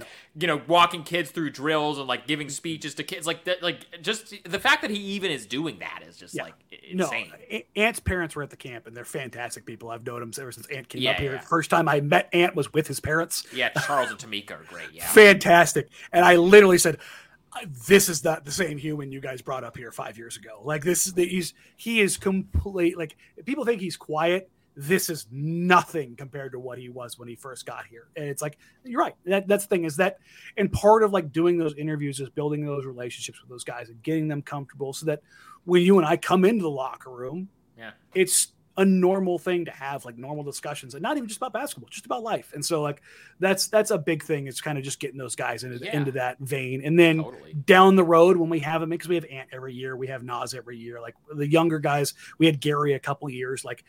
you 0.40 0.46
know 0.46 0.62
walking 0.68 1.02
kids 1.02 1.30
through 1.32 1.50
drills 1.50 1.98
and 1.98 2.06
like 2.06 2.26
giving 2.28 2.48
speeches 2.48 2.94
to 2.94 3.02
kids 3.02 3.26
like 3.26 3.44
that 3.44 3.60
like 3.62 3.80
just 4.00 4.32
the 4.44 4.60
fact 4.60 4.82
that 4.82 4.90
he 4.92 4.96
even 4.98 5.30
is 5.32 5.46
doing 5.46 5.80
that 5.80 6.02
is 6.08 6.16
just 6.16 6.32
Yeah. 6.34 6.44
like 6.44 6.54
No, 6.94 7.04
insane. 7.06 7.32
A- 7.50 7.66
Ant's 7.76 7.98
parents 8.00 8.34
were 8.36 8.42
at 8.44 8.50
the 8.50 8.56
camp, 8.56 8.86
and 8.86 8.96
they're 8.96 9.04
fantastic 9.04 9.66
people. 9.66 9.90
I've 9.90 10.06
known 10.06 10.20
them 10.20 10.30
ever 10.40 10.52
since 10.52 10.66
Ant 10.68 10.88
came 10.88 11.02
Yeah, 11.02 11.10
up 11.10 11.16
here. 11.18 11.32
yeah. 11.34 11.40
First 11.40 11.68
time 11.70 11.88
I 11.88 12.00
met 12.00 12.30
Ant 12.32 12.54
was 12.54 12.72
with 12.72 12.86
his 12.86 13.00
parents. 13.00 13.46
Yeah, 13.52 13.70
Charles 13.70 14.10
and 14.10 14.18
Tamika 14.18 14.52
are 14.52 14.64
great. 14.68 14.88
Yeah. 14.92 15.06
Fantastic, 15.08 15.88
and 16.12 16.24
I 16.24 16.36
literally 16.36 16.78
said, 16.78 16.98
"This 17.88 18.08
is 18.08 18.22
not 18.22 18.44
the 18.44 18.52
same 18.52 18.78
human 18.78 19.10
you 19.10 19.20
guys 19.20 19.42
brought 19.42 19.64
up 19.64 19.76
here 19.76 19.90
five 19.90 20.16
years 20.16 20.36
ago. 20.36 20.60
Like 20.64 20.84
this 20.84 21.06
is 21.06 21.14
the, 21.14 21.24
he's 21.26 21.52
he 21.76 22.00
is 22.00 22.16
complete. 22.16 22.96
Like 22.96 23.16
people 23.44 23.64
think 23.64 23.80
he's 23.80 23.96
quiet. 23.96 24.48
This 24.80 25.10
is 25.10 25.26
nothing 25.32 26.14
compared 26.14 26.52
to 26.52 26.60
what 26.60 26.78
he 26.78 26.88
was 26.88 27.18
when 27.18 27.26
he 27.28 27.34
first 27.34 27.66
got 27.66 27.84
here. 27.86 28.06
And 28.16 28.26
it's 28.26 28.40
like 28.40 28.58
you're 28.84 29.00
right. 29.00 29.16
That 29.24 29.48
that's 29.48 29.64
the 29.64 29.68
thing 29.70 29.84
is 29.84 29.96
that, 29.96 30.18
and 30.56 30.70
part 30.72 31.02
of 31.02 31.12
like 31.12 31.32
doing 31.32 31.58
those 31.58 31.74
interviews 31.74 32.20
is 32.20 32.28
building 32.30 32.64
those 32.64 32.86
relationships 32.86 33.40
with 33.40 33.50
those 33.50 33.64
guys 33.64 33.88
and 33.88 34.00
getting 34.04 34.28
them 34.28 34.40
comfortable 34.40 34.92
so 34.92 35.06
that 35.06 35.20
when 35.64 35.82
you 35.82 35.98
and 35.98 36.06
I 36.06 36.16
come 36.16 36.44
into 36.44 36.62
the 36.62 36.70
locker 36.70 37.10
room, 37.10 37.48
Yeah. 37.76 37.90
it's 38.14 38.52
a 38.76 38.84
normal 38.84 39.40
thing 39.40 39.64
to 39.64 39.72
have 39.72 40.04
like 40.04 40.16
normal 40.16 40.44
discussions 40.44 40.94
and 40.94 41.02
not 41.02 41.16
even 41.16 41.26
just 41.28 41.38
about 41.38 41.52
basketball 41.52 41.88
just 41.90 42.06
about 42.06 42.22
life 42.22 42.52
and 42.54 42.64
so 42.64 42.80
like 42.80 43.02
that's 43.40 43.66
that's 43.66 43.90
a 43.90 43.98
big 43.98 44.22
thing 44.22 44.46
it's 44.46 44.60
kind 44.60 44.78
of 44.78 44.84
just 44.84 45.00
getting 45.00 45.18
those 45.18 45.34
guys 45.34 45.64
into, 45.64 45.84
Yeah. 45.84 45.96
into 45.96 46.12
that 46.12 46.38
vein 46.38 46.82
and 46.84 46.96
then 46.96 47.16
Totally. 47.24 47.54
down 47.54 47.96
the 47.96 48.04
road 48.04 48.36
when 48.36 48.48
we 48.48 48.60
have 48.60 48.80
them 48.80 48.90
because 48.90 49.08
we 49.08 49.16
have 49.16 49.24
ant 49.24 49.48
every 49.52 49.74
year 49.74 49.96
we 49.96 50.06
have 50.06 50.22
nas 50.22 50.54
every 50.54 50.78
year 50.78 51.00
like 51.00 51.16
the 51.34 51.48
younger 51.50 51.80
guys 51.80 52.14
we 52.38 52.46
had 52.46 52.60
gary 52.60 52.92
a 52.92 53.00
couple 53.00 53.28
years 53.28 53.64
like 53.64 53.82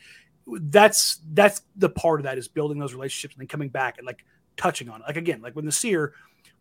that's 0.60 1.20
that's 1.32 1.62
the 1.76 1.88
part 1.88 2.20
of 2.20 2.24
that 2.24 2.38
is 2.38 2.48
building 2.48 2.78
those 2.78 2.94
relationships 2.94 3.34
and 3.34 3.40
then 3.40 3.48
coming 3.48 3.68
back 3.68 3.98
and 3.98 4.06
like 4.06 4.24
touching 4.56 4.88
on 4.88 5.00
it 5.00 5.06
like 5.06 5.16
again 5.16 5.40
like 5.40 5.54
when 5.54 5.64
the 5.64 5.72
seer 5.72 6.12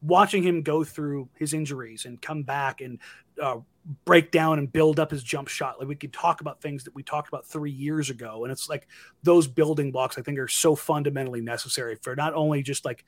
watching 0.01 0.43
him 0.43 0.61
go 0.61 0.83
through 0.83 1.29
his 1.35 1.53
injuries 1.53 2.05
and 2.05 2.21
come 2.21 2.43
back 2.43 2.81
and 2.81 2.99
uh, 3.41 3.57
break 4.05 4.31
down 4.31 4.59
and 4.59 4.71
build 4.71 4.99
up 4.99 5.11
his 5.11 5.23
jump 5.23 5.47
shot. 5.47 5.79
Like 5.79 5.87
we 5.87 5.95
could 5.95 6.13
talk 6.13 6.41
about 6.41 6.61
things 6.61 6.83
that 6.83 6.95
we 6.95 7.03
talked 7.03 7.27
about 7.27 7.45
three 7.45 7.71
years 7.71 8.09
ago. 8.09 8.43
And 8.43 8.51
it's 8.51 8.69
like 8.69 8.87
those 9.23 9.47
building 9.47 9.91
blocks 9.91 10.17
I 10.17 10.21
think 10.21 10.39
are 10.39 10.47
so 10.47 10.75
fundamentally 10.75 11.41
necessary 11.41 11.95
for 12.01 12.15
not 12.15 12.33
only 12.33 12.61
just 12.61 12.85
like 12.85 13.05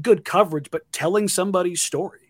good 0.00 0.24
coverage, 0.24 0.70
but 0.70 0.90
telling 0.92 1.28
somebody's 1.28 1.82
story. 1.82 2.27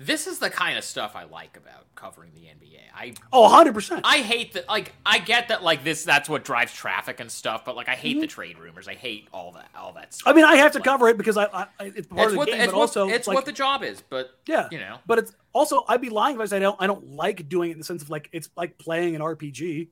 This 0.00 0.28
is 0.28 0.38
the 0.38 0.48
kind 0.48 0.78
of 0.78 0.84
stuff 0.84 1.16
I 1.16 1.24
like 1.24 1.56
about 1.56 1.92
covering 1.96 2.30
the 2.32 2.42
NBA. 2.42 2.78
I 2.94 3.14
Oh, 3.32 3.48
100%. 3.48 4.02
I 4.04 4.18
hate 4.18 4.52
that. 4.52 4.68
Like, 4.68 4.92
I 5.04 5.18
get 5.18 5.48
that. 5.48 5.64
Like 5.64 5.82
this, 5.82 6.04
that's 6.04 6.28
what 6.28 6.44
drives 6.44 6.72
traffic 6.72 7.18
and 7.18 7.28
stuff. 7.28 7.64
But 7.64 7.74
like, 7.74 7.88
I 7.88 7.96
hate 7.96 8.14
the 8.14 8.20
Mm-hmm. 8.20 8.28
trade 8.28 8.58
rumors. 8.58 8.86
I 8.86 8.94
hate 8.94 9.26
all 9.32 9.50
that. 9.52 9.68
All 9.76 9.92
that 9.94 10.14
stuff. 10.14 10.30
I 10.32 10.36
mean, 10.36 10.44
I 10.44 10.54
have 10.56 10.70
to 10.72 10.78
Like, 10.78 10.84
cover 10.84 11.08
it 11.08 11.18
because 11.18 11.36
I, 11.36 11.46
I 11.46 11.66
it's 11.80 12.06
part 12.06 12.20
It's 12.20 12.26
of 12.26 12.30
the 12.32 12.38
what, 12.38 12.46
game, 12.48 12.60
it's 12.60 12.66
but 12.66 12.74
what, 12.76 12.80
also 12.82 13.08
it's 13.08 13.26
like, 13.26 13.34
what 13.34 13.44
the 13.44 13.50
job 13.52 13.82
is. 13.82 14.00
But 14.08 14.30
yeah, 14.46 14.68
you 14.70 14.78
know, 14.78 14.98
But 15.04 15.18
it's 15.18 15.32
also 15.52 15.84
I'd 15.88 16.00
be 16.00 16.10
lying 16.10 16.36
if 16.36 16.40
I 16.42 16.44
said 16.44 16.56
I 16.58 16.60
don't 16.60 16.76
I 16.80 16.86
don't 16.86 17.16
like 17.16 17.48
doing 17.48 17.70
it 17.70 17.72
in 17.72 17.78
the 17.78 17.84
sense 17.84 18.00
of 18.02 18.08
like 18.08 18.28
it's 18.30 18.48
like 18.56 18.78
playing 18.78 19.16
an 19.16 19.20
RPG. 19.20 19.88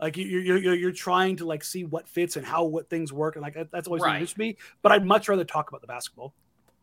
Like 0.00 0.16
you- 0.16 0.26
you're 0.26 0.56
you're 0.58 0.74
you're 0.74 0.92
trying 0.92 1.36
to 1.36 1.46
like 1.46 1.62
see 1.62 1.84
what 1.84 2.08
fits 2.08 2.34
and 2.36 2.44
how 2.44 2.64
what 2.64 2.90
things 2.90 3.12
work 3.12 3.36
and 3.36 3.42
like 3.44 3.56
that's 3.70 3.86
always 3.86 4.02
Right. 4.02 4.26
to 4.26 4.38
me. 4.38 4.56
But 4.82 4.90
I'd 4.92 5.06
much 5.06 5.28
rather 5.28 5.44
talk 5.44 5.68
about 5.68 5.80
the 5.80 5.86
basketball. 5.86 6.34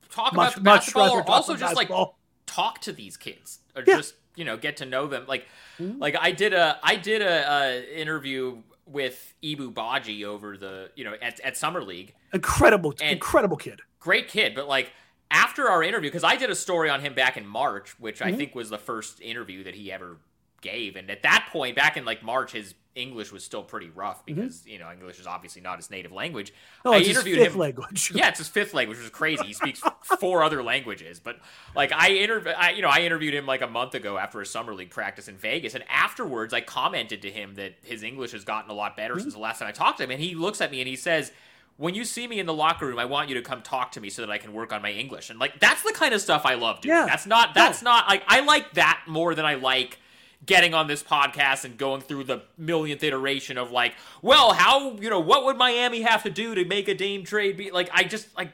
talk 0.09 0.33
Much 0.33 0.53
about 0.53 0.63
the 0.63 0.69
much 0.69 0.79
basketball, 0.79 1.07
rather 1.17 1.29
or 1.29 1.31
also 1.31 1.53
just 1.57 1.75
like 1.75 1.89
basketball. 1.89 2.17
Talk 2.45 2.81
to 2.81 2.91
these 2.93 3.17
kids, 3.17 3.59
or 3.75 3.83
Yeah. 3.85 3.95
just 3.97 4.15
you 4.35 4.45
know 4.45 4.57
get 4.57 4.77
to 4.77 4.85
know 4.85 5.07
them. 5.07 5.25
Like, 5.27 5.47
Mhm. 5.79 5.99
like 5.99 6.15
I 6.19 6.31
did 6.31 6.53
a 6.53 6.79
I 6.83 6.95
did 6.95 7.21
a, 7.21 7.51
uh 7.51 7.81
interview 7.93 8.61
with 8.85 9.33
Ibou 9.43 9.73
Badji 9.73 10.23
over 10.23 10.57
the 10.57 10.91
you 10.95 11.03
know 11.03 11.15
at, 11.21 11.39
at 11.41 11.57
Summer 11.57 11.81
League. 11.83 12.13
incredible 12.33 12.93
incredible 13.01 13.57
kid. 13.57 13.81
great 13.99 14.27
kid, 14.27 14.53
but 14.55 14.67
like 14.67 14.91
after 15.31 15.67
our 15.67 15.81
interview, 15.81 16.09
because 16.09 16.23
I 16.23 16.35
did 16.35 16.49
a 16.51 16.55
story 16.55 16.89
on 16.89 17.01
him 17.01 17.13
back 17.15 17.35
in 17.35 17.47
March, 17.47 17.99
which 17.99 18.21
I 18.21 18.31
Mhm. 18.31 18.37
think 18.37 18.55
was 18.55 18.69
the 18.69 18.77
first 18.77 19.19
interview 19.21 19.63
that 19.63 19.73
he 19.73 19.91
ever 19.91 20.17
gave, 20.61 20.95
and 20.95 21.09
at 21.09 21.23
that 21.23 21.49
point, 21.51 21.75
back 21.75 21.97
in 21.97 22.05
like 22.05 22.21
March, 22.21 22.51
his 22.51 22.75
English 22.95 23.31
was 23.31 23.43
still 23.43 23.61
pretty 23.61 23.89
rough 23.89 24.25
mm-hmm. 24.25 24.35
because 24.35 24.65
you 24.65 24.79
know 24.79 24.89
English 24.91 25.19
is 25.19 25.27
obviously 25.27 25.61
not 25.61 25.77
his 25.77 25.91
native 25.91 26.13
language. 26.13 26.53
No, 26.83 26.93
I 26.93 26.99
interviewed 26.99 27.39
fifth 27.39 27.53
him. 27.53 27.59
language. 27.59 28.11
Yeah, 28.15 28.29
it's 28.29 28.39
his 28.39 28.47
fifth 28.47 28.73
language, 28.73 28.97
which 28.97 29.05
is 29.05 29.11
crazy. 29.11 29.45
He 29.45 29.53
speaks 29.53 29.81
four 30.19 30.43
other 30.43 30.63
languages. 30.63 31.19
But 31.19 31.39
like 31.75 31.91
I 31.91 32.11
interviewed, 32.11 32.55
I, 32.57 32.71
you 32.71 32.81
know, 32.81 32.89
I 32.89 32.99
interviewed 32.99 33.33
him 33.33 33.45
like 33.45 33.61
a 33.61 33.67
month 33.67 33.93
ago 33.93 34.17
after 34.17 34.39
a 34.39 34.45
summer 34.45 34.73
league 34.73 34.91
practice 34.91 35.27
in 35.27 35.35
Vegas, 35.35 35.75
and 35.75 35.83
afterwards 35.89 36.53
I 36.53 36.61
commented 36.61 37.21
to 37.23 37.31
him 37.31 37.55
that 37.55 37.73
his 37.83 38.01
English 38.01 38.31
has 38.31 38.45
gotten 38.45 38.71
a 38.71 38.73
lot 38.73 38.95
better 38.95 39.15
since 39.15 39.33
mm-hmm. 39.33 39.41
the 39.41 39.43
last 39.43 39.59
time 39.59 39.67
I 39.67 39.73
talked 39.73 39.97
to 39.97 40.05
him, 40.05 40.11
and 40.11 40.21
he 40.21 40.33
looks 40.33 40.61
at 40.61 40.71
me 40.71 40.79
and 40.81 40.87
he 40.87 40.95
says. 40.95 41.31
When 41.77 41.93
you 41.93 42.05
see 42.05 42.25
me 42.25 42.39
in 42.39 42.45
the 42.45 42.53
locker 42.53 42.87
room, 42.87 42.97
I 42.97 43.03
want 43.03 43.27
you 43.27 43.35
to 43.35 43.41
come 43.41 43.61
talk 43.61 43.91
to 43.91 43.99
me 43.99 44.09
so 44.09 44.21
that 44.21 44.31
I 44.31 44.37
can 44.37 44.53
work 44.53 44.71
on 44.71 44.81
my 44.81 44.91
English. 44.91 45.29
And 45.29 45.39
like 45.39 45.59
that's 45.59 45.83
the 45.83 45.91
kind 45.91 46.13
of 46.13 46.21
stuff 46.21 46.45
I 46.45 46.53
love 46.53 46.79
doing. 46.79 46.95
Yeah. 46.95 47.05
That's 47.05 47.25
not 47.25 47.53
that's 47.53 47.81
not 47.81 48.07
like 48.07 48.23
I 48.27 48.39
like 48.45 48.75
that 48.75 49.01
more 49.07 49.35
than 49.35 49.43
I 49.43 49.55
like 49.55 49.99
getting 50.45 50.73
on 50.73 50.87
this 50.87 51.03
podcast 51.03 51.65
and 51.65 51.77
going 51.77 52.01
through 52.01 52.25
the 52.25 52.43
millionth 52.57 53.03
iteration 53.03 53.57
of 53.57 53.71
like, 53.71 53.93
well, 54.21 54.53
how 54.53 54.95
you 54.97 55.09
know 55.09 55.19
what 55.19 55.45
would 55.45 55.57
Miami 55.57 56.01
have 56.01 56.23
to 56.23 56.29
do 56.29 56.55
to 56.55 56.65
make 56.65 56.87
a 56.87 56.93
Dame 56.93 57.23
trade 57.23 57.57
be 57.57 57.71
like? 57.71 57.89
I 57.93 58.03
just 58.03 58.35
like 58.37 58.49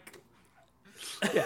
yeah. 1.33 1.45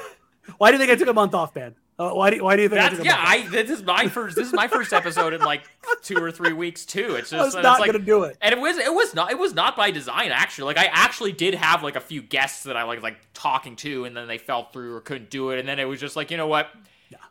Why 0.58 0.72
do 0.72 0.78
you 0.78 0.80
think 0.80 0.92
I 0.92 0.96
took 0.96 1.08
a 1.08 1.14
month 1.14 1.34
off, 1.34 1.56
man? 1.56 1.76
Uh, 1.98 2.12
why 2.12 2.30
do 2.30 2.44
why 2.44 2.58
do 2.58 2.62
you 2.62 2.68
think 2.70 2.82
I 2.82 2.90
that's 2.90 2.98
took 2.98 3.06
a 3.06 3.08
yeah. 3.08 3.16
month 3.16 3.28
off? 3.28 3.54
I 3.54 3.64
this 3.64 3.70
is 3.70 3.84
my 3.84 4.08
first 4.10 4.36
this 4.36 4.48
is 4.48 4.54
my 4.54 4.68
first 4.68 4.92
episode 4.92 5.34
in 5.34 5.42
like 5.42 5.64
two 6.02 6.18
or 6.18 6.32
three 6.32 6.54
weeks 6.54 6.86
too. 6.86 7.16
It's 7.16 7.30
just 7.30 7.34
I 7.34 7.46
was 7.46 7.56
it's 7.56 7.64
not 7.64 7.80
like, 7.80 7.92
gonna 7.92 8.04
do 8.04 8.24
it. 8.24 8.38
and 8.42 8.54
it 8.54 8.60
was 8.60 8.78
it 8.78 8.94
was 8.94 9.14
not 9.14 9.32
it 9.32 9.40
was 9.40 9.54
not 9.54 9.78
by 9.78 9.92
design 9.92 10.32
actually. 10.32 10.74
Like 10.74 10.78
I 10.78 10.90
actually 10.92 11.32
did 11.32 11.54
have 11.56 11.84
like 11.84 11.96
a 11.96 12.02
few 12.02 12.22
guests 12.22 12.64
that 12.64 12.76
I 12.76 12.84
like 12.84 13.02
like 13.02 13.18
talking 13.34 13.78
to, 13.78 14.04
and 14.06 14.16
then 14.16 14.28
they 14.28 14.38
fell 14.38 14.66
through 14.66 14.96
or 14.96 15.02
couldn't 15.02 15.30
do 15.30 15.52
it, 15.52 15.60
and 15.60 15.68
then 15.68 15.80
it 15.80 15.86
was 15.86 16.00
just 16.00 16.16
like 16.16 16.32
you 16.32 16.38
know 16.38 16.48
what. 16.48 16.70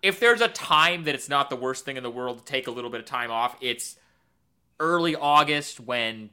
If 0.03 0.20
there's 0.20 0.41
a 0.41 0.49
time 0.49 1.05
that 1.05 1.14
it's 1.14 1.29
not 1.29 1.51
the 1.51 1.57
worst 1.57 1.85
thing 1.85 1.97
in 1.97 2.03
the 2.03 2.11
world 2.11 2.39
to 2.39 2.45
take 2.45 2.66
a 2.66 2.70
little 2.70 2.91
bit 2.91 3.01
of 3.01 3.07
time 3.07 3.31
off, 3.31 3.57
it's 3.61 3.97
early 4.79 5.16
August 5.16 5.81
when 5.81 6.31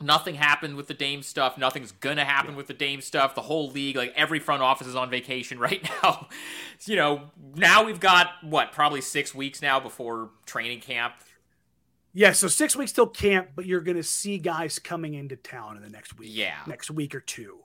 nothing 0.00 0.34
happened 0.36 0.76
with 0.76 0.86
the 0.86 0.94
Dame 0.94 1.22
stuff. 1.22 1.58
Nothing's 1.58 1.92
gonna 1.92 2.24
happen 2.24 2.56
with 2.56 2.66
the 2.66 2.74
Dame 2.74 3.00
stuff. 3.00 3.34
The 3.34 3.42
whole 3.42 3.70
league, 3.70 3.96
like 3.96 4.12
every 4.16 4.38
front 4.38 4.62
office 4.62 4.86
is 4.86 4.96
on 4.96 5.10
vacation 5.10 5.58
right 5.68 5.88
now. 6.02 6.28
you 6.84 6.96
know, 6.96 7.30
now 7.54 7.84
we've 7.84 8.00
got 8.00 8.28
what, 8.42 8.72
probably 8.72 9.00
six 9.00 9.34
weeks 9.34 9.60
now 9.62 9.80
before 9.80 10.30
training 10.46 10.80
camp. 10.80 11.14
Yeah, 12.14 12.32
so 12.32 12.48
six 12.48 12.74
weeks 12.74 12.92
till 12.92 13.06
camp, 13.06 13.50
but 13.54 13.66
you're 13.66 13.80
gonna 13.80 14.02
see 14.02 14.38
guys 14.38 14.78
coming 14.78 15.14
into 15.14 15.36
town 15.36 15.76
in 15.76 15.82
the 15.82 15.90
next 15.90 16.18
week. 16.18 16.30
Yeah. 16.32 16.56
Next 16.66 16.90
week 16.90 17.14
or 17.14 17.20
two. 17.20 17.58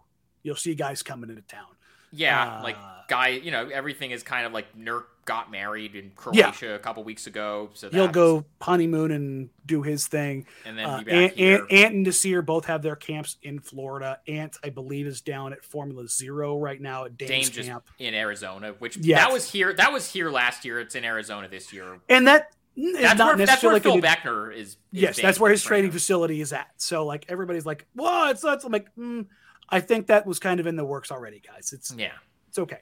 You'll 0.43 0.55
see 0.55 0.75
guys 0.75 1.01
coming 1.01 1.29
into 1.29 1.41
town. 1.43 1.67
Yeah, 2.13 2.59
Uh, 2.59 2.63
like 2.63 2.77
guy, 3.07 3.29
you 3.29 3.51
know, 3.51 3.67
everything 3.67 4.11
is 4.11 4.23
kind 4.23 4.45
of 4.45 4.53
like 4.53 4.77
Nurk 4.77 5.03
got 5.25 5.49
married 5.49 5.95
in 5.95 6.11
Croatia 6.15 6.75
a 6.75 6.79
couple 6.79 7.03
weeks 7.03 7.27
ago, 7.27 7.69
so 7.73 7.89
He'll 7.89 8.07
go 8.09 8.43
honeymoon 8.61 9.11
and 9.11 9.49
do 9.65 9.81
his 9.81 10.07
thing. 10.07 10.45
and 10.65 10.77
then 10.77 10.85
Uh, 10.85 11.03
Ant, 11.07 11.33
here. 11.33 11.59
Ant, 11.61 11.71
Ant 11.71 11.93
and 11.95 12.03
Nasir 12.03 12.41
both 12.41 12.65
have 12.65 12.81
their 12.81 12.95
camps 12.97 13.37
in 13.41 13.59
Florida. 13.59 14.19
Ant, 14.27 14.57
I 14.63 14.69
believe, 14.69 15.07
is 15.07 15.21
down 15.21 15.53
at 15.53 15.63
Formula 15.63 16.07
Zero 16.07 16.57
right 16.57 16.79
now 16.79 17.05
at 17.05 17.17
Dame 17.17 17.27
Dame's 17.29 17.49
camp. 17.49 17.87
in 17.99 18.13
Arizona, 18.13 18.73
which 18.79 18.95
that 18.95 19.31
was 19.31 19.49
here. 19.51 19.73
That 19.73 19.93
was 19.93 20.11
here 20.11 20.29
last 20.29 20.65
year. 20.65 20.79
It's 20.79 20.95
in 20.95 21.05
Arizona 21.05 21.47
this 21.47 21.71
year. 21.71 21.99
And 22.09 22.27
that 22.27 22.51
That's 22.75 23.17
not 23.17 23.37
where, 23.37 23.45
that's 23.45 23.63
where 23.63 23.79
Phil 23.79 23.97
Beckner 24.01 24.51
is. 24.53 24.69
is 24.69 24.77
Yes, 24.91 25.21
that's 25.21 25.39
where 25.39 25.51
his 25.51 25.63
training 25.63 25.91
facility 25.91 26.41
is 26.41 26.51
at. 26.51 26.69
So 26.77 27.05
like 27.05 27.25
everybody's 27.29 27.65
like, 27.65 27.85
"Well, 27.95 28.29
it's 28.31 28.43
not." 28.43 28.63
I'm 28.65 28.71
like, 28.71 28.93
mm, 28.95 29.27
I 29.69 29.79
think 29.79 30.07
that 30.07 30.25
was 30.25 30.39
kind 30.39 30.59
of 30.59 30.67
in 30.67 30.75
the 30.75 30.85
works 30.85 31.11
already, 31.11 31.39
guys. 31.39 31.73
It's 31.73 31.93
Yeah. 31.97 32.11
it's 32.49 32.59
okay. 32.59 32.79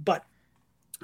But 0.00 0.24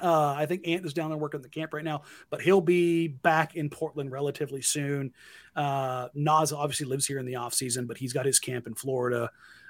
uh, 0.01 0.33
I 0.33 0.45
think 0.45 0.67
Ant 0.67 0.85
is 0.85 0.93
down 0.93 1.09
there 1.09 1.17
working 1.17 1.41
the 1.41 1.49
camp 1.49 1.73
right 1.73 1.83
now, 1.83 2.03
but 2.29 2.41
he'll 2.41 2.61
be 2.61 3.07
back 3.07 3.55
in 3.55 3.69
Portland 3.69 4.11
relatively 4.11 4.61
soon. 4.61 5.13
Uh, 5.55 6.07
Nas 6.13 6.53
obviously 6.53 6.85
lives 6.85 7.05
here 7.05 7.19
in 7.19 7.25
the 7.25 7.35
off 7.35 7.53
season, 7.53 7.85
but 7.85 7.97
he's 7.97 8.13
got 8.13 8.25
his 8.25 8.39
camp 8.39 8.65
in 8.67 8.75
Florida. 8.75 9.29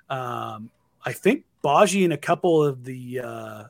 Um, 0.09 0.69
I 1.03 1.13
think 1.13 1.45
Badji 1.63 2.03
and 2.03 2.13
a 2.13 2.17
couple 2.17 2.63
of 2.63 2.83
the 2.83 3.19
uh, 3.21 3.63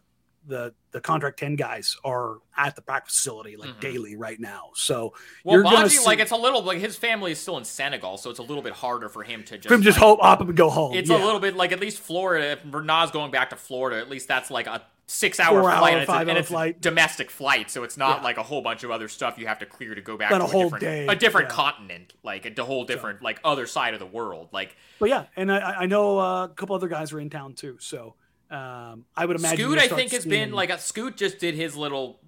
the 0.47 0.73
the 0.91 1.01
contract 1.01 1.37
ten 1.39 1.55
guys 1.55 1.95
are 2.03 2.37
at 2.57 2.75
the 2.75 2.81
practice 2.81 3.15
facility 3.15 3.55
like 3.55 3.69
Mhm. 3.71 3.79
daily 3.79 4.15
right 4.15 4.39
now. 4.39 4.69
So 4.73 5.13
Well, 5.43 5.61
you're 5.61 5.89
see- 5.89 6.05
like 6.05 6.19
it's 6.19 6.31
a 6.31 6.35
little 6.37 6.63
like 6.63 6.79
his 6.79 6.95
family 6.97 7.31
is 7.31 7.39
still 7.39 7.57
in 7.57 7.63
Senegal, 7.65 8.17
so 8.17 8.29
it's 8.29 8.39
a 8.39 8.43
little 8.43 8.63
bit 8.63 8.73
harder 8.73 9.09
for 9.09 9.23
him 9.23 9.43
to 9.45 9.57
just 9.57 9.71
him 9.71 9.81
just 9.81 9.97
like, 9.97 10.03
hope 10.03 10.19
up 10.23 10.41
and 10.41 10.55
go 10.57 10.69
home. 10.69 10.93
It's 10.95 11.09
Yeah. 11.09 11.17
a 11.17 11.23
little 11.23 11.39
bit 11.39 11.55
like 11.55 11.71
at 11.71 11.79
least 11.79 11.99
Florida. 11.99 12.51
If 12.51 12.65
Nas 12.65 13.11
going 13.11 13.31
back 13.31 13.49
to 13.51 13.55
Florida, 13.55 13.99
at 13.99 14.09
least 14.09 14.27
that's 14.27 14.49
like 14.49 14.65
a 14.67 14.81
six-hour 15.11 15.61
Four-hour, 15.61 15.79
flight, 15.79 15.93
and 15.93 16.01
it's, 16.03 16.11
a, 16.11 16.13
and 16.13 16.29
it's 16.37 16.49
a 16.49 16.53
flight. 16.53 16.81
domestic 16.81 17.31
flight, 17.31 17.71
so 17.71 17.83
it's 17.83 17.97
not 17.97 18.17
Yeah. 18.19 18.23
like 18.25 18.37
a 18.37 18.43
whole 18.43 18.61
bunch 18.61 18.83
of 18.83 18.91
other 18.91 19.07
stuff 19.07 19.39
you 19.39 19.47
have 19.47 19.57
to 19.57 19.65
clear 19.65 19.95
to 19.95 20.01
go 20.01 20.17
back 20.17 20.29
Not 20.29 20.37
to 20.37 20.43
a 20.43 20.47
whole 20.47 20.63
different, 20.65 20.83
day, 20.83 21.07
a 21.07 21.15
different 21.15 21.49
yeah. 21.49 21.55
continent, 21.55 22.13
like 22.21 22.45
a 22.45 22.63
whole 22.63 22.85
different 22.85 23.23
like 23.23 23.39
other 23.43 23.65
side 23.65 23.95
of 23.95 23.99
the 23.99 24.05
world. 24.05 24.49
Like 24.51 24.75
But 24.99 25.09
yeah, 25.09 25.25
and 25.35 25.51
I, 25.51 25.57
I 25.81 25.85
know 25.87 26.19
uh, 26.19 26.43
a 26.45 26.49
couple 26.49 26.75
other 26.75 26.87
guys 26.87 27.11
are 27.11 27.19
in 27.19 27.31
town 27.31 27.53
too. 27.55 27.77
So 27.79 28.13
um, 28.51 29.05
I 29.15 29.25
would 29.25 29.37
imagine. 29.37 29.57
Scoot, 29.65 29.77
I 29.79 29.87
think 29.87 30.11
has 30.11 30.25
been 30.25 30.51
like 30.51 30.69
a, 30.69 30.77
Scoot 30.79 31.17
just 31.17 31.39
did 31.39 31.55
his 31.55 31.75
little 31.75 32.19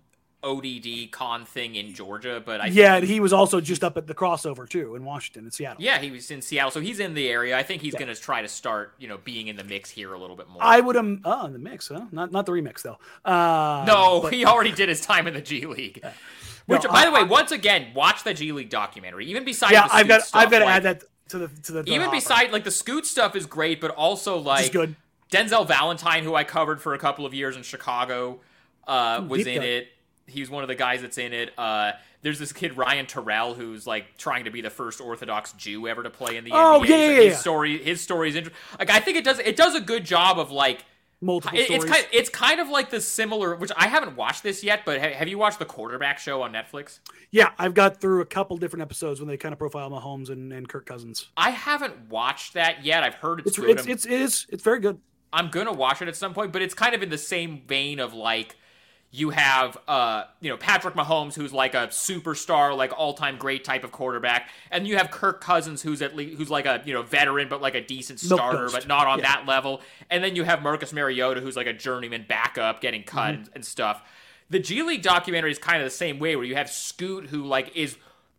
ODD 0.43 1.11
con 1.11 1.45
thing 1.45 1.76
in 1.76 1.93
Georgia, 1.93 2.41
but 2.43 2.61
I 2.61 2.65
yeah, 2.67 2.99
he 2.99 3.19
was 3.19 3.32
also 3.32 3.61
just 3.61 3.84
up 3.84 3.95
at 3.95 4.07
the 4.07 4.15
crossover 4.15 4.67
too 4.67 4.95
in 4.95 5.05
Washington 5.05 5.43
and 5.43 5.53
Seattle. 5.53 5.84
yeah 5.84 5.99
he 5.99 6.09
was 6.09 6.32
in 6.32 6.41
Seattle, 6.41 6.72
so 6.72 6.80
he's 6.80 6.99
in 6.99 7.13
the 7.13 7.28
area. 7.30 7.55
I 7.57 7.61
think 7.63 7.82
he's 7.84 7.93
Yeah. 7.93 7.99
going 7.99 8.15
to 8.15 8.19
try 8.19 8.41
to 8.41 8.47
start 8.47 8.95
you 8.97 9.07
know 9.07 9.17
being 9.24 9.47
in 9.49 9.55
the 9.55 9.63
mix 9.63 9.89
here 9.91 10.13
a 10.13 10.17
little 10.17 10.36
bit 10.36 10.47
more. 10.49 10.57
I 10.63 10.80
would 10.80 10.95
um 10.97 11.22
oh 11.26 11.45
in 11.45 11.53
the 11.53 11.59
mix, 11.59 11.89
huh? 11.89 12.05
Not 12.11 12.32
not 12.32 12.47
the 12.47 12.53
remix 12.53 12.82
though. 12.82 12.97
Uh, 13.24 13.86
No, 13.88 14.22
but- 14.22 14.34
he 14.34 14.43
already 14.45 14.72
did 14.72 14.89
his 14.89 15.01
time 15.01 15.28
in 15.28 15.36
the 15.36 15.41
G 15.41 15.65
League. 15.67 16.03
Which, 16.65 16.84
No, 16.84 16.89
by 16.89 17.01
I- 17.01 17.05
the 17.05 17.11
way, 17.11 17.19
I- 17.22 17.24
once 17.24 17.51
again, 17.51 17.89
watch 17.93 18.24
the 18.24 18.34
G 18.34 18.51
League 18.51 18.69
documentary. 18.69 19.28
Even 19.28 19.45
besides, 19.45 19.74
yeah, 19.74 19.88
the 19.88 19.93
I've 19.95 20.07
got 20.07 20.22
stuff, 20.24 20.41
I've 20.41 20.49
got 20.51 20.59
to 20.59 20.65
like, 20.65 20.76
add 20.76 20.84
that 20.84 21.03
to 21.30 21.38
the 21.38 21.47
to 21.49 21.72
the, 21.72 21.84
the 21.84 21.89
Even 21.91 22.05
hopper, 22.05 22.17
beside, 22.17 22.51
like 22.51 22.63
the 22.63 22.72
Scoot 22.72 23.05
stuff 23.05 23.36
is 23.36 23.45
great, 23.45 23.80
but 23.80 23.91
also 23.91 24.38
like 24.39 24.72
good. 24.72 24.95
Denzel 25.32 25.67
Valentine, 25.67 26.23
who 26.23 26.36
I 26.36 26.43
covered 26.43 26.82
for 26.82 26.93
a 26.93 26.99
couple 26.99 27.25
of 27.25 27.34
years 27.34 27.55
in 27.55 27.63
Chicago, 27.63 28.41
uh, 28.88 29.25
was 29.27 29.47
in 29.47 29.63
it. 29.63 29.88
He's 30.27 30.49
one 30.49 30.63
of 30.63 30.67
the 30.67 30.75
guys 30.75 31.01
that's 31.01 31.17
in 31.17 31.34
it. 31.34 31.51
Uh, 31.57 31.93
there's 32.21 32.38
this 32.38 32.53
kid 32.53 32.77
Ryan 32.77 33.05
Turell 33.05 33.55
who's 33.55 33.88
like 33.88 34.17
trying 34.17 34.45
to 34.45 34.51
be 34.51 34.61
the 34.61 34.69
first 34.69 35.01
Orthodox 35.01 35.53
Jew 35.53 35.88
ever 35.88 36.03
to 36.03 36.09
play 36.09 36.38
in 36.38 36.43
the 36.43 36.51
Oh, 36.53 36.82
NBA. 36.82 36.88
yeah, 36.88 36.95
So 36.95 36.95
yeah, 36.95 37.15
his 37.15 37.25
yeah. 37.34 37.38
story, 37.38 37.77
his 37.84 38.01
story 38.01 38.29
is 38.29 38.36
interesting. 38.36 38.61
Like 38.77 38.89
I 38.91 38.99
think 38.99 39.17
it 39.17 39.23
does 39.23 39.39
it 39.39 39.55
does 39.55 39.73
a 39.75 39.82
good 39.82 40.05
job 40.05 40.38
of 40.38 40.51
like 40.51 40.86
multiple 41.19 41.57
It- 41.57 41.65
stories. 41.65 41.84
it's 41.84 41.91
kind 41.91 42.07
it's 42.13 42.29
kind 42.29 42.59
of 42.59 42.69
like 42.69 42.91
the 42.91 43.01
similar, 43.01 43.55
which 43.55 43.71
I 43.75 43.88
haven't 43.88 44.15
watched 44.15 44.43
this 44.43 44.63
yet, 44.63 44.82
but 44.86 45.01
ha- 45.01 45.13
have 45.13 45.27
you 45.27 45.38
watched 45.39 45.59
the 45.59 45.65
quarterback 45.65 46.19
show 46.19 46.41
on 46.43 46.53
Netflix? 46.53 46.99
yeah, 47.32 47.51
I've 47.57 47.73
got 47.73 47.99
through 47.99 48.21
a 48.21 48.25
couple 48.25 48.55
different 48.57 48.84
episodes 48.84 49.19
when 49.19 49.27
they 49.27 49.38
kind 49.38 49.53
of 49.53 49.59
profile 49.59 49.89
Mahomes 49.89 50.29
and, 50.29 50.53
and 50.53 50.67
Kirk 50.69 50.86
Cousins. 50.86 51.29
I 51.36 51.49
haven't 51.49 52.09
watched 52.09 52.53
that 52.53 52.86
yet. 52.86 53.03
I've 53.03 53.15
heard 53.15 53.39
it's, 53.45 53.57
It's 53.57 53.67
it's 53.67 53.88
it's 53.88 54.05
it 54.05 54.11
is 54.11 54.45
it's 54.49 54.63
very 54.63 54.79
good. 54.79 54.99
I'm 55.34 55.49
gonna 55.49 55.73
watch 55.73 56.01
it 56.01 56.07
at 56.07 56.15
some 56.15 56.34
point, 56.34 56.51
but 56.51 56.61
it's 56.61 56.73
kind 56.73 56.93
of 56.95 57.01
in 57.03 57.09
the 57.09 57.17
same 57.17 57.61
vein 57.67 57.99
of 57.99 58.13
like 58.13 58.55
you 59.13 59.29
have 59.32 59.77
uh 59.89 60.23
you 60.39 60.49
know 60.49 60.55
Patrick 60.57 60.95
Mahomes 60.95 61.34
who's 61.36 61.51
like 61.53 61.73
a 61.73 61.88
superstar, 61.88 62.75
like 62.75 62.91
all 62.97 63.13
time 63.13 63.38
great 63.38 63.63
type 63.63 63.84
of 63.84 63.91
quarterback, 63.91 64.49
and 64.71 64.88
you 64.88 64.97
have 64.97 65.11
Kirk 65.11 65.41
Cousins 65.41 65.82
who's 65.82 66.01
at 66.01 66.15
least 66.15 66.38
who's 66.38 66.49
like 66.49 66.65
a 66.65 66.82
you 66.86 66.93
know 66.93 67.01
veteran 67.01 67.47
but 67.49 67.61
like 67.61 67.75
a 67.75 67.82
decent 67.86 68.19
starter, 68.19 68.69
but 68.71 68.88
not 68.88 69.07
on 69.07 69.19
Yeah. 69.19 69.25
that 69.36 69.45
level, 69.47 69.82
and 70.09 70.23
then 70.23 70.36
you 70.36 70.43
have 70.43 70.61
Marcus 70.61 70.93
Mariota 70.93 71.41
who's 71.41 71.55
like 71.55 71.67
a 71.67 71.73
journeyman 71.73 72.25
backup 72.27 72.82
getting 72.82 73.03
cut 73.03 73.21
Mm-hmm. 73.34 73.41
and, 73.43 73.49
and 73.55 73.65
stuff. 73.65 74.01
The 74.49 74.59
G 74.59 74.82
League 74.84 75.01
documentary 75.01 75.51
is 75.51 75.59
kind 75.59 75.82
of 75.82 75.86
the 75.86 75.89
same 75.95 76.19
way 76.19 76.36
where 76.36 76.45
you 76.45 76.55
have 76.55 76.69
Scoot 76.69 77.27
who 77.27 77.43
like 77.45 77.75
is 77.75 77.97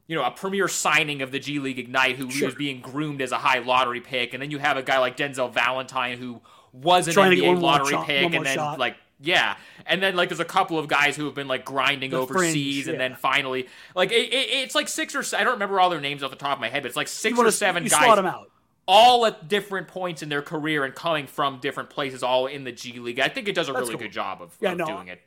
you 0.08 0.16
know, 0.16 0.24
a 0.24 0.30
premier 0.30 0.68
signing 0.68 1.22
of 1.22 1.30
the 1.30 1.38
G 1.38 1.58
League 1.58 1.78
Ignite 1.78 2.16
who 2.16 2.28
Sure. 2.30 2.48
was 2.48 2.54
being 2.54 2.80
groomed 2.80 3.22
as 3.22 3.30
a 3.32 3.38
high 3.38 3.60
lottery 3.60 4.00
pick, 4.00 4.34
and 4.34 4.42
then 4.42 4.50
you 4.50 4.58
have 4.58 4.76
a 4.76 4.82
guy 4.82 4.98
like 4.98 5.16
Denzel 5.16 5.50
Valentine 5.52 6.18
who 6.18 6.40
was 6.72 7.06
an 7.08 7.14
Trying 7.14 7.32
NBA 7.38 7.60
lottery 7.60 7.90
shot- 7.90 8.06
pick, 8.06 8.32
and 8.34 8.44
then 8.46 8.54
shot. 8.56 8.78
like 8.78 8.96
yeah, 9.20 9.56
and 9.86 10.02
then 10.02 10.16
like 10.16 10.28
there's 10.30 10.40
a 10.40 10.44
couple 10.44 10.78
of 10.78 10.88
guys 10.88 11.14
who 11.16 11.26
have 11.26 11.34
been 11.34 11.46
like 11.48 11.64
grinding 11.64 12.10
The 12.10 12.18
overseas, 12.18 12.84
fringe, 12.84 12.88
and 12.88 13.00
then 13.00 13.14
finally 13.14 13.68
like 13.94 14.10
it, 14.10 14.32
it, 14.32 14.48
it's 14.50 14.74
like 14.74 14.88
six 14.88 15.14
or 15.14 15.22
I 15.36 15.44
don't 15.44 15.52
remember 15.54 15.78
all 15.78 15.90
their 15.90 16.00
names 16.00 16.22
off 16.22 16.30
the 16.30 16.36
top 16.36 16.56
of 16.56 16.60
my 16.60 16.68
head, 16.68 16.82
but 16.82 16.88
it's 16.88 16.96
like 16.96 17.08
six 17.08 17.38
or 17.38 17.50
seven 17.50 17.84
you 17.84 17.90
guys 17.90 18.02
slot 18.04 18.18
'em 18.18 18.26
out. 18.26 18.50
all 18.88 19.24
at 19.26 19.46
different 19.48 19.86
points 19.86 20.22
in 20.22 20.28
their 20.28 20.42
career 20.42 20.84
and 20.84 20.94
coming 20.94 21.26
from 21.28 21.58
different 21.60 21.88
places, 21.90 22.22
all 22.22 22.46
in 22.46 22.64
the 22.64 22.72
G 22.72 22.98
League. 22.98 23.20
I 23.20 23.28
think 23.28 23.46
it 23.48 23.54
does 23.54 23.68
a 23.68 23.72
That's 23.72 23.82
really 23.82 23.94
cool. 23.94 24.02
good 24.02 24.12
job 24.12 24.42
of, 24.42 24.56
Yeah, 24.60 24.72
of 24.72 24.78
no, 24.78 24.86
doing 24.86 25.08
it. 25.08 25.20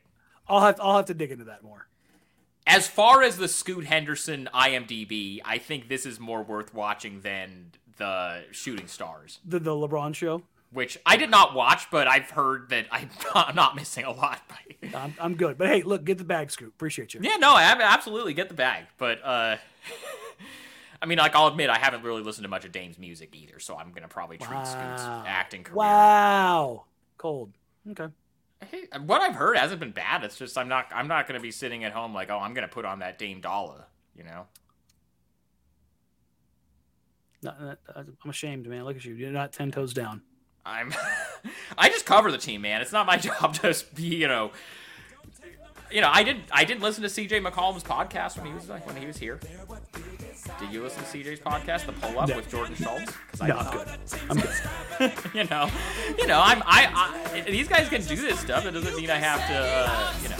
I'll 0.48 0.60
have 0.60 0.78
I'll 0.80 0.96
have 0.96 1.06
to 1.06 1.14
dig 1.14 1.30
into 1.30 1.44
that 1.44 1.62
more. 1.62 1.86
As 2.66 2.88
far 2.88 3.22
as 3.22 3.36
the 3.36 3.46
Scoot 3.48 3.86
Henderson 3.86 4.48
IMDb, 4.52 5.40
I 5.44 5.58
think 5.58 5.88
this 5.88 6.04
is 6.04 6.18
more 6.20 6.42
worth 6.42 6.74
watching 6.74 7.20
than 7.20 7.70
the 7.96 8.42
Shooting 8.50 8.88
Stars, 8.88 9.38
The 9.44 9.58
the 9.60 9.70
LeBron 9.70 10.14
show. 10.14 10.42
Which 10.76 10.98
I 11.06 11.16
did 11.16 11.30
not 11.30 11.54
watch, 11.54 11.90
but 11.90 12.06
I've 12.06 12.28
heard 12.28 12.68
that 12.68 12.84
I'm 12.90 13.08
not, 13.34 13.48
I'm 13.48 13.54
not 13.54 13.74
missing 13.76 14.04
a 14.04 14.10
lot. 14.12 14.42
I'm, 14.94 15.14
I'm 15.18 15.34
good, 15.34 15.56
but 15.56 15.68
hey, 15.68 15.80
look, 15.80 16.04
get 16.04 16.18
the 16.18 16.24
bag, 16.24 16.50
Scoot. 16.50 16.68
Appreciate 16.68 17.14
you. 17.14 17.20
Yeah, 17.22 17.36
no, 17.36 17.54
I 17.54 17.62
absolutely 17.62 18.34
get 18.34 18.48
the 18.48 18.54
bag, 18.54 18.84
but 18.98 19.24
uh, 19.24 19.56
I 21.00 21.06
mean, 21.06 21.16
like 21.16 21.34
I'll 21.34 21.46
admit, 21.46 21.70
I 21.70 21.78
haven't 21.78 22.02
really 22.02 22.20
listened 22.22 22.44
to 22.44 22.50
much 22.50 22.66
of 22.66 22.72
Dame's 22.72 22.98
music 22.98 23.34
either, 23.34 23.58
so 23.58 23.74
I'm 23.78 23.90
gonna 23.90 24.06
probably 24.06 24.36
treat 24.36 24.66
Scoot's 24.66 25.02
Wow. 25.08 25.24
acting 25.26 25.64
career. 25.64 25.76
Wow, 25.76 26.84
cold. 27.16 27.52
Okay. 27.92 28.12
Hey, 28.70 28.82
what 29.00 29.22
I've 29.22 29.34
heard 29.34 29.56
hasn't 29.56 29.80
been 29.80 29.92
bad. 29.92 30.24
It's 30.24 30.36
just 30.36 30.58
I'm 30.58 30.68
not 30.68 30.88
I'm 30.94 31.08
not 31.08 31.26
gonna 31.26 31.40
be 31.40 31.52
sitting 31.52 31.84
at 31.84 31.92
home 31.92 32.12
like, 32.12 32.28
oh, 32.30 32.38
I'm 32.38 32.52
gonna 32.52 32.68
put 32.68 32.84
on 32.84 32.98
that 32.98 33.18
Dame 33.18 33.40
D.O.L.L.A., 33.40 33.86
you 34.14 34.24
know. 34.24 34.44
No, 37.42 37.54
no, 37.58 37.76
I'm 38.22 38.28
ashamed, 38.30 38.66
man. 38.68 38.84
Look 38.84 38.96
at 38.96 39.06
you. 39.06 39.14
You're 39.14 39.30
not 39.30 39.54
ten 39.54 39.70
toes 39.70 39.94
down. 39.94 40.20
I'm 40.66 40.92
I 41.78 41.88
just 41.88 42.04
cover 42.06 42.30
the 42.32 42.38
team, 42.38 42.62
man. 42.62 42.82
It's 42.82 42.92
not 42.92 43.06
my 43.06 43.16
job 43.28 43.54
to 43.56 43.74
be, 43.94 44.02
you 44.02 44.28
know. 44.28 44.50
You 45.90 46.00
know, 46.00 46.10
I 46.12 46.24
did 46.24 46.38
I 46.50 46.64
did 46.64 46.82
listen 46.82 47.02
to 47.04 47.08
CJ 47.08 47.46
McCollum's 47.46 47.84
podcast 47.84 48.36
when 48.36 48.46
he 48.46 48.52
was 48.52 48.68
like 48.68 48.84
when 48.86 48.96
he 48.96 49.06
was 49.06 49.16
here. 49.16 49.38
Did 50.60 50.72
you 50.72 50.82
listen 50.82 51.02
to 51.04 51.08
CJ's 51.08 51.40
podcast, 51.40 51.86
The 51.86 51.92
Pull 51.92 52.18
Up 52.18 52.28
No. 52.28 52.36
with 52.36 52.48
Jordan 52.50 52.74
Schultz? 52.74 53.12
I 53.40 53.48
No, 53.48 53.56
I'm 53.56 53.64
not. 53.64 53.72
good. 53.72 53.88
I'm 54.30 54.36
good. 54.36 55.12
you 55.34 55.44
know, 55.44 55.70
you 56.18 56.26
know, 56.26 56.40
I'm 56.42 56.62
I, 56.66 56.88
I 57.36 57.40
these 57.50 57.68
guys 57.68 57.88
can 57.88 58.02
do 58.02 58.16
this 58.16 58.40
stuff. 58.40 58.66
It 58.66 58.72
doesn't 58.72 58.96
mean 58.96 59.10
I 59.10 59.16
have 59.18 59.46
to, 59.48 59.54
uh, 59.54 60.12
you 60.22 60.28
know, 60.30 60.36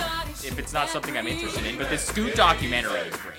if 0.48 0.58
it's 0.58 0.72
not 0.72 0.88
something 0.90 1.16
I'm 1.16 1.26
interested 1.28 1.64
in. 1.64 1.78
But 1.78 1.90
this 1.90 2.02
Scoot 2.02 2.34
documentary 2.34 3.00
is 3.00 3.16
great. 3.16 3.34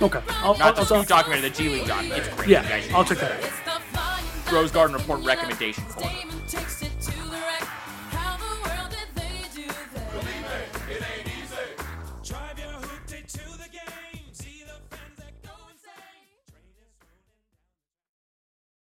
Okay. 0.00 0.20
I'll, 0.28 0.56
Not 0.58 0.60
I'll, 0.60 0.72
the 0.74 0.80
I'll, 0.80 0.86
Scoot 0.86 1.08
documentary, 1.08 1.48
the 1.48 1.56
G 1.56 1.68
League 1.68 1.86
documentary. 1.88 2.18
It's 2.26 2.34
great. 2.36 2.48
yeah, 2.48 2.82
I'll 2.94 3.04
check 3.04 3.18
that 3.18 3.32
out. 3.32 3.50
Rose 4.52 4.70
Garden 4.70 4.96
Report 4.96 5.20
recommendations. 5.22 5.92
corner. 5.94 6.08